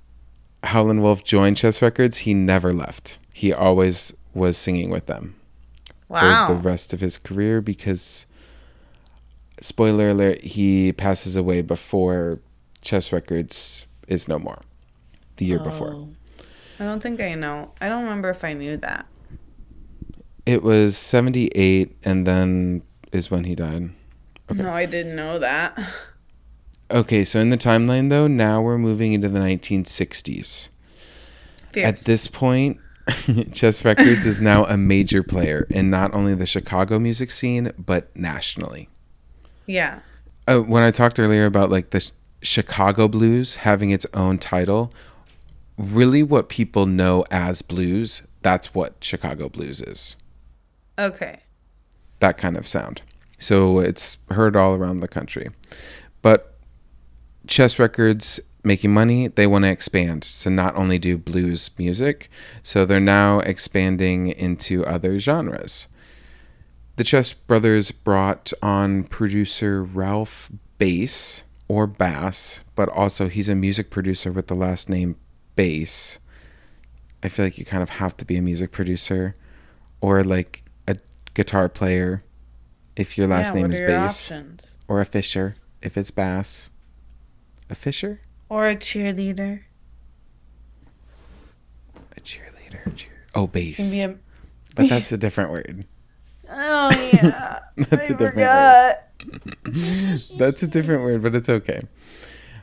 Howlin' 0.63 1.01
Wolf 1.01 1.23
joined 1.23 1.57
Chess 1.57 1.81
Records, 1.81 2.19
he 2.19 2.33
never 2.33 2.73
left. 2.73 3.17
He 3.33 3.53
always 3.53 4.13
was 4.33 4.57
singing 4.57 4.89
with 4.89 5.07
them 5.07 5.35
Wow. 6.09 6.47
for 6.47 6.53
the 6.53 6.59
rest 6.59 6.93
of 6.93 6.99
his 6.99 7.17
career 7.17 7.61
because, 7.61 8.25
spoiler 9.61 10.09
alert, 10.09 10.41
he 10.41 10.91
passes 10.93 11.35
away 11.35 11.61
before 11.61 12.39
Chess 12.81 13.11
Records 13.11 13.87
is 14.07 14.27
no 14.27 14.37
more. 14.37 14.61
The 15.37 15.45
year 15.45 15.59
before. 15.59 16.07
I 16.81 16.85
don't 16.85 16.99
think 16.99 17.21
I 17.21 17.35
know. 17.35 17.71
I 17.79 17.87
don't 17.89 18.03
remember 18.03 18.31
if 18.31 18.43
I 18.43 18.53
knew 18.53 18.75
that. 18.77 19.05
It 20.47 20.63
was 20.63 20.97
78, 20.97 21.95
and 22.03 22.25
then 22.25 22.81
is 23.11 23.29
when 23.29 23.43
he 23.43 23.53
died. 23.53 23.91
Okay. 24.49 24.63
No, 24.63 24.73
I 24.73 24.85
didn't 24.85 25.15
know 25.15 25.37
that. 25.37 25.77
Okay, 26.89 27.23
so 27.23 27.39
in 27.39 27.51
the 27.51 27.57
timeline, 27.57 28.09
though, 28.09 28.25
now 28.25 28.63
we're 28.63 28.79
moving 28.79 29.13
into 29.13 29.29
the 29.29 29.39
1960s. 29.39 30.69
Fierce. 31.71 31.87
At 31.87 31.97
this 31.99 32.27
point, 32.27 32.79
Chess 33.53 33.85
Records 33.85 34.25
is 34.25 34.41
now 34.41 34.65
a 34.65 34.75
major 34.75 35.21
player 35.21 35.67
in 35.69 35.91
not 35.91 36.15
only 36.15 36.33
the 36.33 36.47
Chicago 36.47 36.97
music 36.97 37.29
scene, 37.29 37.71
but 37.77 38.13
nationally. 38.15 38.89
yeah. 39.67 39.99
Uh, 40.47 40.59
when 40.61 40.81
I 40.81 40.89
talked 40.89 41.19
earlier 41.19 41.45
about 41.45 41.69
like 41.69 41.91
the 41.91 41.99
Ch- 42.01 42.11
Chicago 42.41 43.07
blues 43.07 43.57
having 43.57 43.91
its 43.91 44.07
own 44.15 44.39
title, 44.39 44.91
really 45.81 46.23
what 46.23 46.49
people 46.49 46.85
know 46.85 47.25
as 47.31 47.61
blues, 47.61 48.21
that's 48.41 48.73
what 48.73 48.95
Chicago 49.01 49.49
blues 49.49 49.81
is. 49.81 50.15
Okay. 50.97 51.39
That 52.19 52.37
kind 52.37 52.57
of 52.57 52.67
sound. 52.67 53.01
So 53.39 53.79
it's 53.79 54.17
heard 54.29 54.55
all 54.55 54.75
around 54.75 54.99
the 54.99 55.07
country. 55.07 55.49
But 56.21 56.59
Chess 57.47 57.79
Records 57.79 58.39
making 58.63 58.93
money, 58.93 59.27
they 59.27 59.47
want 59.47 59.65
to 59.65 59.71
expand. 59.71 60.23
So 60.23 60.49
not 60.49 60.75
only 60.75 60.99
do 60.99 61.17
blues 61.17 61.71
music, 61.77 62.29
so 62.61 62.85
they're 62.85 62.99
now 62.99 63.39
expanding 63.39 64.27
into 64.27 64.85
other 64.85 65.17
genres. 65.17 65.87
The 66.97 67.03
Chess 67.03 67.33
Brothers 67.33 67.89
brought 67.89 68.53
on 68.61 69.05
producer 69.05 69.83
Ralph 69.83 70.51
Bass 70.77 71.43
or 71.67 71.87
Bass, 71.87 72.63
but 72.75 72.89
also 72.89 73.27
he's 73.27 73.49
a 73.49 73.55
music 73.55 73.89
producer 73.89 74.31
with 74.31 74.47
the 74.47 74.55
last 74.55 74.89
name 74.89 75.15
Bass. 75.55 76.19
I 77.23 77.29
feel 77.29 77.45
like 77.45 77.57
you 77.57 77.65
kind 77.65 77.83
of 77.83 77.91
have 77.91 78.17
to 78.17 78.25
be 78.25 78.37
a 78.37 78.41
music 78.41 78.71
producer 78.71 79.35
or 79.99 80.23
like 80.23 80.63
a 80.87 80.97
guitar 81.33 81.69
player 81.69 82.23
if 82.95 83.17
your 83.17 83.27
last 83.27 83.53
yeah, 83.53 83.61
name 83.61 83.71
is 83.71 83.79
Bass 83.79 84.31
options? 84.31 84.77
or 84.87 85.01
a 85.01 85.05
Fisher 85.05 85.55
if 85.81 85.97
it's 85.97 86.11
Bass. 86.11 86.69
A 87.69 87.75
Fisher? 87.75 88.21
Or 88.49 88.67
a 88.67 88.75
cheerleader. 88.75 89.61
A 92.17 92.19
cheerleader. 92.21 92.95
Cheer- 92.95 93.11
oh, 93.33 93.47
bass. 93.47 93.93
A 93.93 94.15
But 94.75 94.89
that's 94.89 95.11
a 95.11 95.17
different 95.17 95.51
word. 95.51 95.85
Oh 96.49 96.89
yeah. 97.13 97.59
That's 97.77 97.93
I 97.93 98.05
a 98.05 98.09
different 98.09 98.33
forgot. 98.33 99.07
That's 100.37 100.63
a 100.63 100.67
different 100.67 101.03
word, 101.03 101.21
but 101.21 101.35
it's 101.35 101.47
okay. 101.47 101.83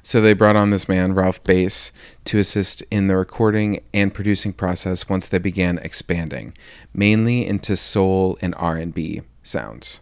So 0.09 0.23
they 0.23 0.33
brought 0.33 0.57
on 0.57 0.71
this 0.71 0.89
man, 0.89 1.13
Ralph 1.13 1.45
Bass, 1.45 1.93
to 2.25 2.39
assist 2.39 2.81
in 2.91 3.09
the 3.09 3.17
recording 3.19 3.83
and 3.93 4.15
producing 4.15 4.55
process 4.55 5.07
once 5.07 5.29
they 5.29 5.37
began 5.37 5.77
expanding, 5.81 6.55
mainly 6.95 7.47
into 7.47 7.77
soul 7.77 8.39
and 8.41 8.55
R&B 8.57 9.21
sounds. 9.43 10.01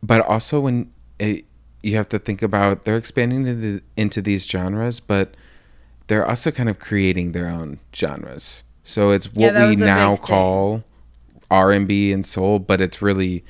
But 0.00 0.20
also 0.20 0.60
when 0.60 0.92
it, 1.18 1.44
you 1.82 1.96
have 1.96 2.08
to 2.10 2.20
think 2.20 2.40
about 2.40 2.84
they're 2.84 2.96
expanding 2.96 3.48
into, 3.48 3.80
into 3.96 4.22
these 4.22 4.46
genres, 4.46 5.00
but 5.00 5.34
they're 6.06 6.24
also 6.24 6.52
kind 6.52 6.68
of 6.68 6.78
creating 6.78 7.32
their 7.32 7.48
own 7.48 7.80
genres. 7.92 8.62
So 8.84 9.10
it's 9.10 9.26
what 9.34 9.54
that 9.54 9.70
we 9.70 9.74
now 9.74 10.14
call 10.14 10.84
R&B 11.50 12.12
and 12.12 12.24
soul, 12.24 12.60
but 12.60 12.80
it's 12.80 13.02
really 13.02 13.44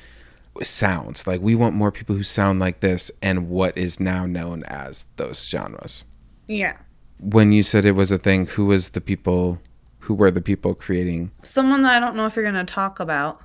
sounds. 0.65 1.27
Like 1.27 1.41
we 1.41 1.53
want 1.55 1.75
more 1.75 1.91
people 1.91 2.15
who 2.15 2.23
sound 2.23 2.59
like 2.59 2.79
this 2.79 3.11
and 3.21 3.49
what 3.49 3.77
is 3.77 3.99
now 3.99 4.25
known 4.25 4.63
as 4.63 5.05
those 5.17 5.47
genres. 5.47 6.03
Yeah. 6.47 6.77
When 7.19 7.51
you 7.51 7.61
said 7.63 7.85
it 7.85 7.91
was 7.91 8.11
a 8.11 8.17
thing, 8.17 8.45
who 8.47 8.65
was 8.67 8.89
the 8.89 9.01
people 9.01 9.59
who 9.99 10.13
were 10.13 10.31
the 10.31 10.41
people 10.41 10.73
creating 10.73 11.31
Someone 11.43 11.81
that 11.81 11.93
I 11.95 11.99
don't 11.99 12.15
know 12.15 12.25
if 12.25 12.35
you're 12.35 12.45
gonna 12.45 12.63
talk 12.63 12.99
about. 12.99 13.41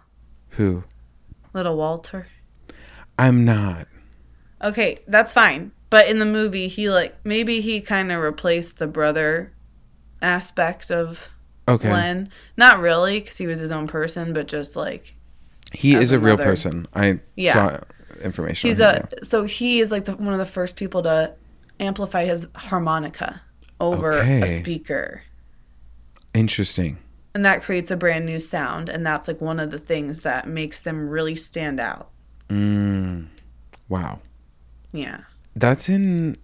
who? 0.50 0.84
Little 1.52 1.76
Walter. 1.76 2.28
I'm 3.18 3.44
not. 3.44 3.88
Okay, 4.62 4.98
that's 5.08 5.32
fine. 5.32 5.72
But 5.90 6.08
in 6.08 6.18
the 6.18 6.24
movie, 6.24 6.68
he 6.68 6.88
like 6.88 7.16
maybe 7.24 7.60
he 7.60 7.80
kind 7.80 8.10
of 8.12 8.22
replaced 8.22 8.78
the 8.78 8.86
brother 8.86 9.52
aspect 10.22 10.90
of 10.90 11.30
Okay. 11.68 11.88
Glenn. 11.88 12.28
Not 12.56 12.80
really, 12.80 13.20
because 13.20 13.38
he 13.38 13.46
was 13.46 13.60
his 13.60 13.70
own 13.72 13.86
person, 13.86 14.32
but 14.32 14.48
just 14.48 14.74
like 14.76 15.14
he 15.72 15.94
is 15.94 16.12
a 16.12 16.18
real 16.18 16.36
person. 16.36 16.86
I 16.94 17.20
Yeah. 17.36 17.52
saw 17.52 17.80
information. 18.22 18.70
he's 18.70 18.80
on 18.80 18.94
him, 18.96 19.08
a 19.20 19.24
so 19.24 19.44
he 19.44 19.80
is 19.80 19.90
like 19.90 20.04
the, 20.04 20.12
one 20.16 20.32
of 20.32 20.38
the 20.38 20.46
first 20.46 20.76
people 20.76 21.02
to 21.02 21.32
amplify 21.80 22.24
his 22.24 22.46
harmonica 22.54 23.42
over 23.80 24.12
Okay. 24.14 24.42
a 24.42 24.46
speaker. 24.48 25.22
Interesting. 26.34 26.98
And 27.34 27.44
that 27.44 27.62
creates 27.62 27.90
a 27.90 27.96
brand 27.96 28.26
new 28.26 28.38
sound, 28.38 28.88
and 28.88 29.06
that's 29.06 29.26
like 29.26 29.40
one 29.40 29.58
of 29.58 29.70
the 29.70 29.78
things 29.78 30.20
that 30.20 30.46
makes 30.46 30.80
them 30.80 31.08
really 31.08 31.34
stand 31.34 31.80
out. 31.80 32.10
Mm. 32.48 33.26
Wow. 33.88 34.20
Yeah. 34.92 35.20
That's 35.56 35.88
in 35.88 36.36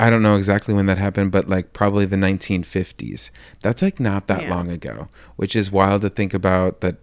I 0.00 0.10
don't 0.10 0.22
know 0.22 0.36
exactly 0.36 0.74
when 0.74 0.86
that 0.86 0.98
happened, 0.98 1.30
but 1.30 1.48
like 1.48 1.72
probably 1.72 2.04
the 2.04 2.16
1950s. 2.16 3.30
That's 3.62 3.80
like 3.80 4.00
not 4.00 4.26
that 4.26 4.42
Yeah. 4.42 4.54
long 4.54 4.68
ago, 4.68 5.08
which 5.36 5.54
is 5.54 5.70
wild 5.70 6.02
to 6.02 6.10
think 6.10 6.34
about 6.34 6.80
that 6.80 6.96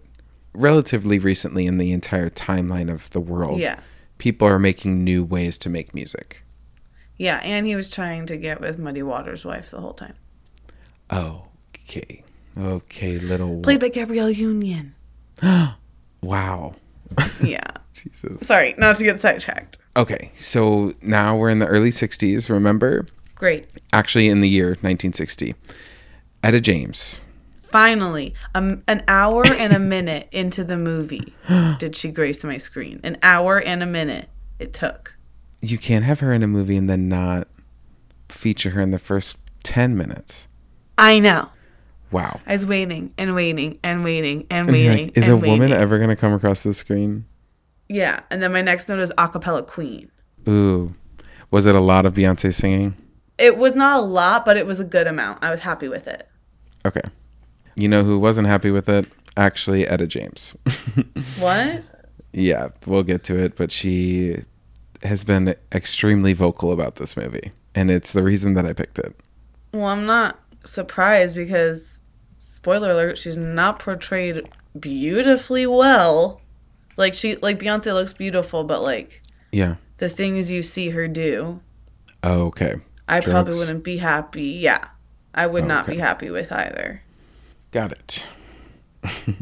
relatively 0.54 1.18
recently 1.18 1.66
in 1.66 1.78
the 1.78 1.92
entire 1.92 2.30
timeline 2.30 2.90
of 2.90 3.10
the 3.10 3.20
world. 3.20 3.60
Yeah. 3.60 3.80
People 4.18 4.46
are 4.48 4.58
making 4.58 5.02
new 5.02 5.24
ways 5.24 5.58
to 5.58 5.70
make 5.70 5.94
music. 5.94 6.42
Yeah, 7.16 7.40
and 7.42 7.66
he 7.66 7.76
was 7.76 7.88
trying 7.88 8.26
to 8.26 8.36
get 8.36 8.60
with 8.60 8.78
Muddy 8.78 9.02
Waters' 9.02 9.44
wife 9.44 9.70
the 9.70 9.80
whole 9.80 9.94
time. 9.94 10.14
Oh, 11.10 11.46
okay. 11.74 12.24
Okay, 12.58 13.18
little 13.18 13.60
Played 13.62 13.80
by 13.80 13.88
Gabrielle 13.88 14.30
Union. 14.30 14.94
Wow. 16.22 16.76
Yeah. 17.42 17.64
Jesus. 17.94 18.46
Sorry, 18.46 18.74
not 18.78 18.96
to 18.96 19.04
get 19.04 19.18
sidetracked. 19.18 19.78
Okay, 19.96 20.30
so 20.36 20.94
now 21.02 21.36
we're 21.36 21.50
in 21.50 21.58
the 21.58 21.66
early 21.66 21.90
60s, 21.90 22.48
remember? 22.48 23.06
Great. 23.34 23.66
Actually 23.92 24.28
in 24.28 24.40
the 24.40 24.48
year 24.48 24.68
1960. 24.68 25.54
Etta 26.42 26.60
James. 26.60 27.20
Finally, 27.72 28.34
um, 28.54 28.82
an 28.86 29.02
hour 29.08 29.42
and 29.46 29.72
a 29.72 29.78
minute 29.78 30.28
into 30.30 30.62
the 30.62 30.76
movie, 30.76 31.34
did 31.78 31.96
she 31.96 32.10
grace 32.10 32.44
my 32.44 32.58
screen? 32.58 33.00
An 33.02 33.16
hour 33.22 33.58
and 33.60 33.82
a 33.82 33.86
minute 33.86 34.28
it 34.58 34.72
took. 34.72 35.14
You 35.62 35.78
can't 35.78 36.04
have 36.04 36.20
her 36.20 36.32
in 36.32 36.42
a 36.42 36.46
movie 36.46 36.76
and 36.76 36.88
then 36.88 37.08
not 37.08 37.48
feature 38.28 38.70
her 38.70 38.80
in 38.80 38.90
the 38.90 38.98
first 38.98 39.38
10 39.64 39.96
minutes. 39.96 40.48
I 40.98 41.18
know. 41.18 41.50
Wow. 42.10 42.40
I 42.46 42.52
was 42.52 42.66
waiting 42.66 43.14
and 43.16 43.34
waiting 43.34 43.78
and 43.82 44.04
waiting 44.04 44.46
and 44.50 44.68
And 44.68 44.70
waiting. 44.70 45.06
like, 45.06 45.16
is 45.16 45.24
and 45.28 45.32
a 45.32 45.36
woman 45.36 45.60
waiting. 45.70 45.76
ever 45.76 45.96
going 45.96 46.10
to 46.10 46.16
come 46.16 46.34
across 46.34 46.62
the 46.62 46.74
screen? 46.74 47.24
Yeah, 47.88 48.20
and 48.30 48.42
then 48.42 48.52
my 48.52 48.60
next 48.62 48.88
note 48.88 49.00
is 49.00 49.10
acapella 49.16 49.66
queen. 49.66 50.10
Ooh. 50.48 50.94
Was 51.50 51.64
it 51.66 51.74
a 51.74 51.80
lot 51.80 52.04
of 52.06 52.14
Beyonce 52.14 52.52
singing? 52.52 52.96
It 53.38 53.56
was 53.56 53.76
not 53.76 53.98
a 53.98 54.02
lot, 54.02 54.44
but 54.44 54.56
it 54.56 54.66
was 54.66 54.78
a 54.80 54.84
good 54.84 55.06
amount. 55.06 55.42
I 55.42 55.50
was 55.50 55.60
happy 55.60 55.88
with 55.88 56.06
it. 56.06 56.28
Okay. 56.84 57.00
You 57.74 57.88
know 57.88 58.04
who 58.04 58.18
wasn't 58.18 58.46
happy 58.46 58.70
with 58.70 58.88
it? 58.88 59.06
Actually, 59.36 59.86
Etta 59.86 60.06
James. 60.06 60.56
What? 61.38 61.82
yeah, 62.32 62.68
we'll 62.86 63.02
get 63.02 63.24
to 63.24 63.38
it, 63.38 63.56
but 63.56 63.70
she 63.70 64.42
has 65.02 65.24
been 65.24 65.54
extremely 65.72 66.32
vocal 66.32 66.72
about 66.72 66.96
this 66.96 67.16
movie. 67.16 67.52
And 67.74 67.90
it's 67.90 68.12
the 68.12 68.22
reason 68.22 68.54
that 68.54 68.64
I 68.66 68.72
picked 68.72 68.98
it. 68.98 69.14
Well, 69.72 69.86
I'm 69.86 70.06
not 70.06 70.38
surprised 70.64 71.34
because, 71.34 71.98
spoiler 72.38 72.90
alert, 72.92 73.18
she's 73.18 73.36
not 73.38 73.78
portrayed 73.78 74.48
beautifully 74.78 75.66
well. 75.66 76.40
Like 76.96 77.14
she, 77.14 77.36
like 77.36 77.58
Beyonce 77.58 77.92
looks 77.94 78.12
beautiful, 78.12 78.64
but 78.64 78.82
like 78.82 79.22
Yeah. 79.50 79.76
the 79.98 80.08
things 80.08 80.50
you 80.50 80.62
see 80.62 80.90
her 80.90 81.08
do, 81.08 81.60
Oh, 82.22 82.42
okay. 82.46 82.76
I 83.08 83.20
probably 83.20 83.58
wouldn't 83.58 83.82
be 83.82 83.96
happy. 83.96 84.42
Yeah, 84.44 84.86
I 85.34 85.46
would 85.46 85.64
not 85.66 85.86
be 85.86 85.98
happy 85.98 86.30
with 86.30 86.52
either. 86.52 87.02
Got 87.72 87.92
it. 87.92 88.26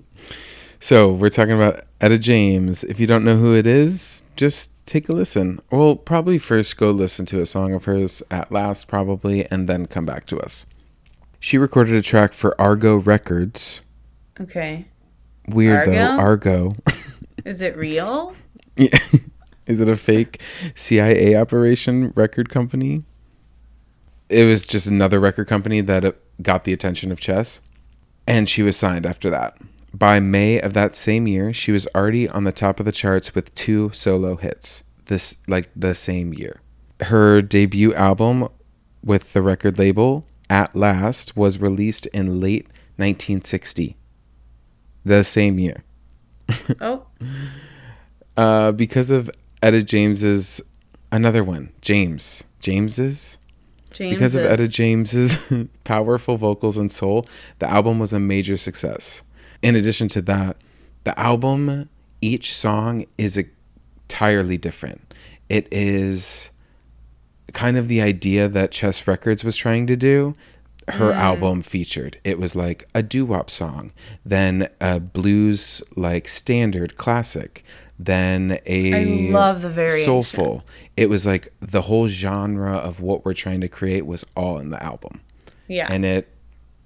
so 0.80 1.12
we're 1.12 1.28
talking 1.28 1.54
about 1.54 1.82
Etta 2.00 2.16
James. 2.16 2.84
If 2.84 3.00
you 3.00 3.06
don't 3.08 3.24
know 3.24 3.36
who 3.36 3.56
it 3.56 3.66
is, 3.66 4.22
just 4.36 4.70
take 4.86 5.08
a 5.08 5.12
listen. 5.12 5.60
Well, 5.70 5.96
probably 5.96 6.38
first 6.38 6.76
go 6.76 6.92
listen 6.92 7.26
to 7.26 7.40
a 7.40 7.46
song 7.46 7.74
of 7.74 7.86
hers 7.86 8.22
at 8.30 8.52
last, 8.52 8.86
probably, 8.86 9.50
and 9.50 9.68
then 9.68 9.86
come 9.86 10.06
back 10.06 10.26
to 10.26 10.38
us. 10.38 10.64
She 11.40 11.58
recorded 11.58 11.96
a 11.96 12.02
track 12.02 12.32
for 12.32 12.58
Argo 12.60 12.96
Records. 12.96 13.80
Okay, 14.40 14.86
Weird 15.48 15.88
Argo? 15.88 15.92
though, 15.92 16.18
Argo. 16.18 16.76
is 17.44 17.60
it 17.60 17.76
real? 17.76 18.34
Yeah. 18.76 18.96
Is 19.66 19.80
it 19.80 19.86
a 19.86 19.96
fake 19.96 20.40
CIA 20.74 21.36
operation 21.36 22.12
record 22.16 22.48
company? 22.48 23.04
It 24.28 24.44
was 24.44 24.66
just 24.66 24.88
another 24.88 25.20
record 25.20 25.46
company 25.46 25.80
that 25.82 26.04
uh, 26.04 26.12
got 26.42 26.64
the 26.64 26.72
attention 26.72 27.12
of 27.12 27.20
Chess, 27.20 27.60
and 28.30 28.48
she 28.48 28.62
was 28.62 28.76
signed 28.76 29.06
after 29.06 29.28
that. 29.28 29.58
By 29.92 30.20
May 30.20 30.60
of 30.60 30.72
that 30.72 30.94
same 30.94 31.26
year, 31.26 31.52
she 31.52 31.72
was 31.72 31.88
already 31.96 32.28
on 32.28 32.44
the 32.44 32.52
top 32.52 32.78
of 32.78 32.86
the 32.86 32.92
charts 32.92 33.34
with 33.34 33.52
two 33.56 33.90
solo 33.92 34.36
hits. 34.36 34.84
This 35.06 35.34
like 35.48 35.68
the 35.74 35.96
same 35.96 36.32
year. 36.32 36.60
Her 37.00 37.42
debut 37.42 37.92
album 37.94 38.48
with 39.02 39.32
the 39.32 39.42
record 39.42 39.78
label 39.78 40.26
At 40.48 40.76
Last 40.76 41.36
was 41.36 41.58
released 41.60 42.06
in 42.06 42.38
late 42.40 42.66
1960. 42.98 43.96
The 45.04 45.24
same 45.24 45.58
year 45.58 45.82
Oh, 46.80 47.06
uh, 48.36 48.70
because 48.70 49.10
of 49.10 49.28
Etta 49.60 49.82
James's 49.82 50.60
another 51.10 51.42
one, 51.42 51.72
James 51.80 52.44
James's. 52.60 53.38
James. 53.92 54.14
Because 54.14 54.34
of 54.34 54.44
Etta 54.44 54.68
James's 54.68 55.38
powerful 55.84 56.36
vocals 56.36 56.78
and 56.78 56.90
soul, 56.90 57.26
the 57.58 57.68
album 57.68 57.98
was 57.98 58.12
a 58.12 58.20
major 58.20 58.56
success. 58.56 59.22
In 59.62 59.76
addition 59.76 60.08
to 60.08 60.22
that, 60.22 60.56
the 61.04 61.18
album, 61.18 61.88
each 62.20 62.54
song 62.54 63.06
is 63.18 63.38
entirely 63.38 64.58
different. 64.58 65.14
It 65.48 65.68
is 65.72 66.50
kind 67.52 67.76
of 67.76 67.88
the 67.88 68.00
idea 68.00 68.48
that 68.48 68.70
Chess 68.70 69.06
Records 69.06 69.44
was 69.44 69.56
trying 69.56 69.86
to 69.88 69.96
do. 69.96 70.34
Her 70.88 71.12
mm. 71.12 71.16
album 71.16 71.62
featured. 71.62 72.18
It 72.24 72.38
was 72.38 72.56
like 72.56 72.88
a 72.94 73.02
doo 73.02 73.24
wop 73.24 73.50
song, 73.50 73.92
then 74.24 74.68
a 74.80 74.98
blues 74.98 75.82
like 75.94 76.26
standard 76.26 76.96
classic, 76.96 77.64
then 77.98 78.58
a 78.66 79.28
I 79.28 79.30
love 79.30 79.62
the 79.62 79.68
variation. 79.68 80.04
soulful. 80.04 80.64
It 81.00 81.08
was 81.08 81.24
like 81.24 81.50
the 81.60 81.80
whole 81.80 82.08
genre 82.08 82.76
of 82.76 83.00
what 83.00 83.24
we're 83.24 83.32
trying 83.32 83.62
to 83.62 83.68
create 83.68 84.04
was 84.04 84.22
all 84.36 84.58
in 84.58 84.68
the 84.68 84.82
album 84.82 85.22
Yeah. 85.66 85.86
and 85.90 86.04
it 86.04 86.28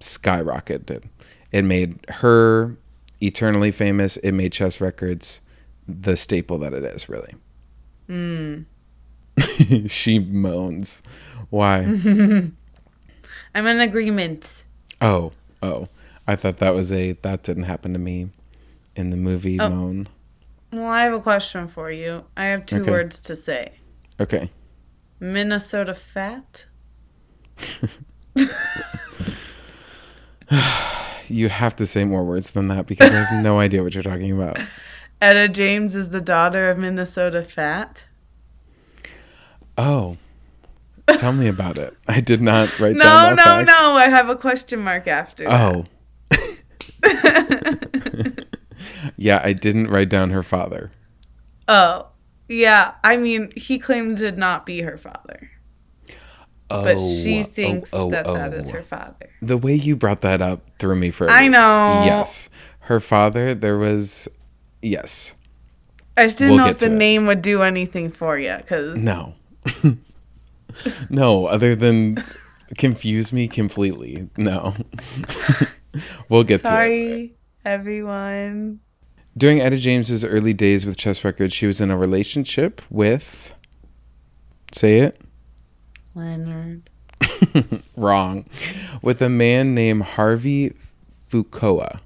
skyrocketed. 0.01 1.03
It 1.51 1.63
made 1.65 1.99
her 2.09 2.77
eternally 3.21 3.73
famous. 3.73 4.17
It 4.19 4.31
made 4.31 4.53
Chess 4.53 4.81
Records 4.81 5.41
the 5.89 6.17
staple 6.17 6.59
that 6.59 6.73
it 6.73 6.85
is, 6.85 7.09
really. 7.09 7.35
Hmm. 8.07 8.63
she 9.89 10.21
moans. 10.21 11.03
Why? 11.51 11.79
I'm 13.55 13.67
in 13.67 13.81
agreement. 13.81 14.63
oh, 15.01 15.33
oh. 15.63 15.89
I 16.27 16.37
thought 16.37 16.59
that 16.59 16.75
was 16.75 16.93
a 16.93 17.13
that 17.23 17.43
didn't 17.43 17.65
happen 17.65 17.93
to 17.93 17.99
me 17.99 18.31
in 18.97 19.11
the 19.11 19.17
movie 19.17 19.59
Oh. 19.61 19.69
moan. 19.69 20.09
Well, 20.73 20.87
I 20.87 21.03
have 21.05 21.13
a 21.15 21.21
question 21.21 21.67
for 21.69 21.91
you. 21.91 22.25
I 22.37 22.47
have 22.47 22.65
two 22.67 22.81
Okay. 22.83 22.91
words 22.91 23.21
to 23.23 23.35
say. 23.37 23.73
Okay. 24.21 24.51
Minnesota 25.21 25.95
fat. 25.95 26.67
You 31.29 31.49
have 31.49 31.75
to 31.77 31.87
say 31.87 32.05
more 32.05 32.23
words 32.23 32.51
than 32.51 32.69
that 32.69 32.87
because 32.87 33.11
I 33.11 33.17
have 33.25 33.43
no 33.43 33.59
idea 33.61 33.83
what 33.83 33.95
you're 33.95 34.03
talking 34.03 34.31
about. 34.31 34.59
Etta 35.23 35.49
James 35.49 35.95
is 35.95 36.11
the 36.11 36.21
daughter 36.21 36.69
of 36.69 36.77
Minnesota 36.79 37.43
fat. 37.43 38.05
Oh. 39.79 40.19
Tell 41.17 41.33
me 41.33 41.49
about 41.49 41.79
it. 41.79 41.97
I 42.07 42.21
did 42.21 42.43
not 42.43 42.79
write 42.79 42.95
No, 42.95 43.05
down 43.05 43.31
no, 43.31 43.37
that 43.37 43.45
fact. 43.45 43.67
no. 43.69 43.75
No, 43.75 43.97
I 43.97 44.09
have 44.09 44.29
a 44.29 44.37
question 44.37 44.81
mark 44.81 45.07
after. 45.07 45.47
Oh. 45.49 45.87
yeah, 49.17 49.41
I 49.43 49.55
didn't 49.55 49.89
write 49.89 50.11
down 50.11 50.29
her 50.31 50.43
father. 50.43 50.93
Oh. 51.69 52.09
Yeah. 52.49 52.95
I 53.03 53.17
mean, 53.17 53.51
he 53.57 53.79
claimed 53.79 54.19
to 54.19 54.33
not 54.33 54.67
be 54.67 54.83
her 54.83 54.97
father, 54.97 55.51
but 56.69 56.97
oh, 56.99 57.23
she 57.23 57.41
Oh, 57.41 57.45
thinks 57.45 57.93
oh, 57.93 58.07
oh, 58.07 58.11
that 58.11 58.25
that 58.25 58.55
oh. 58.55 58.57
is 58.57 58.71
oh. 58.71 58.75
her 58.75 58.83
father. 58.83 59.31
The 59.43 59.57
way 59.57 59.75
you 59.75 59.97
brought 59.97 60.21
that 60.23 60.43
up 60.43 60.63
threw 60.79 60.97
me 60.97 61.11
for 61.11 61.27
a 61.27 61.31
I 61.31 61.49
know. 61.49 62.03
Yes. 62.05 62.51
Her 62.81 63.01
father, 63.01 63.55
there 63.55 63.79
was 63.79 64.29
yes. 64.83 65.35
I 66.17 66.25
just 66.25 66.39
didn't 66.39 66.55
We'll 66.55 66.65
know 66.65 66.71
if 66.71 66.79
the 66.79 66.87
it. 66.87 66.93
name 66.93 67.27
would 67.27 67.43
do 67.43 67.63
anything 67.63 68.11
for 68.11 68.39
you, 68.39 68.57
because 68.59 69.03
No. 69.03 69.35
no, 71.11 71.47
other 71.47 71.75
than 71.75 72.23
confuse 72.77 73.33
me 73.33 73.49
completely. 73.49 74.29
No. 74.37 74.75
we'll 76.29 76.45
get 76.45 76.63
to 76.63 76.69
it. 76.69 76.71
Sorry, 76.71 77.35
everyone. 77.65 78.81
During 79.37 79.61
Etta 79.61 79.77
James's 79.77 80.25
early 80.25 80.53
days 80.53 80.87
with 80.87 80.97
Chess 80.97 81.25
Records, 81.25 81.53
she 81.53 81.67
was 81.67 81.81
in 81.81 81.91
a 81.91 81.97
relationship 81.97 82.81
with 82.91 83.55
say 84.73 84.99
it 85.01 85.21
Leonard. 86.15 86.89
wrong 87.97 88.45
with 89.03 89.21
a 89.23 89.29
man 89.29 89.75
named 89.75 90.03
Harvey 90.03 90.75
Fuqua. 91.31 92.01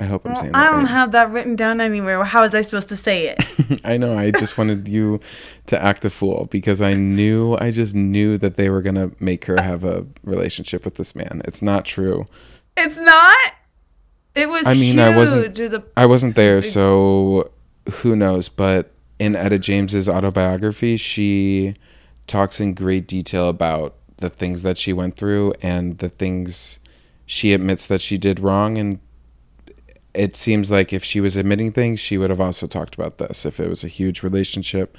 I 0.00 0.04
hope 0.06 0.24
I'm 0.26 0.32
Well, 0.32 0.40
saying 0.40 0.52
that. 0.52 0.66
I 0.66 0.70
don't 0.70 0.80
right. 0.84 0.88
have 0.90 1.12
that 1.12 1.30
written 1.30 1.54
down 1.54 1.80
anywhere. 1.80 2.24
How 2.24 2.40
was 2.40 2.52
I 2.54 2.62
supposed 2.62 2.88
to 2.88 2.96
say 2.96 3.28
it? 3.28 3.80
I 3.84 3.96
know. 3.96 4.16
I 4.18 4.32
just 4.32 4.58
wanted 4.58 4.88
you 4.88 5.20
to 5.66 5.80
act 5.80 6.04
a 6.04 6.10
fool 6.10 6.48
because 6.50 6.82
I 6.82 6.94
knew, 6.94 7.56
I 7.60 7.70
just 7.70 7.94
knew 7.94 8.36
that 8.38 8.56
they 8.56 8.68
were 8.68 8.82
going 8.82 8.96
to 8.96 9.12
make 9.20 9.44
her 9.44 9.60
have 9.62 9.84
a 9.84 10.04
relationship 10.24 10.84
with 10.84 10.96
this 10.96 11.14
man. 11.14 11.42
It's 11.44 11.62
not 11.62 11.84
true. 11.84 12.26
it's 12.76 12.98
not. 12.98 13.36
It 14.34 14.48
was 14.48 14.66
I 14.66 14.74
mean, 14.74 14.94
huge. 14.94 14.98
I 14.98 15.16
wasn't- 15.16 15.58
It 15.58 15.62
was 15.62 15.72
a 15.74 15.82
I 15.96 16.06
wasn't 16.06 16.34
there, 16.36 16.62
so 16.62 17.50
who 17.90 18.16
knows? 18.16 18.48
But 18.48 18.90
in 19.18 19.36
Etta 19.36 19.58
James's 19.58 20.08
autobiography, 20.08 20.96
she 20.96 21.74
talks 22.26 22.60
in 22.60 22.72
great 22.74 23.06
detail 23.06 23.48
about 23.48 23.94
the 24.18 24.30
things 24.30 24.62
that 24.62 24.78
she 24.78 24.92
went 24.92 25.16
through 25.16 25.52
and 25.60 25.98
the 25.98 26.08
things 26.08 26.78
she 27.26 27.52
admits 27.52 27.86
that 27.88 28.00
she 28.00 28.16
did 28.16 28.38
wrong 28.38 28.78
and 28.78 29.00
it 30.14 30.36
seems 30.36 30.70
like 30.70 30.92
if 30.92 31.02
she 31.02 31.20
was 31.20 31.36
admitting 31.36 31.72
things 31.72 31.98
she 31.98 32.16
would 32.16 32.30
have 32.30 32.40
also 32.40 32.66
talked 32.68 32.94
about 32.94 33.18
this 33.18 33.44
if 33.44 33.58
it 33.58 33.68
was 33.68 33.82
a 33.82 33.88
huge 33.88 34.22
relationship 34.22 34.96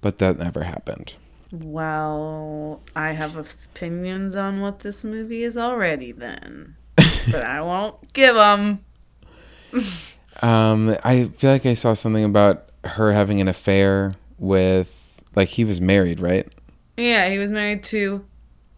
but 0.00 0.18
that 0.18 0.38
never 0.38 0.62
happened 0.62 1.14
Well, 1.50 2.80
I 2.94 3.12
have 3.12 3.36
opinions 3.36 4.34
on 4.36 4.60
what 4.60 4.80
this 4.80 5.02
movie 5.02 5.42
is 5.42 5.56
already 5.58 6.12
then, 6.12 6.76
but 7.30 7.44
I 7.44 7.60
won't 7.62 8.12
give 8.12 8.34
them. 8.34 8.84
um 10.42 10.96
i 11.04 11.24
feel 11.36 11.52
like 11.52 11.64
i 11.66 11.74
saw 11.74 11.94
something 11.94 12.24
about 12.24 12.70
her 12.82 13.12
having 13.12 13.40
an 13.40 13.46
affair 13.46 14.14
with 14.38 15.22
like 15.36 15.48
he 15.48 15.64
was 15.64 15.80
married 15.80 16.18
right 16.18 16.48
Yeah, 16.96 17.28
he 17.28 17.38
was 17.38 17.52
married 17.52 17.84
to 17.84 18.24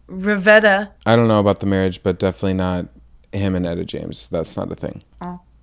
Revetta. 0.07 0.91
i 1.05 1.15
don't 1.15 1.27
know 1.27 1.39
about 1.39 1.61
the 1.61 1.65
marriage 1.65 2.03
but 2.03 2.19
definitely 2.19 2.53
not 2.55 2.87
him 3.31 3.55
and 3.55 3.65
etta 3.65 3.85
james 3.85 4.27
that's 4.27 4.55
not 4.55 4.71
a 4.71 4.75
thing 4.75 5.01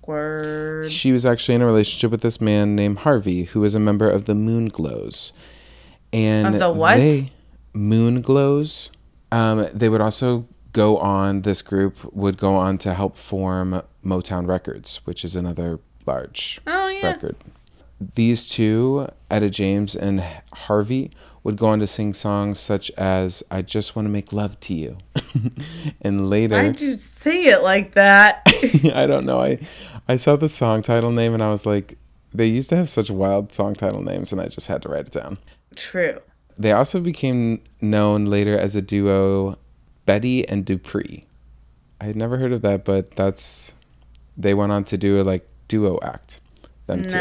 Awkward. 0.03 0.91
She 0.91 1.11
was 1.11 1.25
actually 1.25 1.55
in 1.55 1.61
a 1.61 1.65
relationship 1.65 2.09
with 2.09 2.21
this 2.21 2.41
man 2.41 2.75
named 2.75 2.99
Harvey, 2.99 3.43
who 3.43 3.59
was 3.59 3.75
a 3.75 3.79
member 3.79 4.09
of 4.09 4.25
the 4.25 4.33
Moonglows. 4.33 5.31
And 6.11 6.47
Of 6.55 6.59
the 6.59 6.71
what? 6.71 6.97
They, 6.97 7.31
Moonglows. 7.75 8.89
Um, 9.31 9.67
they 9.73 9.89
would 9.89 10.01
also 10.01 10.47
go 10.73 10.97
on. 10.97 11.41
This 11.41 11.61
group 11.61 11.97
would 12.13 12.37
go 12.37 12.55
on 12.55 12.77
to 12.79 12.93
help 12.93 13.17
form 13.17 13.81
Motown 14.05 14.47
Records, 14.47 14.97
which 15.05 15.23
is 15.25 15.35
another 15.35 15.79
large 16.05 16.59
Oh 16.67 16.87
yeah. 16.87 17.05
record. 17.07 17.35
These 18.15 18.47
two, 18.47 19.07
Etta 19.29 19.49
James 19.51 19.95
and 19.95 20.23
Harvey, 20.53 21.11
would 21.43 21.55
go 21.57 21.67
on 21.67 21.79
to 21.79 21.87
sing 21.87 22.13
songs 22.13 22.59
such 22.59 22.89
as 22.91 23.43
"I 23.51 23.61
Just 23.61 23.95
Want 23.95 24.07
to 24.07 24.09
Make 24.09 24.33
Love 24.33 24.59
to 24.61 24.73
You," 24.73 24.97
and 26.01 26.29
later. 26.29 26.55
Why'd 26.55 26.81
you 26.81 26.97
say 26.97 27.45
it 27.45 27.61
like 27.63 27.93
that? 27.93 28.41
I 28.95 29.05
don't 29.07 29.25
know. 29.25 29.39
I 29.39 29.59
I 30.07 30.15
saw 30.15 30.35
the 30.35 30.49
song 30.49 30.81
title 30.81 31.11
name 31.11 31.33
and 31.33 31.43
I 31.43 31.51
was 31.51 31.65
like, 31.65 31.97
they 32.33 32.45
used 32.47 32.69
to 32.69 32.75
have 32.75 32.89
such 32.89 33.09
wild 33.11 33.51
song 33.53 33.75
title 33.75 34.01
names, 34.01 34.31
and 34.31 34.41
I 34.41 34.47
just 34.47 34.67
had 34.67 34.81
to 34.83 34.89
write 34.89 35.07
it 35.07 35.11
down. 35.13 35.37
True. 35.75 36.19
They 36.57 36.71
also 36.73 36.99
became 36.99 37.61
known 37.81 38.25
later 38.25 38.57
as 38.57 38.75
a 38.75 38.81
duo, 38.81 39.57
Betty 40.05 40.47
and 40.47 40.65
Dupree. 40.65 41.25
I 41.99 42.05
had 42.05 42.15
never 42.15 42.37
heard 42.37 42.51
of 42.51 42.61
that, 42.63 42.83
but 42.85 43.11
that's 43.15 43.73
they 44.37 44.53
went 44.53 44.71
on 44.71 44.83
to 44.85 44.97
do 44.97 45.21
a 45.21 45.23
like 45.23 45.47
duo 45.67 45.99
act. 46.01 46.39
Them 46.87 47.03
two. 47.03 47.17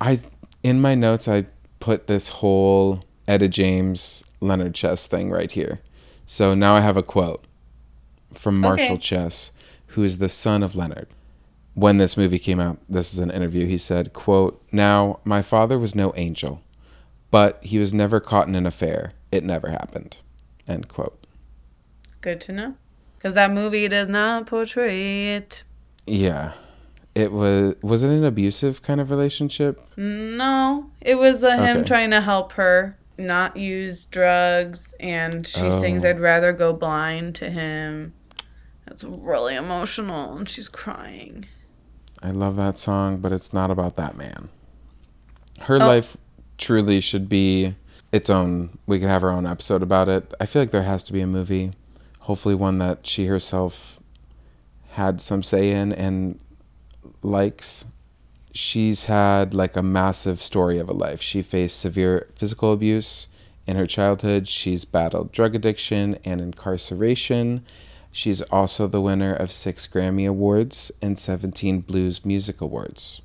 I 0.00 0.20
in 0.62 0.80
my 0.80 0.94
notes 0.94 1.28
I 1.28 1.46
put 1.80 2.06
this 2.06 2.28
whole 2.28 3.04
Etta 3.28 3.48
James 3.48 4.24
Leonard 4.40 4.74
Chess 4.74 5.06
thing 5.06 5.30
right 5.30 5.50
here. 5.50 5.80
So 6.26 6.54
now 6.54 6.74
I 6.74 6.80
have 6.80 6.96
a 6.96 7.02
quote 7.02 7.44
from 8.32 8.58
Marshall 8.58 8.94
Okay. 8.94 8.98
Chess, 9.02 9.52
who 9.88 10.02
is 10.02 10.18
the 10.18 10.28
son 10.28 10.62
of 10.62 10.76
Leonard. 10.76 11.08
When 11.74 11.96
this 11.98 12.16
movie 12.16 12.38
came 12.38 12.60
out, 12.60 12.78
this 12.88 13.12
is 13.12 13.18
an 13.18 13.30
interview. 13.30 13.66
He 13.66 13.78
said, 13.78 14.12
quote, 14.12 14.62
Now, 14.70 15.20
my 15.24 15.40
father 15.40 15.78
was 15.78 15.94
no 15.94 16.12
angel, 16.16 16.60
but 17.30 17.58
he 17.62 17.78
was 17.78 17.94
never 17.94 18.20
caught 18.20 18.48
in 18.48 18.54
an 18.54 18.66
affair. 18.66 19.14
It 19.30 19.42
never 19.42 19.70
happened. 19.70 20.18
End 20.68 20.88
quote. 20.88 21.21
Good 22.22 22.40
to 22.42 22.52
know. 22.52 22.74
Because 23.18 23.34
that 23.34 23.50
movie 23.52 23.86
does 23.88 24.08
not 24.08 24.46
portray 24.46 25.34
it. 25.34 25.62
Yeah. 26.06 26.52
It 27.14 27.30
was 27.30 27.74
was 27.82 28.02
it 28.02 28.08
an 28.08 28.24
abusive 28.24 28.82
kind 28.82 29.00
of 29.00 29.10
relationship? 29.10 29.80
No. 29.96 30.90
It 31.02 31.16
was 31.16 31.44
uh, 31.44 31.56
him 31.58 31.78
Okay. 31.78 31.86
trying 31.86 32.10
to 32.12 32.20
help 32.22 32.52
her 32.52 32.96
not 33.18 33.56
use 33.56 34.06
drugs, 34.06 34.94
and 34.98 35.46
she 35.46 35.70
sings 35.70 36.04
Oh. 36.04 36.08
I'd 36.08 36.18
rather 36.18 36.52
go 36.54 36.72
blind 36.72 37.34
to 37.36 37.50
him. 37.50 38.14
It's 38.86 39.04
really 39.04 39.54
emotional, 39.54 40.34
and 40.36 40.48
she's 40.48 40.68
crying. 40.70 41.44
I 42.22 42.30
love 42.30 42.56
that 42.56 42.78
song, 42.78 43.18
but 43.18 43.30
it's 43.32 43.52
not 43.52 43.70
about 43.70 43.96
that 43.96 44.16
man. 44.16 44.48
Her 45.60 45.76
Oh. 45.76 45.86
life 45.86 46.16
truly 46.56 47.00
should 47.00 47.28
be 47.28 47.74
its 48.10 48.30
own. 48.30 48.78
We 48.86 48.98
could 48.98 49.08
have 49.08 49.22
our 49.22 49.30
own 49.30 49.46
episode 49.46 49.82
about 49.82 50.08
it. 50.08 50.32
I 50.40 50.46
feel 50.46 50.62
like 50.62 50.70
there 50.70 50.82
has 50.84 51.04
to 51.04 51.12
be 51.12 51.20
a 51.20 51.26
movie, 51.26 51.72
hopefully 52.22 52.54
one 52.54 52.78
that 52.78 53.06
she 53.06 53.26
herself 53.26 54.00
had 54.90 55.20
some 55.20 55.42
say 55.42 55.70
in 55.70 55.92
and 55.92 56.38
likes. 57.22 57.84
She's 58.52 59.06
had 59.06 59.54
like 59.54 59.76
a 59.76 59.82
massive 59.82 60.40
story 60.40 60.78
of 60.78 60.88
a 60.88 60.92
life. 60.92 61.20
She 61.20 61.42
faced 61.42 61.80
severe 61.80 62.28
physical 62.36 62.72
abuse 62.72 63.26
in 63.66 63.76
her 63.76 63.86
childhood. 63.86 64.48
She's 64.48 64.84
battled 64.84 65.32
drug 65.32 65.54
addiction 65.54 66.18
and 66.24 66.40
incarceration. 66.40 67.64
She's 68.12 68.42
also 68.42 68.86
the 68.86 69.00
winner 69.00 69.34
of 69.34 69.50
six 69.50 69.86
Grammy 69.86 70.28
Awards 70.28 70.92
and 71.00 71.18
17 71.18 71.80
Blues 71.80 72.24
Music 72.24 72.60
Awards. 72.60 73.22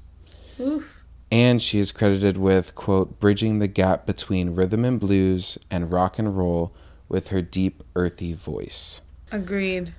Oof. 0.60 1.04
And 1.30 1.62
she 1.62 1.80
is 1.80 1.92
credited 1.92 2.38
with, 2.38 2.74
quote, 2.74 3.20
bridging 3.20 3.60
the 3.60 3.68
gap 3.68 4.06
between 4.06 4.56
rhythm 4.56 4.86
and 4.86 4.98
blues 4.98 5.58
and 5.70 5.92
rock 5.92 6.18
and 6.18 6.38
roll 6.38 6.72
with 7.10 7.30
her 7.30 7.42
deep, 7.42 7.84
earthy 7.96 8.34
voice. 8.34 9.02
Agreed. 9.32 9.94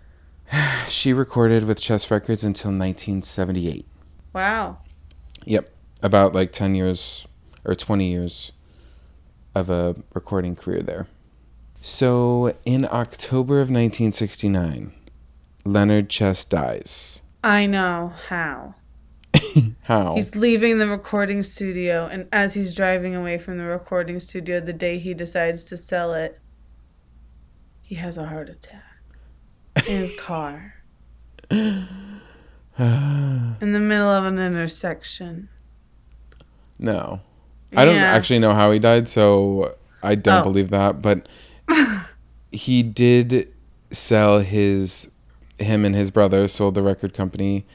She 0.89 1.13
recorded 1.13 1.65
with 1.65 1.79
Chess 1.79 2.11
Records 2.11 2.43
until 2.43 2.71
1978. 2.71 3.87
Wow. 4.33 4.79
Yep. 5.45 5.71
About 6.03 6.35
like 6.35 6.53
10 6.53 6.75
years 6.75 7.27
or 7.65 7.75
20 7.75 8.11
years 8.11 8.53
of 9.55 9.69
a 9.69 9.97
recording 10.15 10.57
career 10.57 10.81
there. 10.81 11.07
So 11.81 12.57
in 12.65 12.87
October 12.91 13.57
of 13.57 13.69
1969, 13.69 14.93
Leonard 15.65 16.09
Chess 16.09 16.45
dies. 16.45 17.23
I 17.45 17.67
know 17.67 18.15
how. 18.29 18.75
How? 19.83 20.15
He's 20.15 20.35
leaving 20.35 20.79
the 20.79 20.89
recording 20.89 21.43
studio, 21.43 22.07
and 22.07 22.29
as 22.33 22.55
he's 22.55 22.75
driving 22.75 23.15
away 23.15 23.39
from 23.39 23.59
the 23.59 23.65
recording 23.65 24.21
studio 24.21 24.61
the 24.61 24.73
day 24.73 24.99
he 24.99 25.15
decides 25.15 25.65
to 25.65 25.77
sell 25.77 26.15
it, 26.15 26.41
he 27.89 27.95
has 27.95 28.19
a 28.19 28.27
heart 28.27 28.51
attack 28.51 28.83
in 29.77 29.97
his 29.97 30.13
car 30.19 30.75
in 31.51 31.89
the 32.79 33.81
middle 33.81 34.09
of 34.09 34.25
an 34.25 34.39
intersection. 34.39 35.49
no. 36.79 37.21
I 37.77 37.85
don't 37.85 37.97
Yeah. 37.97 38.13
actually 38.15 38.39
know 38.39 38.55
how 38.55 38.71
he 38.73 38.79
died, 38.79 39.09
so 39.11 39.75
I 40.03 40.15
don't 40.15 40.41
Oh. 40.41 40.45
believe 40.45 40.71
that, 40.71 41.03
but 41.03 41.29
he 42.53 42.83
did 42.83 43.49
sell 43.91 44.39
his 44.41 45.11
him 45.59 45.85
and 45.85 45.95
his 45.95 46.11
brother 46.11 46.47
sold 46.49 46.75
the 46.75 46.83
record 46.83 47.13
company. 47.15 47.67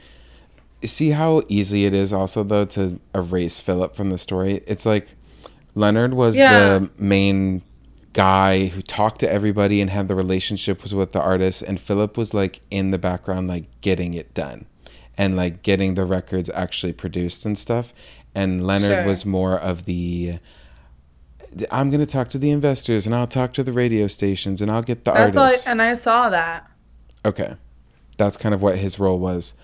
See 0.84 1.10
how 1.10 1.42
easy 1.48 1.84
it 1.84 1.92
is 1.94 2.12
also 2.12 2.42
though 2.42 2.64
to 2.66 2.98
erase 3.14 3.60
Philip 3.60 3.94
from 3.94 4.10
the 4.10 4.18
story. 4.18 4.62
It's 4.66 4.84
like 4.86 5.14
Leonard 5.74 6.14
was 6.14 6.36
Yeah. 6.36 6.78
the 6.78 6.90
main 6.98 7.62
guy 8.14 8.66
who 8.68 8.80
talked 8.80 9.20
to 9.20 9.30
everybody 9.30 9.80
and 9.82 9.90
had 9.90 10.08
the 10.08 10.14
relationships 10.14 10.92
with 10.92 11.12
the 11.12 11.20
artists 11.20 11.60
and 11.60 11.78
Philip 11.78 12.16
was 12.16 12.32
like 12.32 12.60
in 12.70 12.90
the 12.90 12.98
background 12.98 13.48
like 13.48 13.64
getting 13.82 14.14
it 14.14 14.32
done 14.32 14.64
and 15.18 15.36
like 15.36 15.62
getting 15.62 15.94
the 15.94 16.04
records 16.04 16.48
actually 16.54 16.92
produced 16.92 17.44
and 17.44 17.58
stuff 17.58 17.92
and 18.34 18.66
Leonard 18.66 18.90
Sure. 18.98 19.04
was 19.04 19.26
more 19.26 19.58
of 19.58 19.84
the 19.84 20.38
I'm 21.70 21.90
going 21.90 22.00
to 22.00 22.06
talk 22.06 22.30
to 22.30 22.38
the 22.38 22.50
investors 22.50 23.06
and 23.06 23.14
I'll 23.14 23.26
talk 23.26 23.52
to 23.54 23.62
the 23.62 23.72
radio 23.72 24.06
stations 24.06 24.60
and 24.62 24.70
I'll 24.70 24.82
get 24.82 25.04
the 25.04 25.12
That's 25.12 25.36
all, 25.36 25.42
I, 25.42 25.46
artists. 25.46 25.66
and 25.68 25.82
I 25.82 25.94
saw 25.94 26.30
that. 26.30 26.68
okay. 27.24 27.54
That's 28.16 28.36
kind 28.36 28.54
of 28.54 28.62
what 28.62 28.78
his 28.78 28.98
role 29.00 29.18
was. 29.18 29.54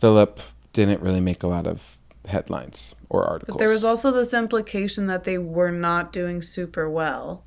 Philip 0.00 0.40
didn't 0.72 1.00
really 1.02 1.20
make 1.20 1.42
a 1.44 1.46
lot 1.46 1.66
of 1.68 1.98
headlines 2.26 2.94
or 3.08 3.24
articles. 3.24 3.54
But 3.54 3.58
there 3.60 3.68
was 3.72 3.84
also 3.84 4.10
this 4.10 4.34
implication 4.34 5.06
that 5.06 5.22
they 5.24 5.38
were 5.38 5.70
not 5.70 6.12
doing 6.12 6.42
super 6.42 6.88
well 6.90 7.44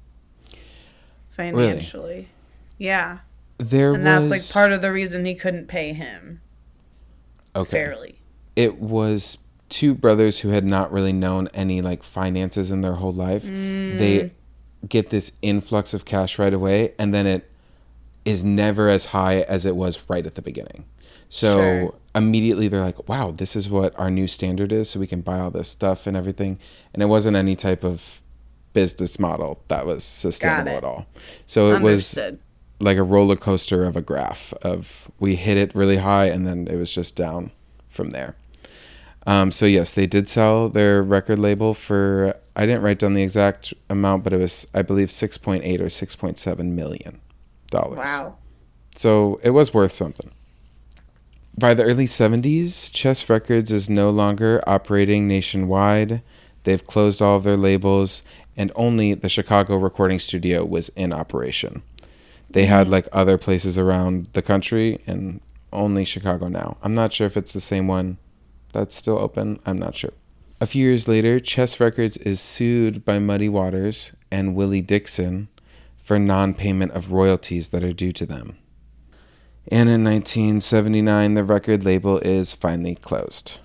financially. 1.36 2.30
Yeah. 2.78 3.20
there 3.58 3.94
And 3.94 4.04
was 4.04 4.30
that's 4.30 4.48
like 4.48 4.54
part 4.54 4.72
of 4.72 4.82
the 4.82 4.92
reason 4.92 5.26
he 5.26 5.36
couldn't 5.36 5.68
pay 5.68 5.94
him 5.94 6.42
okay. 7.56 7.70
fairly. 7.70 8.20
It 8.56 8.80
was 8.80 9.38
two 9.70 9.94
brothers 9.94 10.40
who 10.40 10.50
had 10.50 10.66
not 10.66 10.92
really 10.92 11.14
known 11.14 11.48
any 11.54 11.82
like 11.82 12.04
finances 12.04 12.72
in 12.72 12.82
their 12.82 12.94
whole 12.96 13.14
life. 13.14 13.44
Mm. 13.46 13.98
They 13.98 14.32
get 14.88 15.10
this 15.10 15.32
influx 15.42 15.94
of 15.94 16.06
cash 16.06 16.38
right 16.38 16.54
away 16.54 16.94
and 17.00 17.14
then 17.14 17.26
it 17.26 17.50
is 18.24 18.44
never 18.44 18.90
as 18.90 19.06
high 19.08 19.42
as 19.42 19.66
it 19.66 19.76
was 19.76 20.00
right 20.08 20.26
at 20.26 20.36
the 20.36 20.42
beginning. 20.42 20.86
So 21.30 21.58
Sure. 21.58 21.94
immediately 22.14 22.68
they're 22.68 22.82
like, 22.82 23.08
"Wow, 23.10 23.32
this 23.32 23.56
is 23.56 23.70
what 23.70 23.98
our 24.00 24.10
new 24.12 24.28
standard 24.28 24.72
is, 24.72 24.90
so 24.90 25.00
we 25.00 25.08
can 25.08 25.22
buy 25.22 25.40
all 25.40 25.52
this 25.52 25.68
stuff 25.70 26.08
and 26.08 26.16
everything." 26.16 26.60
And 26.94 27.02
it 27.04 27.08
wasn't 27.08 27.36
any 27.36 27.56
type 27.56 27.84
of 27.84 28.22
business 28.76 29.18
model 29.18 29.64
that 29.70 29.88
was 29.88 30.04
sustainable 30.04 30.78
at 30.78 30.84
all. 30.84 31.08
So 31.48 31.74
it 31.74 31.82
was 31.82 32.20
like 32.80 32.98
a 32.98 33.04
roller 33.04 33.38
coaster 33.38 33.86
of 33.86 33.96
a 33.96 34.02
graph 34.02 34.54
of 34.62 35.10
we 35.20 35.38
hit 35.38 35.58
it 35.58 35.74
really 35.74 35.98
high 35.98 36.26
and 36.26 36.46
then 36.46 36.68
it 36.68 36.76
was 36.76 36.94
just 36.94 37.16
down 37.16 37.52
from 37.88 38.12
there. 38.12 38.36
Um, 39.26 39.52
so 39.52 39.66
yes, 39.66 39.92
they 39.92 40.06
did 40.06 40.30
sell 40.30 40.70
their 40.70 41.02
record 41.02 41.40
label 41.40 41.74
for 41.74 42.36
I 42.56 42.66
didn't 42.66 42.84
write 42.84 43.00
down 43.00 43.14
the 43.14 43.24
exact 43.24 43.74
amount, 43.90 44.24
but 44.24 44.34
it 44.34 44.40
was 44.40 44.68
I 44.74 44.84
believe 44.84 45.08
6.8 45.08 45.64
or 45.80 45.86
6.7 45.86 46.66
million 46.66 47.22
dollars. 47.72 47.98
Wow. 47.98 48.36
So 48.96 49.40
it 49.42 49.52
was 49.52 49.74
worth 49.74 49.94
something. 49.94 50.32
By 51.58 51.74
the 51.74 51.84
early 51.84 52.06
70s, 52.06 52.92
Chess 52.92 53.30
Records 53.30 53.72
is 53.72 53.90
no 53.90 54.10
longer 54.10 54.62
operating 54.68 55.26
nationwide. 55.28 56.22
They've 56.64 56.86
closed 56.86 57.22
all 57.22 57.38
of 57.38 57.44
their 57.44 57.56
labels, 57.56 58.24
and 58.58 58.72
only 58.76 59.14
the 59.14 59.30
Chicago 59.30 59.76
recording 59.78 60.20
studio 60.20 60.64
was 60.64 60.90
in 60.90 61.14
operation. 61.14 61.84
They 62.50 62.66
had 62.66 62.88
like 62.88 63.08
other 63.12 63.38
places 63.38 63.78
around 63.78 64.28
the 64.34 64.42
country, 64.42 65.02
and 65.08 65.42
only 65.74 66.06
Chicago 66.06 66.48
now. 66.48 66.78
I'm 66.82 66.96
not 66.96 67.14
sure 67.14 67.28
if 67.28 67.38
it's 67.38 67.54
the 67.54 67.62
same 67.62 67.88
one 67.88 68.18
that's 68.74 68.96
still 68.96 69.18
open. 69.18 69.60
I'm 69.66 69.78
not 69.78 69.96
sure. 69.96 70.14
A 70.62 70.66
few 70.66 70.88
years 70.88 71.08
later, 71.08 71.40
Chess 71.40 71.80
Records 71.80 72.18
is 72.18 72.40
sued 72.40 73.04
by 73.04 73.20
Muddy 73.20 73.50
Waters 73.50 74.14
and 74.32 74.56
Willie 74.56 74.82
Dixon 74.82 75.50
for 76.02 76.18
non 76.18 76.54
payment 76.54 76.94
of 76.94 77.12
royalties 77.12 77.70
that 77.70 77.84
are 77.84 77.92
due 77.92 78.12
to 78.14 78.26
them. 78.26 78.58
And 79.68 79.90
in 79.90 80.04
1979, 80.04 81.34
the 81.34 81.44
record 81.44 81.84
label 81.84 82.20
is 82.20 82.54
finally 82.54 82.96
closed. 82.96 83.60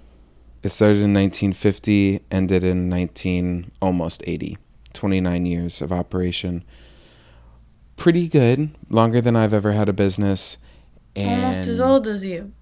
It 0.62 0.70
started 0.70 0.96
in 0.96 1.14
1950, 1.14 2.22
ended 2.30 2.64
in 2.64 2.88
19 2.88 3.70
almost 3.80 4.22
80. 4.26 4.58
29 4.92 5.46
years 5.46 5.80
of 5.80 5.92
operation. 5.92 6.64
Pretty 7.96 8.28
good, 8.28 8.70
longer 8.88 9.20
than 9.20 9.36
I've 9.36 9.52
ever 9.52 9.72
had 9.72 9.88
a 9.88 9.92
business. 9.92 10.58
And 11.14 11.44
Almost 11.44 11.68
as 11.68 11.80
old 11.80 12.06
as 12.06 12.24
you. 12.24 12.52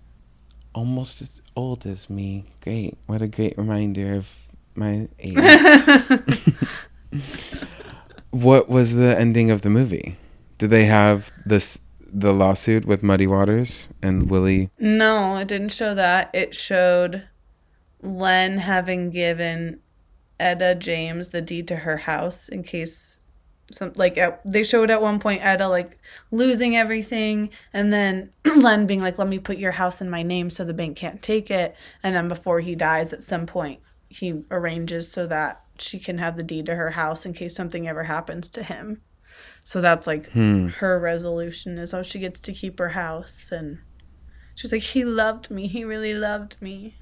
Almost 0.75 1.23
as 1.23 1.41
old 1.55 1.87
as 1.87 2.11
me. 2.11 2.45
Great. 2.61 2.97
What 3.07 3.23
a 3.23 3.29
great 3.29 3.57
reminder 3.57 4.15
of 4.15 4.37
my 4.75 5.09
age. 5.19 5.37
what 8.31 8.69
was 8.69 8.95
the 8.95 9.19
ending 9.19 9.51
of 9.51 9.63
the 9.63 9.71
movie? 9.71 10.17
Did 10.59 10.71
they 10.71 10.85
have 10.87 11.33
this 11.47 11.79
the 12.11 12.33
lawsuit 12.33 12.87
with 12.87 13.03
Muddy 13.03 13.27
Waters 13.27 13.89
and 14.03 14.31
Willie? 14.31 14.71
No, 14.79 15.37
it 15.37 15.49
didn't 15.49 15.71
show 15.71 15.95
that. 15.95 16.31
It 16.33 16.55
showed 16.55 17.23
Len 18.03 18.59
having 18.59 19.11
given 19.11 19.81
Etta 20.41 20.75
James 20.75 21.29
the 21.31 21.43
deed 21.43 21.69
to 21.69 21.77
her 21.77 21.97
house 21.97 22.49
in 22.49 22.63
case 22.63 23.23
some 23.71 23.93
like 23.97 24.17
at, 24.17 24.41
they 24.45 24.63
showed 24.63 24.91
at 24.91 25.03
one 25.03 25.19
point 25.19 25.45
Etta 25.45 25.69
like 25.69 25.99
losing 26.31 26.77
everything 26.77 27.51
and 27.73 27.93
then 27.93 28.31
Len 28.57 28.87
being 28.87 29.03
like 29.03 29.19
let 29.19 29.29
me 29.29 29.39
put 29.39 29.59
your 29.59 29.73
house 29.73 30.01
in 30.01 30.09
my 30.09 30.23
name 30.23 30.49
so 30.51 30.65
the 30.65 30.73
bank 30.73 30.97
can't 30.97 31.21
take 31.23 31.51
it 31.51 31.77
and 32.03 32.15
then 32.15 32.29
before 32.29 32.61
he 32.61 32.75
dies 32.75 33.13
at 33.13 33.23
some 33.23 33.47
point 33.47 33.81
he 34.09 34.43
arranges 34.51 35.11
so 35.11 35.27
that 35.27 35.63
she 35.79 35.99
can 35.99 36.19
have 36.19 36.37
the 36.37 36.43
deed 36.43 36.67
to 36.67 36.75
her 36.75 36.91
house 36.91 37.27
in 37.27 37.33
case 37.35 37.55
something 37.55 37.87
ever 37.87 38.05
happens 38.05 38.49
to 38.51 38.63
him. 38.63 39.03
So 39.65 39.81
that's 39.81 40.07
like 40.07 40.31
Hmm. 40.31 40.69
her 40.69 40.99
resolution 40.99 41.79
is 41.79 41.93
how 41.93 42.03
she 42.03 42.19
gets 42.19 42.41
to 42.41 42.53
keep 42.53 42.79
her 42.79 42.91
house 42.91 43.51
and 43.53 43.79
she's 44.55 44.73
like 44.73 44.83
he 44.83 45.05
loved 45.05 45.51
me 45.51 45.69
he 45.69 45.85
really 45.85 46.15
loved 46.15 46.57
me 46.61 46.97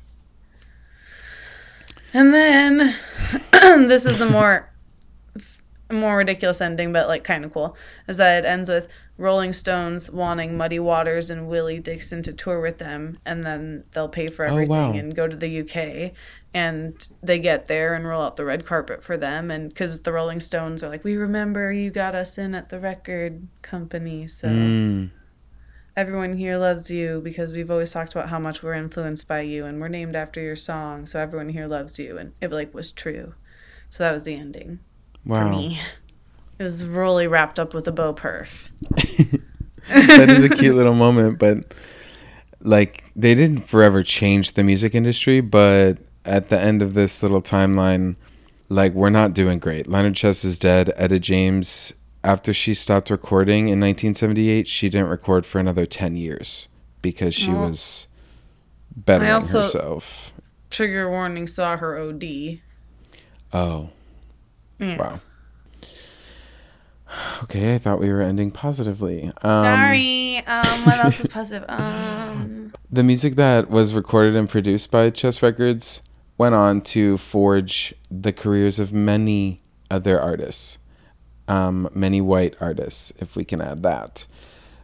and 2.17 2.33
then 2.35 2.95
this 3.89 4.07
is 4.07 4.19
the 4.19 4.29
more 4.29 4.71
more 5.93 6.17
ridiculous 6.17 6.61
ending 6.61 6.93
but 6.93 7.07
like 7.07 7.23
kind 7.23 7.45
of 7.45 7.53
cool 7.53 7.77
is 8.09 8.17
that 8.17 8.45
it 8.45 8.49
ends 8.49 8.69
with 8.69 8.89
rolling 9.19 9.53
stones 9.53 10.11
wanting 10.11 10.57
muddy 10.57 10.81
waters 10.81 11.31
and 11.31 11.47
willie 11.47 11.79
dixon 11.79 12.23
to 12.23 12.33
tour 12.33 12.61
with 12.61 12.79
them 12.79 13.19
and 13.25 13.45
then 13.45 13.85
they'll 13.93 14.09
pay 14.09 14.27
for 14.27 14.45
Oh, 14.47 14.53
everything 14.53 14.75
wow. 14.75 14.93
and 14.93 15.15
go 15.15 15.29
to 15.29 15.37
the 15.37 15.61
uk 15.61 16.13
and 16.53 17.09
they 17.23 17.39
get 17.39 17.69
there 17.69 17.95
and 17.95 18.05
roll 18.07 18.23
out 18.23 18.35
the 18.37 18.45
red 18.45 18.67
carpet 18.67 19.05
for 19.05 19.17
them 19.17 19.51
and 19.51 19.69
because 19.69 20.03
the 20.03 20.13
rolling 20.13 20.41
stones 20.41 20.83
are 20.83 20.89
like 20.89 21.05
we 21.05 21.17
remember 21.17 21.71
you 21.71 21.91
got 21.91 22.15
us 22.17 22.37
in 22.37 22.55
at 22.57 22.69
the 22.71 22.81
record 22.81 23.47
company 23.63 24.27
so 24.27 24.49
Mm. 24.49 25.11
Everyone 25.97 26.35
here 26.37 26.59
loves 26.59 26.91
you 26.91 27.21
because 27.23 27.53
we've 27.53 27.71
always 27.71 27.91
talked 27.91 28.13
about 28.13 28.29
how 28.29 28.39
much 28.39 28.63
we're 28.63 28.75
influenced 28.75 29.27
by 29.27 29.41
you 29.41 29.65
and 29.65 29.81
we're 29.81 29.89
named 29.89 30.15
after 30.15 30.41
your 30.41 30.57
song 30.57 31.07
so 31.07 31.19
everyone 31.19 31.49
here 31.49 31.67
loves 31.67 31.99
you 31.99 32.19
and 32.19 32.33
it 32.41 32.51
like 32.53 32.75
was 32.75 32.91
true 32.93 33.35
so 33.91 34.03
that 34.05 34.13
was 34.13 34.25
the 34.25 34.35
ending 34.35 34.79
for 35.27 35.35
Wow. 35.35 35.51
me 35.51 35.81
it 36.59 36.63
was 36.63 36.85
really 36.85 37.27
wrapped 37.27 37.59
up 37.59 37.73
with 37.75 37.89
a 37.89 37.93
bow 37.93 38.13
perf 38.13 38.69
that 39.89 40.29
is 40.29 40.43
a 40.43 40.49
cute 40.49 40.75
little 40.75 40.95
moment, 40.95 41.39
but 41.39 41.73
like 42.61 43.05
they 43.15 43.35
didn't 43.37 43.61
forever 43.69 44.03
change 44.03 44.53
the 44.53 44.65
music 44.65 44.95
industry, 44.97 45.41
but 45.41 45.99
at 46.25 46.49
the 46.49 46.59
end 46.59 46.83
of 46.83 46.95
this 46.95 47.23
little 47.23 47.41
timeline, 47.41 48.17
like 48.69 48.93
we're 48.95 49.11
not 49.11 49.33
doing 49.33 49.61
great. 49.61 49.87
Leonard 49.87 50.17
Chess 50.17 50.45
is 50.45 50.59
dead. 50.59 50.93
Etta 50.97 51.21
James, 51.21 51.93
after 52.27 52.53
she 52.53 52.75
stopped 52.75 53.09
recording 53.09 53.69
in 53.69 53.79
1978, 53.81 54.67
she 54.69 54.89
didn't 54.89 55.09
record 55.09 55.47
for 55.47 55.59
another 55.61 55.87
10 55.87 56.17
years 56.17 56.67
because 57.01 57.35
she 57.35 57.53
Well, 57.53 57.69
was 57.71 58.09
bettering 58.97 59.31
herself. 59.31 60.33
trigger 60.71 61.09
warning 61.09 61.47
saw 61.47 61.77
her 61.77 61.97
od 61.97 62.25
Oh, 63.53 63.91
Yeah. 64.81 64.97
wow. 64.99 65.21
Okay, 67.45 67.75
I 67.77 67.79
thought 67.79 68.01
we 68.01 68.11
were 68.13 68.21
ending 68.21 68.51
positively. 68.51 69.31
Um, 69.43 69.63
sorry 69.63 70.39
um 70.47 70.85
what 70.85 70.99
else 70.99 71.19
was 71.19 71.29
positive 71.29 71.65
um 71.71 72.73
The 72.91 73.05
music 73.05 73.37
that 73.37 73.71
was 73.71 73.95
recorded 73.95 74.35
and 74.35 74.49
produced 74.49 74.91
by 74.91 75.11
Chess 75.11 75.43
Records 75.43 76.03
went 76.37 76.55
on 76.57 76.81
to 76.83 77.17
forge 77.17 77.95
the 78.11 78.33
careers 78.33 78.79
of 78.81 78.93
many 78.93 79.63
other 79.91 80.21
artists, 80.21 80.79
um, 81.49 81.89
many 81.95 82.21
white 82.21 82.55
artists, 82.61 83.13
if 83.19 83.37
we 83.37 83.45
can 83.45 83.61
add 83.61 83.83
that. 83.83 84.27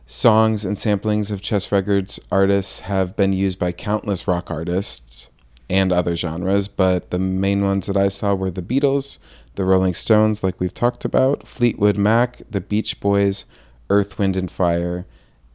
Songs 0.06 0.64
and 0.64 0.76
samplings 0.76 1.30
of 1.30 1.40
Chess 1.40 1.70
Records 1.72 2.20
artists 2.30 2.80
have 2.80 3.16
been 3.16 3.32
used 3.32 3.58
by 3.58 3.72
countless 3.72 4.28
rock 4.28 4.50
artists 4.50 5.28
and 5.70 5.92
other 5.92 6.16
genres, 6.16 6.68
but 6.68 7.10
the 7.10 7.18
main 7.18 7.62
ones 7.62 7.86
that 7.86 7.96
I 7.96 8.08
saw 8.08 8.34
were 8.34 8.50
the 8.50 8.62
Beatles, 8.62 9.18
the 9.54 9.64
Rolling 9.64 9.94
Stones, 9.94 10.42
like 10.42 10.60
we've 10.60 10.74
talked 10.74 11.04
about, 11.04 11.46
Fleetwood 11.46 11.96
Mac, 11.96 12.42
the 12.50 12.60
Beach 12.60 13.00
Boys, 13.00 13.44
Earth, 13.88 14.18
Wind, 14.18 14.36
and 14.36 14.50
Fire, 14.50 15.06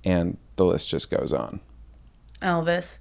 and 0.03 0.37
the 0.55 0.65
list 0.65 0.89
just 0.89 1.09
goes 1.09 1.31
on. 1.33 1.59
elvis 2.41 2.99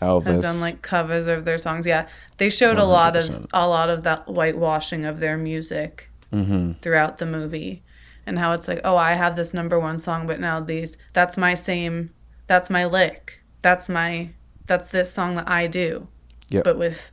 Elvis. 0.00 0.26
has 0.26 0.42
done 0.42 0.60
like 0.60 0.80
covers 0.80 1.26
of 1.26 1.44
their 1.44 1.58
songs 1.58 1.84
yeah 1.84 2.06
they 2.36 2.48
showed 2.48 2.78
a 2.78 2.84
lot 2.84 3.16
of 3.16 3.46
a 3.52 3.66
lot 3.66 3.90
of 3.90 4.04
that 4.04 4.28
whitewashing 4.28 5.04
of 5.04 5.18
their 5.18 5.36
music 5.36 6.08
hmm 6.32 6.72
throughout 6.82 7.18
the 7.18 7.26
movie 7.26 7.82
and 8.26 8.38
how 8.38 8.52
it's 8.52 8.68
like 8.68 8.80
oh 8.84 8.96
i 8.96 9.12
have 9.12 9.36
this 9.36 9.54
number 9.54 9.78
one 9.78 9.98
song 9.98 10.26
but 10.26 10.38
now 10.40 10.60
these 10.60 10.96
that's 11.12 11.36
my 11.36 11.54
same 11.54 12.10
that's 12.46 12.68
my 12.70 12.84
lick 12.84 13.42
that's 13.62 13.88
my 13.88 14.30
that's 14.66 14.88
this 14.88 15.10
song 15.12 15.34
that 15.34 15.48
i 15.48 15.66
do 15.66 16.06
Yep. 16.50 16.64
but 16.64 16.78
with 16.78 17.10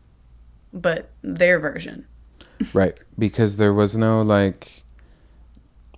but 0.74 1.09
their 1.22 1.59
version 1.59 2.07
Right. 2.74 2.97
Because 3.20 3.57
there 3.57 3.74
was 3.74 3.97
no 3.97 4.22
like 4.22 4.84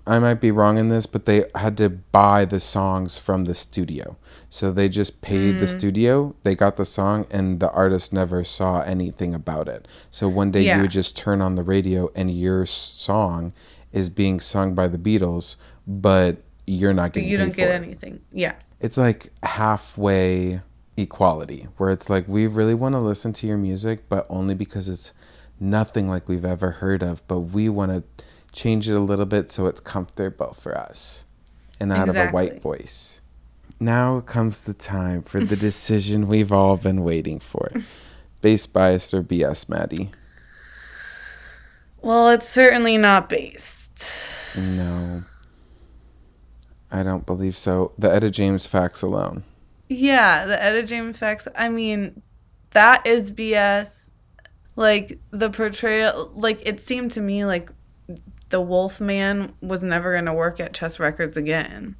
I 0.07 0.19
might 0.19 0.41
be 0.41 0.51
wrong 0.51 0.77
in 0.77 0.87
this, 0.89 1.05
but 1.05 1.25
they 1.25 1.45
had 1.55 1.77
to 1.77 1.89
buy 1.89 2.45
the 2.45 2.59
songs 2.59 3.17
from 3.19 3.45
the 3.45 3.53
studio. 3.53 4.15
So 4.49 4.71
they 4.71 4.87
just 4.89 5.21
paid 5.21 5.55
Mm. 5.55 5.59
the 5.59 5.67
studio, 5.67 6.33
they 6.43 6.55
got 6.55 6.77
the 6.77 6.85
song 6.85 7.25
and 7.29 7.59
the 7.59 7.69
artist 7.71 8.13
never 8.13 8.43
saw 8.43 8.81
anything 8.81 9.33
about 9.35 9.67
it. 9.67 9.87
So 10.09 10.29
one 10.29 10.49
day 10.51 10.63
Yeah. 10.63 10.77
you 10.77 10.83
would 10.83 10.91
just 10.91 11.17
turn 11.17 11.41
on 11.41 11.55
the 11.55 11.63
radio 11.63 12.09
and 12.15 12.31
your 12.31 12.65
song 12.65 13.51
is 13.91 14.09
being 14.09 14.39
sung 14.39 14.73
by 14.73 14.87
the 14.87 14.97
Beatles, 14.97 15.57
but 15.85 16.37
you're 16.65 16.93
not 16.93 17.13
getting. 17.13 17.27
but 17.27 17.31
you 17.31 17.37
don't 17.37 17.55
get 17.55 17.69
it. 17.69 17.81
anything 17.81 18.19
yeah 18.33 18.51
it's 18.81 18.97
like 18.97 19.31
halfway 19.41 20.59
equality 20.97 21.67
where 21.77 21.89
it's 21.91 22.09
like 22.09 22.27
we 22.27 22.45
really 22.47 22.73
want 22.73 22.93
to 22.93 22.99
listen 22.99 23.31
to 23.31 23.47
your 23.47 23.57
music 23.57 24.07
but 24.09 24.25
only 24.29 24.53
because 24.55 24.89
it's 24.89 25.13
nothing 25.59 26.09
like 26.09 26.27
we've 26.27 26.43
ever 26.45 26.71
heard 26.71 27.01
of 27.03 27.25
but 27.27 27.39
we 27.39 27.69
want 27.69 27.91
to 27.91 28.03
change 28.57 28.89
it 28.89 28.93
a 28.93 28.99
little 28.99 29.25
bit 29.25 29.49
so 29.49 29.67
it's 29.67 29.79
comfortable 29.79 30.53
for 30.53 30.77
us 30.77 31.25
and 31.79 31.91
out 31.93 32.09
of 32.09 32.15
a 32.15 32.29
white 32.29 32.61
voice. 32.61 33.21
Now 33.79 34.21
comes 34.21 34.65
the 34.65 34.73
time 34.73 35.21
for 35.21 35.39
the 35.39 35.55
decision 35.55 36.27
we've 36.27 36.51
all 36.51 36.77
been 36.77 37.03
waiting 37.03 37.39
for. 37.39 37.71
Based 38.41 38.73
biased 38.73 39.13
or 39.13 39.23
bs 39.23 39.69
Madi? 39.69 40.11
Well 42.01 42.29
it's 42.29 42.47
certainly 42.47 42.97
not 42.97 43.29
based. 43.29 44.13
No. 44.55 45.23
I 46.91 47.03
don't 47.03 47.25
believe 47.25 47.57
so. 47.57 47.91
The 47.97 48.11
etta 48.11 48.29
james 48.29 48.67
facts 48.67 49.01
alone. 49.01 49.43
Yeah, 49.89 50.45
the 50.45 50.61
Etta 50.61 50.83
James 50.83 51.17
facts. 51.17 51.47
I 51.55 51.69
mean, 51.69 52.21
that 52.71 53.05
is 53.05 53.31
BS. 53.31 54.11
Like 54.75 55.19
the 55.31 55.49
portrayal, 55.49 56.31
like 56.35 56.61
it 56.65 56.79
seemed 56.79 57.11
to 57.11 57.21
me 57.21 57.45
like 57.45 57.71
the 58.49 58.61
Wolf 58.61 58.99
Man 59.01 59.53
was 59.61 59.83
never 59.83 60.13
going 60.13 60.25
to 60.25 60.33
work 60.33 60.59
at 60.59 60.73
Chess 60.73 60.99
Records 60.99 61.37
again. 61.37 61.95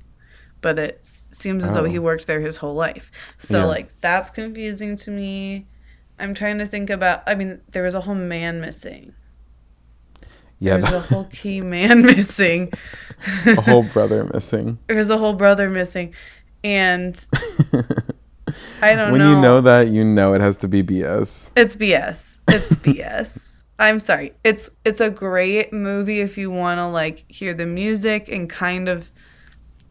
But 0.62 0.80
it 0.80 1.00
seems 1.06 1.64
as 1.64 1.74
though 1.74 1.82
Oh. 1.82 1.86
he 1.86 2.00
worked 2.00 2.26
there 2.28 2.40
his 2.42 2.58
whole 2.58 2.74
life. 2.74 3.12
So 3.38 3.60
Yeah. 3.60 3.66
like 3.66 4.00
that's 4.02 4.30
confusing 4.30 4.96
to 4.98 5.12
me. 5.12 5.68
I'm 6.20 6.34
trying 6.34 6.58
to 6.58 6.66
think 6.66 6.90
about. 6.90 7.22
I 7.28 7.36
mean, 7.36 7.60
there 7.72 7.84
was 7.84 7.94
a 7.94 8.02
whole 8.02 8.16
man 8.16 8.60
missing. 8.60 9.14
Yeah, 10.60 10.78
There's 10.78 10.90
the- 10.90 10.98
a 10.98 11.02
whole 11.02 11.26
key 11.26 11.62
man 11.62 12.02
missing. 12.06 12.74
a 13.46 13.62
whole 13.62 13.84
brother 13.84 14.24
missing. 14.34 14.80
There's 14.88 15.10
a 15.12 15.18
whole 15.18 15.34
brother 15.34 15.70
missing, 15.70 16.16
and 16.64 17.24
I 18.82 18.96
don't 18.96 19.10
know. 19.10 19.12
when 19.12 19.22
you 19.22 19.40
know 19.40 19.62
that, 19.62 19.90
you 19.90 20.04
know 20.04 20.34
it 20.34 20.42
has 20.42 20.58
to 20.60 20.68
be 20.68 20.82
BS. 20.82 21.52
It's 21.56 21.76
BS. 21.76 22.40
It's 22.48 22.74
BS. 22.76 23.57
I'm 23.80 24.00
sorry. 24.00 24.34
It's 24.44 24.70
it's 24.86 25.02
a 25.02 25.10
great 25.10 25.72
movie 25.72 26.20
if 26.20 26.38
you 26.38 26.50
want 26.50 26.80
to 26.80 26.88
like 26.88 27.26
hear 27.28 27.54
the 27.54 27.66
music 27.66 28.28
and 28.30 28.50
kind 28.50 28.88
of 28.90 29.12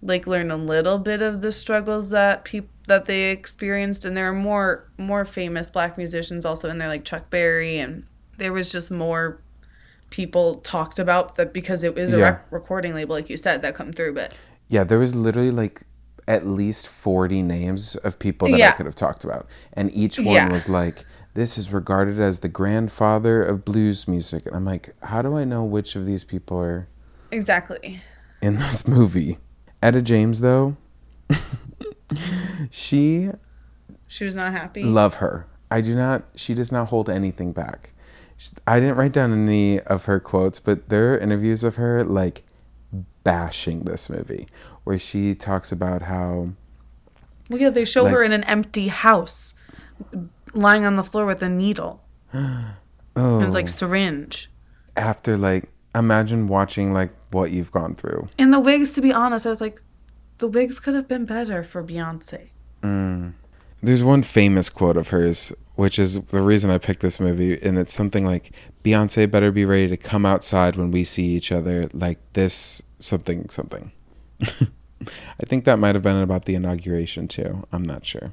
like 0.03 0.27
learn 0.27 0.51
a 0.51 0.57
little 0.57 0.99
bit 0.99 1.23
of 1.23 1.41
the 1.41 1.53
struggles 1.53 2.11
that 2.11 2.45
people 2.45 2.69
that 2.89 3.07
they 3.07 3.31
experienced 3.31 4.05
and 4.05 4.17
there 4.17 4.29
are 4.29 4.33
more 4.35 4.89
more 4.99 5.25
famous 5.25 5.71
black 5.71 5.97
musicians 5.97 6.45
also 6.45 6.69
in 6.69 6.79
there 6.79 6.89
like 6.89 7.05
Chuck 7.05 7.31
Berry 7.31 7.79
and 7.79 8.05
there 8.39 8.53
was 8.53 8.71
just 8.71 8.91
more 8.91 9.41
people 10.11 10.57
talked 10.57 10.99
about 11.01 11.35
that 11.37 11.53
because 11.53 11.83
it 11.83 11.95
was 11.97 12.13
a 12.13 12.19
Yeah. 12.19 12.25
rec- 12.25 12.47
recording 12.53 12.95
label 12.95 13.17
like 13.17 13.29
you 13.29 13.37
said 13.37 13.63
that 13.63 13.75
come 13.75 13.93
through 13.93 14.15
but 14.15 14.35
Yeah, 14.69 14.85
there 14.85 14.99
was 15.01 15.15
literally 15.17 15.51
like 15.51 15.83
at 16.29 16.47
least 16.47 16.89
40 16.89 17.43
names 17.43 17.95
of 17.97 18.19
people 18.19 18.49
that 18.49 18.61
I 18.61 18.73
could 18.73 18.87
have 18.87 18.97
talked 18.97 19.23
about. 19.25 19.47
And 19.75 19.93
each 19.95 20.19
one 20.19 20.27
Yeah. 20.35 20.53
was 20.53 20.69
like, 20.69 21.05
this 21.35 21.57
is 21.57 21.73
regarded 21.73 22.19
as 22.19 22.41
the 22.41 22.49
grandfather 22.49 23.45
of 23.45 23.65
blues 23.65 24.09
music. 24.09 24.45
And 24.47 24.57
I'm 24.57 24.65
like, 24.65 24.95
how 25.05 25.23
do 25.23 25.37
I 25.37 25.45
know 25.45 25.63
which 25.65 25.95
of 25.95 26.05
these 26.05 26.25
people 26.25 26.59
are 26.59 26.89
exactly 27.31 28.01
in 28.43 28.57
this 28.59 28.89
movie? 28.89 29.39
Etta 29.83 30.03
James, 30.03 30.41
though, 30.41 30.77
she 32.71 33.31
she 34.09 34.25
was 34.25 34.35
not 34.35 34.53
happy 34.53 34.83
love 34.83 35.15
her. 35.17 35.47
I 35.71 35.81
do 35.81 35.95
not. 35.95 36.25
She 36.35 36.55
does 36.55 36.71
not 36.73 36.89
hold 36.89 37.11
anything 37.11 37.53
back. 37.53 37.93
I 38.67 38.81
didn't 38.81 38.97
write 38.97 39.13
down 39.13 39.33
any 39.33 39.81
of 39.81 40.05
her 40.05 40.21
quotes, 40.21 40.61
but 40.61 40.89
there 40.89 41.15
are 41.15 41.19
interviews 41.19 41.65
of 41.65 41.77
her 41.77 42.05
like 42.05 42.43
bashing 43.25 43.81
this 43.81 44.09
movie, 44.09 44.47
where 44.87 44.99
she 44.99 45.35
talks 45.35 45.73
about 45.73 46.03
how 46.03 46.51
well 47.51 47.61
yeah 47.61 47.71
they 47.71 47.85
show 47.85 48.05
like- 48.05 48.13
her 48.13 48.23
in 48.23 48.33
an 48.33 48.45
empty 48.45 48.89
house 48.89 49.55
lying 50.55 50.85
on 50.85 50.97
the 50.97 51.03
floor 51.03 51.27
with 51.27 51.43
a 51.43 51.49
needle 51.49 52.03
oh, 52.33 52.75
and 53.17 53.45
it's 53.45 53.55
like 53.55 53.67
oh. 53.67 53.69
syringe 53.69 54.51
after 54.97 55.37
like 55.37 55.69
imagine 55.99 56.47
watching 56.47 56.93
like 56.93 57.11
what 57.31 57.51
you've 57.51 57.73
gone 57.73 57.95
through. 57.95 58.29
And 58.39 58.53
the 58.53 58.61
wigs, 58.61 58.93
to 58.95 59.01
be 59.01 59.13
honest, 59.13 59.47
I 59.47 59.51
was 59.51 59.61
like, 59.61 59.83
the 60.39 60.49
wigs 60.49 60.79
could 60.79 60.95
have 60.95 61.09
been 61.09 61.25
better 61.25 61.63
for 61.63 61.83
Beyonce. 61.83 62.51
Mm. 62.83 63.33
There's 63.83 64.05
one 64.05 64.23
famous 64.23 64.69
quote 64.69 64.97
of 64.97 65.09
hers, 65.09 65.53
which 65.75 65.99
is 65.99 66.21
the 66.21 66.43
reason 66.43 66.71
I 66.71 66.79
picked 66.79 67.01
this 67.01 67.21
movie, 67.21 67.61
and 67.63 67.79
it's 67.79 67.93
something 67.93 68.25
like 68.25 68.53
Beyonce 68.85 69.31
better 69.31 69.51
be 69.51 69.65
ready 69.65 69.89
to 69.89 69.97
come 69.97 70.27
outside 70.27 70.77
when 70.77 70.91
we 70.91 71.05
see 71.05 71.27
each 71.27 71.53
other 71.53 71.85
like 71.93 72.19
this 72.33 72.83
something 72.99 73.49
something. 73.49 73.93
I 74.43 75.45
think 75.47 75.65
that 75.65 75.79
might 75.79 75.95
have 75.95 76.03
been 76.03 76.17
about 76.17 76.45
the 76.47 76.55
inauguration 76.55 77.29
too. 77.29 77.67
I'm 77.73 77.83
not 77.83 78.05
sure. 78.07 78.33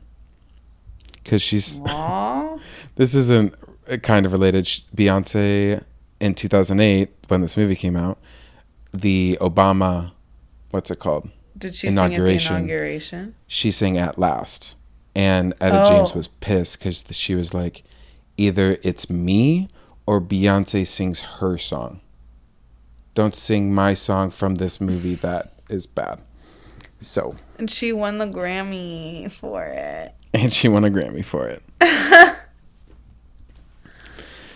Cuz 1.26 1.41
she's 1.41 1.80
this 2.95 3.16
isn't 3.16 3.56
uh, 3.89 3.97
kind 3.97 4.26
of 4.26 4.32
related. 4.34 4.66
Beyonce 4.95 5.84
in 6.20 6.36
2008 6.36 7.10
when 7.28 7.41
this 7.41 7.58
movie 7.58 7.76
came 7.76 7.95
out, 7.95 8.18
the 8.93 9.38
Obama 9.41 10.12
what's 10.72 10.89
it 10.89 10.99
called? 10.99 11.30
Did 11.58 11.76
she 11.76 11.89
sing 11.91 11.97
at 11.99 12.08
the 12.10 12.16
Inauguration. 12.16 12.56
inauguration? 12.56 13.36
she 13.47 13.70
sang 13.72 13.97
at 13.97 14.18
last 14.18 14.76
and 15.16 15.54
etta 15.62 15.84
Oh. 15.86 15.89
james 15.89 16.16
was 16.16 16.28
pissed 16.28 16.80
because 16.80 17.04
she 17.12 17.36
was 17.36 17.54
like 17.54 17.84
either 18.38 18.78
it's 18.82 19.10
me 19.12 19.70
or 20.08 20.20
beyonce 20.20 20.86
sings 20.88 21.22
her 21.38 21.58
song 21.60 22.01
don't 23.14 23.36
sing 23.36 23.72
my 23.74 23.93
song 23.93 24.32
from 24.32 24.56
this 24.56 24.82
movie 24.82 25.14
that 25.14 25.54
is 25.74 25.86
bad 25.86 26.21
so 26.99 27.36
And 27.57 27.69
she 27.69 27.91
won 27.91 28.17
the 28.19 28.26
Grammy 28.28 29.30
for 29.32 29.63
it. 29.65 30.13
and 30.34 30.51
she 30.53 30.67
won 30.69 30.84
a 30.86 30.89
grammy 30.89 31.24
for 31.24 31.47
it 31.47 31.61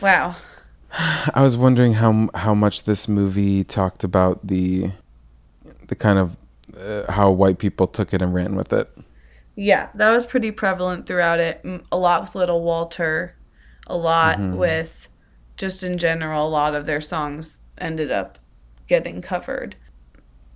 Wow. 0.02 0.36
i 1.34 1.42
was 1.42 1.58
wondering 1.58 1.94
how 1.94 2.30
how 2.34 2.54
much 2.54 2.84
this 2.84 3.08
movie 3.08 3.64
talked 3.64 4.04
about 4.04 4.46
the 4.48 4.92
the 5.88 5.96
kind 5.96 6.18
of 6.18 6.38
uh, 6.80 7.12
how 7.12 7.30
white 7.32 7.58
people 7.60 7.88
took 7.88 8.14
it 8.14 8.22
and 8.22 8.34
ran 8.34 8.56
with 8.56 8.72
it 8.74 8.90
Yeah, 9.56 9.90
that 9.96 10.12
was 10.12 10.26
pretty 10.26 10.52
prevalent 10.52 11.08
throughout 11.08 11.40
it. 11.40 11.66
A 11.92 11.98
lot 11.98 12.22
with 12.22 12.36
Little 12.36 12.62
Walter, 12.62 13.36
a 13.88 13.98
lot 13.98 14.40
with 14.40 15.08
just 15.56 15.82
in 15.82 15.98
general, 15.98 16.48
a 16.48 16.50
lot 16.50 16.76
of 16.76 16.86
their 16.86 17.02
songs 17.02 17.58
ended 17.80 18.12
up 18.12 18.38
getting 18.88 19.20
covered. 19.22 19.76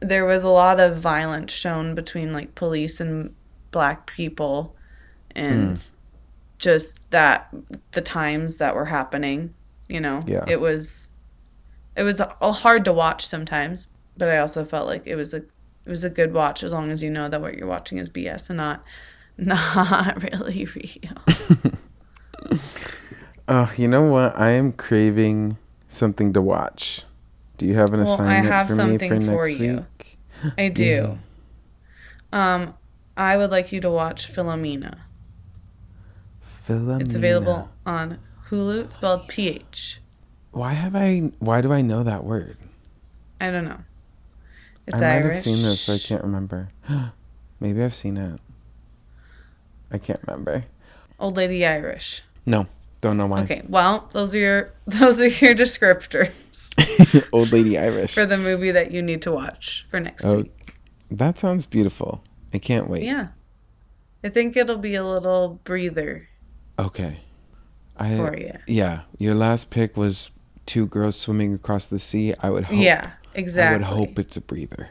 There 0.02 0.26
was 0.26 0.44
a 0.44 0.50
lot 0.50 0.80
of 0.80 0.98
violence 0.98 1.52
shown 1.52 1.96
between 1.96 2.34
like 2.34 2.56
police 2.56 3.00
and 3.00 3.34
black 3.72 4.08
people 4.08 4.76
and 5.32 5.78
hmm. 5.78 5.96
just 6.58 6.98
that 7.12 7.54
the 7.92 8.02
times 8.02 8.58
that 8.58 8.76
were 8.76 8.86
happening, 8.86 9.54
you 9.88 10.02
know. 10.02 10.22
Yeah. 10.26 10.44
It 10.48 10.60
was 10.60 11.10
it 11.96 12.04
was 12.04 12.22
hard 12.42 12.86
to 12.86 12.94
watch 12.94 13.26
sometimes, 13.26 13.88
but 14.18 14.30
I 14.30 14.40
also 14.40 14.66
felt 14.66 14.88
like 14.88 15.04
it 15.06 15.16
was 15.16 15.34
a 15.34 15.44
it 15.86 15.90
was 15.90 16.04
a 16.04 16.10
good 16.10 16.34
watch 16.34 16.64
as 16.64 16.74
long 16.74 16.92
as 16.92 17.02
you 17.02 17.10
know 17.10 17.30
that 17.30 17.42
what 17.42 17.56
you're 17.56 17.68
watching 17.68 17.98
is 17.98 18.10
BS 18.10 18.50
and 18.50 18.58
not 18.58 18.84
not 19.38 20.22
really 20.24 20.66
real. 20.76 22.52
oh 23.48 23.72
you 23.78 23.88
know 23.88 24.04
what 24.04 24.38
i 24.38 24.50
am 24.50 24.72
craving 24.72 25.58
something 25.88 26.34
to 26.34 26.42
watch 26.42 27.04
do 27.62 27.68
you 27.68 27.76
have 27.76 27.94
an 27.94 28.00
Well, 28.00 28.10
I 28.10 28.14
assignment 28.16 28.46
have 28.48 28.66
for 28.68 28.74
me 28.74 28.78
something 28.78 29.10
for 29.10 29.22
for 29.22 29.48
next 29.48 29.60
you. 29.60 29.76
week 29.76 30.18
I 30.58 30.68
do. 30.70 31.20
Um 32.34 32.74
I 33.16 33.38
would 33.38 33.52
like 33.52 33.72
you 33.72 33.80
to 33.82 33.92
watch 33.92 34.34
Philomena. 34.34 35.02
Philomena. 36.44 37.02
It's 37.02 37.14
available 37.14 37.70
on 37.86 38.18
Hulu. 38.50 38.86
It's 38.86 38.96
spelled 38.96 39.28
P 39.28 39.48
H. 39.48 40.02
Why 40.50 40.74
have 40.74 40.96
I? 40.96 41.32
Why 41.38 41.62
do 41.62 41.72
I 41.72 41.84
know 41.84 42.02
that 42.02 42.24
word? 42.24 42.58
I 43.40 43.52
don't 43.52 43.66
know. 43.66 43.82
It's 44.88 45.00
Irish. 45.00 45.04
I 45.04 45.06
might 45.06 45.14
Irish. 45.26 45.36
have 45.36 45.44
seen 45.44 45.62
this. 45.62 45.88
I 45.88 46.00
can't 46.00 46.24
remember. 46.24 46.70
Maybe 47.60 47.84
I've 47.84 47.94
seen 47.94 48.18
it. 48.18 48.40
I 49.92 50.00
can't 50.00 50.20
remember. 50.26 50.66
Old 51.20 51.38
Lady 51.38 51.64
Irish. 51.64 52.24
No, 52.44 52.66
don't 53.02 53.18
know 53.18 53.28
why. 53.28 53.42
Okay, 53.42 53.64
well, 53.68 54.08
those 54.12 54.34
are 54.36 54.40
your 54.40 54.74
those 54.86 55.20
are 55.22 55.28
your 55.28 55.54
descriptors 55.56 56.32
Old 57.34 57.52
lady 57.52 57.78
Irish. 57.78 58.14
for 58.14 58.26
the 58.26 58.38
movie 58.38 58.72
that 58.72 58.92
you 58.92 59.02
need 59.02 59.22
to 59.24 59.32
watch 59.32 59.86
for 59.90 60.00
next 60.00 60.24
Oh, 60.26 60.38
week. 60.38 60.76
that 61.10 61.38
sounds 61.40 61.66
beautiful. 61.66 62.24
I 62.54 62.60
can't 62.60 62.90
wait. 62.90 63.04
Yeah. 63.04 63.30
I 64.24 64.30
think 64.30 64.56
it'll 64.56 64.78
be 64.78 64.96
a 64.96 65.04
little 65.06 65.60
breather 65.64 66.28
Okay. 66.78 67.22
I 67.98 68.16
for 68.18 68.38
you. 68.38 68.54
yeah. 68.68 69.02
Your 69.18 69.34
last 69.36 69.70
pick 69.72 69.98
was 69.98 70.32
two 70.66 70.86
girls 70.88 71.16
swimming 71.16 71.54
across 71.54 71.86
the 71.88 72.00
sea. 72.00 72.34
I 72.42 72.50
would 72.50 72.66
hope. 72.66 72.80
Yeah, 72.80 73.12
exactly. 73.34 73.84
I 73.86 73.90
would 73.90 73.98
hope 74.08 74.20
it's 74.20 74.38
a 74.38 74.42
breather. 74.42 74.90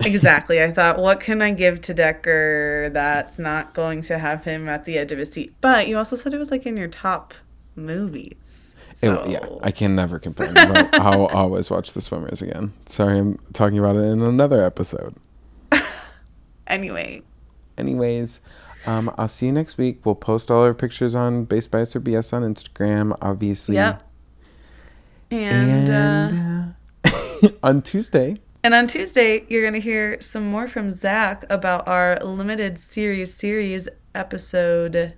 Exactly. 0.00 0.62
I 0.62 0.70
thought, 0.72 0.98
what 0.98 1.20
can 1.20 1.42
I 1.42 1.50
give 1.52 1.80
to 1.82 1.94
Decker 1.94 2.90
that's 2.92 3.38
not 3.38 3.74
going 3.74 4.02
to 4.02 4.18
have 4.18 4.44
him 4.44 4.68
at 4.68 4.84
the 4.84 4.98
edge 4.98 5.12
of 5.12 5.18
his 5.18 5.32
seat? 5.32 5.54
But 5.60 5.88
you 5.88 5.96
also 5.98 6.16
said 6.16 6.34
it 6.34 6.38
was 6.38 6.50
like 6.50 6.66
in 6.66 6.76
your 6.76 6.88
top 6.88 7.34
movies. 7.76 8.78
It- 9.02 9.30
yeah, 9.30 9.46
I 9.62 9.70
can 9.70 9.94
never 9.94 10.18
complain. 10.18 10.52
I'll 10.56 11.26
always 11.26 11.70
watch 11.70 11.92
The 11.92 12.00
Swimmers 12.00 12.42
again. 12.42 12.72
Sorry, 12.86 13.18
I'm 13.18 13.38
talking 13.52 13.78
about 13.78 13.96
it 13.96 14.00
in 14.02 14.22
another 14.22 14.64
episode. 14.64 15.14
anyway, 16.66 17.22
Anyways, 17.76 18.40
um, 18.86 19.14
I'll 19.16 19.28
see 19.28 19.46
you 19.46 19.52
next 19.52 19.78
week. 19.78 20.04
We'll 20.04 20.16
post 20.16 20.50
all 20.50 20.64
our 20.64 20.74
pictures 20.74 21.14
on 21.14 21.44
Base 21.44 21.68
Bias 21.68 21.94
or 21.94 22.00
BS 22.00 22.32
on 22.32 22.42
Instagram, 22.42 23.16
obviously. 23.22 23.76
yep. 23.76 24.02
And, 25.30 25.88
And 25.88 26.74
uh, 27.04 27.48
on 27.62 27.82
Tuesday, 27.82 28.40
and 28.62 28.74
on 28.74 28.86
Tuesday, 28.86 29.44
you're 29.48 29.62
going 29.62 29.74
to 29.74 29.80
hear 29.80 30.20
some 30.20 30.46
more 30.46 30.68
from 30.68 30.90
Zach 30.90 31.44
about 31.50 31.86
our 31.86 32.16
limited 32.16 32.78
series 32.78 33.32
series 33.34 33.88
episode 34.14 35.14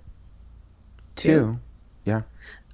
two. 1.15 1.59
Yeah. 2.05 2.21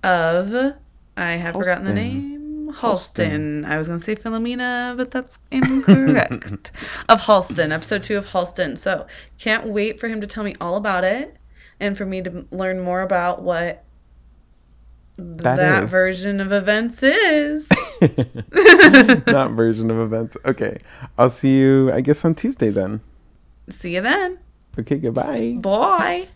of 0.04 0.76
I 1.16 1.32
have 1.32 1.56
forgotten 1.56 1.86
the 1.86 1.94
name. 1.94 2.38
Halston. 2.74 3.66
I 3.66 3.78
was 3.78 3.88
going 3.88 4.00
to 4.00 4.04
say 4.04 4.16
Philomena, 4.16 4.96
but 4.96 5.12
that's 5.12 5.40
incorrect. 5.52 6.72
of 7.10 7.22
Halston, 7.22 7.72
episode 7.72 8.04
two 8.04 8.18
of 8.18 8.28
Halston. 8.28 8.78
So 8.78 9.08
can't 9.38 9.68
wait 9.68 10.00
for 10.00 10.08
him 10.08 10.22
to 10.22 10.28
tell 10.28 10.44
me 10.44 10.54
all 10.60 10.76
about 10.76 11.04
it 11.04 11.38
and 11.80 11.98
for 11.98 12.06
me 12.06 12.22
to 12.22 12.46
learn 12.52 12.80
more 12.80 13.02
about 13.02 13.42
what 13.42 13.84
that 15.18 15.86
version 15.86 16.40
of 16.40 16.52
events 16.52 17.02
is. 17.04 17.70
That 19.26 19.52
version 19.54 19.92
of 19.92 20.00
events. 20.00 20.38
Okay. 20.46 20.78
I'll 21.18 21.30
see 21.30 21.58
you, 21.58 21.92
I 21.92 22.02
guess, 22.02 22.24
on 22.26 22.36
Tuesday 22.36 22.70
then. 22.70 23.02
See 23.70 23.96
you 23.96 24.02
then. 24.02 24.40
Okay, 24.80 24.98
goodbye. 24.98 25.58
Bye. 25.60 26.28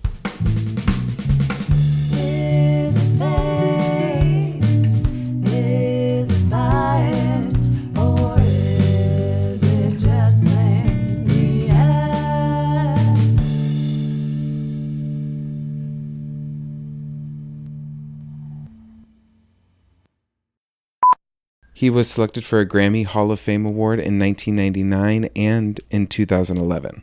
He 21.81 21.89
was 21.89 22.07
selected 22.07 22.45
for 22.45 22.59
a 22.59 22.65
Grammy 22.67 23.07
Hall 23.07 23.31
of 23.31 23.39
Fame 23.39 23.65
award 23.65 23.97
in 23.97 24.19
1999 24.19 25.29
and 25.35 25.79
in 25.89 26.05
2011. 26.05 27.01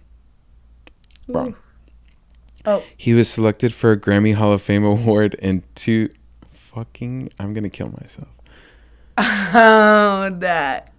Wrong. 1.26 1.57
Oh, 2.64 2.85
He 2.97 3.12
was 3.12 3.29
selected 3.29 3.74
for 3.74 3.91
a 3.91 3.97
Grammy 3.97 4.35
Hall 4.35 4.53
of 4.53 4.62
Fame 4.62 4.85
award 4.85 5.35
in 5.35 5.64
two. 5.74 6.11
Fucking, 6.53 7.29
I'm 7.41 7.55
gonna 7.55 7.68
kill 7.68 7.93
myself. 8.01 8.29
oh, 9.18 10.31
Dak. 10.39 10.97